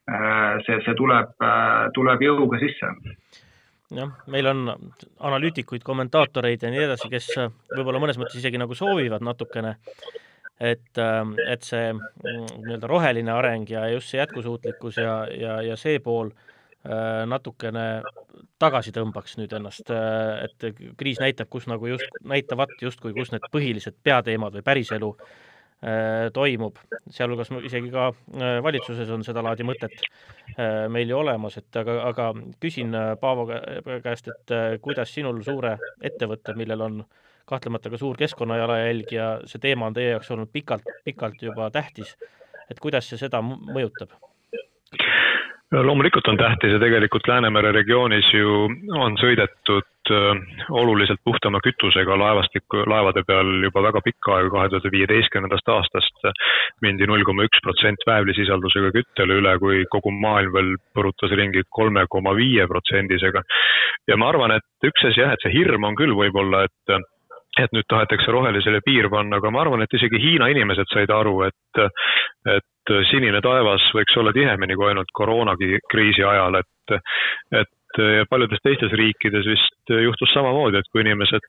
see, 0.07 0.77
see 0.85 0.95
tuleb, 0.97 1.33
äh, 1.43 1.89
tuleb 1.95 2.23
jõuga 2.23 2.59
sisse. 2.61 2.91
jah, 3.95 4.11
meil 4.27 4.47
on 4.51 4.65
analüütikuid, 5.29 5.83
kommentaatoreid 5.83 6.63
ja 6.63 6.71
nii 6.71 6.85
edasi, 6.85 7.09
kes 7.11 7.29
võib-olla 7.71 8.01
mõnes 8.03 8.19
mõttes 8.19 8.39
isegi 8.39 8.59
nagu 8.59 8.75
soovivad 8.75 9.23
natukene, 9.23 9.77
et, 10.59 10.91
äh, 10.99 11.23
et 11.47 11.63
see 11.63 11.93
mm, 11.93 12.45
nii-öelda 12.65 12.91
roheline 12.91 13.33
areng 13.35 13.69
ja 13.71 13.87
just 13.91 14.11
see 14.11 14.21
jätkusuutlikkus 14.21 14.99
ja, 15.03 15.21
ja, 15.31 15.61
ja 15.71 15.79
see 15.79 15.99
pool 16.03 16.31
natukene 17.27 17.81
tagasi 18.61 18.93
tõmbaks 18.95 19.33
nüüd 19.35 19.51
ennast, 19.57 19.89
et 19.91 20.77
kriis 20.95 21.17
näitab, 21.19 21.49
kus 21.51 21.65
nagu 21.67 21.89
just, 21.89 22.05
näitavat 22.23 22.71
justkui, 22.79 23.11
kus 23.17 23.33
need 23.33 23.43
põhilised 23.51 23.97
peateemad 24.07 24.55
või 24.55 24.63
päriselu 24.63 25.09
toimub, 26.33 26.79
sealhulgas 27.13 27.51
isegi 27.67 27.91
ka 27.93 28.07
valitsuses 28.65 29.09
on 29.13 29.21
sedalaadi 29.23 29.65
mõtet 29.67 29.93
meil 30.89 31.11
ju 31.11 31.19
olemas, 31.19 31.59
et 31.59 31.77
aga, 31.77 31.99
aga 32.09 32.31
küsin 32.63 32.95
Paavo 33.21 33.45
käest, 34.03 34.31
et 34.33 34.55
kuidas 34.81 35.13
sinul 35.13 35.43
suure 35.45 35.75
ettevõtte, 36.01 36.55
millel 36.57 36.81
on 36.81 37.03
kahtlemata 37.47 37.91
ka 37.93 37.99
suur 38.01 38.17
keskkonnajalajälg 38.19 39.13
ja 39.13 39.27
see 39.45 39.61
teema 39.63 39.87
on 39.87 39.95
teie 39.95 40.15
jaoks 40.15 40.31
olnud 40.33 40.49
pikalt, 40.51 40.89
pikalt 41.05 41.45
juba 41.45 41.69
tähtis, 41.71 42.15
et 42.71 42.81
kuidas 42.81 43.07
see 43.07 43.21
seda 43.21 43.43
mõjutab? 43.45 44.17
Loomulikult 45.71 46.27
on 46.27 46.37
tähtis 46.37 46.71
ja 46.71 46.79
tegelikult 46.79 47.27
Läänemere 47.27 47.71
regioonis 47.75 48.27
ju 48.33 48.69
on 48.95 49.17
sõidetud 49.19 50.11
äh, 50.11 50.37
oluliselt 50.71 51.19
puhtama 51.23 51.59
kütusega 51.63 52.15
laevastiku, 52.19 52.85
laevade 52.87 53.23
peal 53.27 53.49
juba 53.67 53.83
väga 53.83 54.01
pikka 54.05 54.35
aega, 54.37 54.53
kahe 54.53 54.69
tuhande 54.71 54.91
viieteistkümnendast 54.95 55.73
aastast 55.73 56.29
mindi 56.81 57.07
null 57.07 57.25
koma 57.27 57.47
üks 57.49 57.59
protsent 57.65 58.07
väävlisisaldusega 58.07 58.93
küttele 58.95 59.41
üle, 59.41 59.57
kui 59.59 59.83
kogu 59.91 60.13
maailm 60.15 60.55
veel 60.55 60.71
põrutas 60.95 61.35
ringi 61.35 61.65
kolme 61.69 62.05
koma 62.09 62.35
viie 62.37 62.67
protsendisega. 62.67 63.43
ja 64.07 64.17
ma 64.17 64.31
arvan, 64.31 64.55
et 64.55 64.87
üks 64.87 65.03
asi 65.11 65.19
jah, 65.19 65.35
et 65.35 65.43
see 65.43 65.51
hirm 65.51 65.83
on 65.83 65.99
küll 65.99 66.15
võib-olla, 66.15 66.63
et 66.63 66.97
et 67.57 67.71
nüüd 67.73 67.87
tahetakse 67.89 68.31
rohelisele 68.31 68.83
piir 68.85 69.07
panna, 69.09 69.39
aga 69.41 69.49
ma 69.49 69.63
arvan, 69.63 69.81
et 69.81 69.93
isegi 69.97 70.19
Hiina 70.21 70.49
inimesed 70.53 70.91
said 70.93 71.09
aru, 71.09 71.39
et, 71.47 71.79
et 72.53 72.67
sinine 73.11 73.41
taevas 73.43 73.83
võiks 73.95 74.15
olla 74.19 74.33
tihemini 74.35 74.75
kui 74.77 74.89
ainult 74.91 75.11
koroonakriisi 75.15 76.23
ajal, 76.23 76.59
et, 76.61 76.95
et 77.61 78.01
paljudes 78.29 78.61
teistes 78.63 78.93
riikides 78.99 79.47
vist 79.47 79.93
juhtus 80.03 80.31
samamoodi, 80.35 80.79
et 80.79 80.89
kui 80.91 81.03
inimesed 81.03 81.47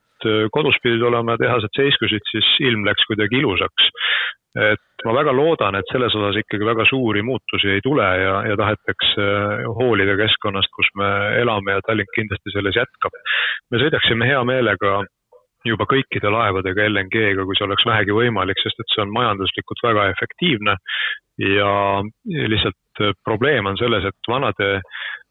kodus 0.55 0.79
pidid 0.83 1.03
olema 1.05 1.35
ja 1.35 1.43
tehased 1.43 1.75
seiskusid, 1.75 2.25
siis 2.31 2.47
ilm 2.65 2.85
läks 2.87 3.05
kuidagi 3.09 3.41
ilusaks. 3.41 3.91
et 4.59 5.03
ma 5.05 5.13
väga 5.13 5.31
loodan, 5.35 5.75
et 5.77 5.91
selles 5.91 6.15
osas 6.17 6.39
ikkagi 6.41 6.65
väga 6.65 6.83
suuri 6.89 7.21
muutusi 7.21 7.69
ei 7.69 7.83
tule 7.85 8.07
ja, 8.17 8.39
ja 8.49 8.55
tahetakse 8.57 9.27
hoolida 9.77 10.15
keskkonnast, 10.17 10.71
kus 10.73 10.89
me 10.97 11.09
elame 11.37 11.75
ja 11.77 11.83
Tallink 11.85 12.09
kindlasti 12.15 12.55
selles 12.55 12.79
jätkab. 12.81 13.13
me 13.71 13.83
sõidaksime 13.83 14.25
hea 14.25 14.41
meelega 14.49 15.03
juba 15.67 15.87
kõikide 15.89 16.31
laevadega 16.31 16.87
LNG-ga, 16.87 17.45
kui 17.45 17.57
see 17.57 17.67
oleks 17.67 17.87
vähegi 17.87 18.15
võimalik, 18.15 18.59
sest 18.63 18.79
et 18.79 18.93
see 18.93 19.03
on 19.03 19.15
majanduslikult 19.15 19.83
väga 19.83 20.09
efektiivne 20.13 20.75
ja 21.39 21.71
lihtsalt 22.25 23.01
äh, 23.01 23.15
probleem 23.23 23.67
on 23.69 23.79
selles, 23.79 24.05
et 24.05 24.31
vanade 24.31 24.79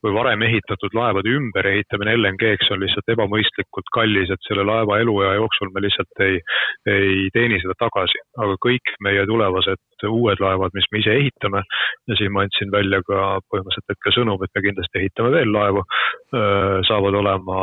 või 0.05 0.15
varem 0.15 0.43
ehitatud 0.47 0.95
laevade 0.95 1.31
ümberehitamine 1.35 2.15
LNG-ks 2.17 2.71
on 2.75 2.81
lihtsalt 2.85 3.11
ebamõistlikult 3.15 3.89
kallis, 3.95 4.31
et 4.31 4.45
selle 4.47 4.63
laeva 4.67 5.01
eluea 5.03 5.33
jooksul 5.41 5.73
me 5.75 5.83
lihtsalt 5.83 6.23
ei, 6.23 6.39
ei 6.87 7.27
teeni 7.35 7.59
seda 7.63 7.75
tagasi. 7.83 8.23
aga 8.39 8.55
kõik 8.63 8.95
meie 9.03 9.27
tulevased 9.27 10.07
uued 10.07 10.41
laevad, 10.41 10.75
mis 10.79 10.87
me 10.93 11.03
ise 11.03 11.17
ehitame 11.19 11.65
ja 12.09 12.19
siin 12.19 12.33
ma 12.33 12.47
andsin 12.47 12.71
välja 12.71 13.03
ka 13.09 13.41
põhimõtteliselt 13.51 13.95
hetke 13.95 14.15
sõnum, 14.15 14.45
et 14.45 14.55
me 14.55 14.65
kindlasti 14.69 15.03
ehitame 15.03 15.35
veel 15.35 15.53
laevu, 15.53 15.83
äh, 15.83 16.79
saavad 16.89 17.19
olema 17.19 17.59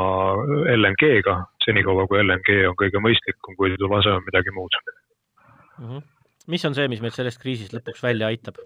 LNG-ga, 0.75 1.39
senikaua 1.65 2.07
kui 2.07 2.21
LNG 2.23 2.61
on 2.69 2.77
kõige 2.79 3.01
mõistlikum, 3.03 3.57
kui 3.59 3.73
tuleb 3.75 3.97
asemel 3.99 4.25
midagi 4.27 4.53
muud 4.55 4.79
mm. 4.81 5.85
-hmm. 5.85 6.01
mis 6.47 6.65
on 6.65 6.75
see, 6.75 6.87
mis 6.87 7.01
meid 7.01 7.17
sellest 7.17 7.41
kriisist 7.41 7.73
lõpuks 7.77 8.03
välja 8.03 8.27
aitab? 8.33 8.61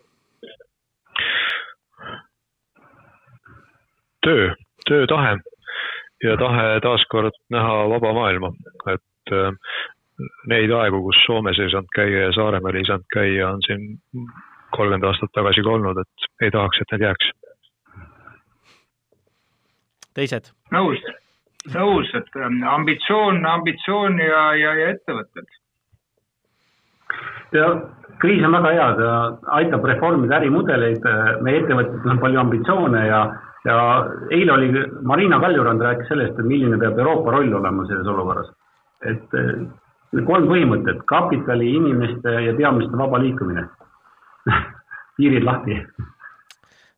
töö, 4.25 4.49
töötahe 4.87 5.37
ja 6.23 6.35
tahe 6.37 6.79
taaskord 6.83 7.37
näha 7.49 7.75
vaba 7.89 8.13
maailma, 8.13 8.51
et 8.93 9.33
äh, 9.33 9.53
neid 10.51 10.71
aegu, 10.75 11.01
kus 11.07 11.21
Soomes 11.25 11.59
ei 11.59 11.71
saanud 11.71 11.91
käia 11.95 12.25
ja 12.27 12.31
Saaremaal 12.35 12.75
ei 12.75 12.87
saanud 12.87 13.07
käia, 13.13 13.49
on 13.53 13.63
siin 13.65 13.85
kolmkümmend 14.75 15.07
aastat 15.07 15.31
tagasi 15.37 15.63
ka 15.63 15.75
olnud, 15.77 16.01
et 16.03 16.45
ei 16.45 16.51
tahaks, 16.51 16.81
et 16.81 16.93
need 16.93 17.07
jääks. 17.07 17.31
teised? 20.19 20.51
nõus, 20.75 21.03
nõus, 21.67 22.09
et 22.15 22.35
ähm, 22.39 22.61
ambitsioon, 22.63 23.45
ambitsioon 23.45 24.19
ja, 24.23 24.43
ja, 24.55 24.73
ja 24.79 24.89
ettevõtted. 24.95 25.57
ja 27.51 27.67
kriis 28.21 28.45
on 28.45 28.55
väga 28.55 28.71
hea, 28.75 28.87
ta 28.95 29.11
aitab 29.59 29.85
reformida 29.85 30.37
ärimudeleid, 30.39 31.05
meie 31.43 31.61
ettevõtetel 31.63 32.15
on 32.15 32.23
palju 32.23 32.39
ambitsioone 32.39 33.05
ja 33.07 33.21
ja 33.67 33.75
eile 34.31 34.53
oli, 34.53 34.69
Marina 35.03 35.39
Kaljurand 35.39 35.81
rääkis 35.83 36.07
sellest, 36.07 36.39
et 36.39 36.47
milline 36.47 36.77
peab 36.79 36.99
Euroopa 36.99 37.33
roll 37.35 37.53
olema 37.53 37.85
selles 37.87 38.07
olukorras. 38.07 38.51
et 39.03 39.35
eh, 39.35 40.23
kolm 40.27 40.47
põhimõtet, 40.47 41.03
kapitali, 41.07 41.69
inimeste 41.75 42.31
ja 42.45 42.55
teadmiste 42.55 42.97
vaba 42.97 43.19
liikumine 43.19 43.63
piirid 45.17 45.43
lahti. 45.43 45.81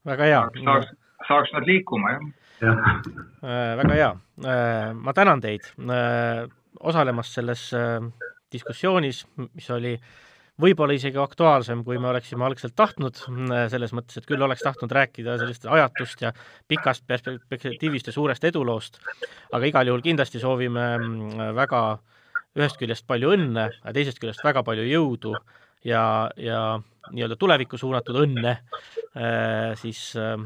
väga 0.06 0.30
hea. 0.30 0.44
saaks, 0.64 0.94
saaks 1.28 1.54
nad 1.54 1.68
liikuma, 1.68 2.12
jah 2.12 2.22
ja.. 2.22 2.28
Äh, 2.28 2.41
väga 2.62 3.96
hea, 3.98 4.10
äh, 4.46 4.92
ma 4.94 5.14
tänan 5.18 5.42
teid 5.42 5.66
äh, 5.82 6.46
osalemast 6.80 7.34
selles 7.38 7.70
diskussioonis, 8.52 9.26
mis 9.56 9.70
oli 9.74 9.96
äh, 9.96 10.12
võib-olla 10.62 10.96
isegi 10.96 11.20
aktuaalsem, 11.22 11.84
kui 11.86 12.00
me 12.02 12.10
oleksime 12.12 12.46
algselt 12.46 12.76
tahtnud, 12.78 13.20
selles 13.72 13.94
mõttes, 13.96 14.20
et 14.20 14.28
küll 14.30 14.42
oleks 14.44 14.64
tahtnud 14.66 14.92
rääkida 14.98 15.38
sellist 15.42 15.66
ajatust 15.66 16.26
ja 16.26 16.34
pikast 16.70 17.06
perspektiivist 17.08 18.12
ja 18.12 18.16
suurest 18.16 18.46
eduloost, 18.48 19.00
aga 19.52 19.70
igal 19.70 19.92
juhul 19.92 20.04
kindlasti 20.06 20.42
soovime 20.42 20.86
mm, 20.98 21.56
väga 21.58 21.82
ühest 22.60 22.80
küljest 22.82 23.08
palju 23.08 23.34
õnne, 23.38 23.70
teisest 23.96 24.20
küljest 24.22 24.44
väga 24.46 24.64
palju 24.68 24.86
jõudu 24.90 25.36
ja, 25.86 26.30
ja 26.38 26.62
nii-öelda 27.12 27.38
tulevikku 27.40 27.78
suunatud 27.78 28.20
õnne 28.24 28.52
äh, 28.52 29.72
siis 29.80 30.12
äh, 30.20 30.38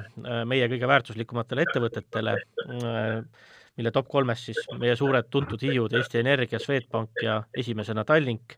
meie 0.47 0.69
kõige 0.71 0.87
väärtuslikumatele 0.89 1.65
ettevõtetele, 1.65 2.37
äh, 2.65 3.51
mille 3.75 3.91
top 3.95 4.09
kolmes 4.11 4.45
siis 4.47 4.61
meie 4.79 4.95
suured 4.95 5.29
tuntud 5.31 5.61
hiiud 5.61 5.93
Eesti 5.99 6.21
Energia, 6.21 6.61
Swedbank 6.63 7.23
ja 7.23 7.41
esimesena 7.57 8.05
Tallink 8.07 8.55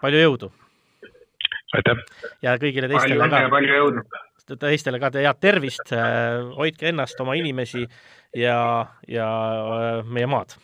palju 0.00 0.22
jõudu! 0.22 0.52
aitäh! 1.74 2.04
ja 2.44 2.54
kõigile 2.60 2.90
teistele 2.92 3.30
ka 3.32 3.42
palju 3.50 3.80
jõudu! 3.80 4.06
teistele 4.60 5.00
ka 5.02 5.10
head 5.16 5.40
tervist, 5.42 5.90
hoidke 6.54 6.92
ennast, 6.92 7.18
oma 7.24 7.34
inimesi 7.34 7.82
ja, 8.36 8.60
ja 9.10 9.30
meie 10.06 10.28
maad! 10.30 10.54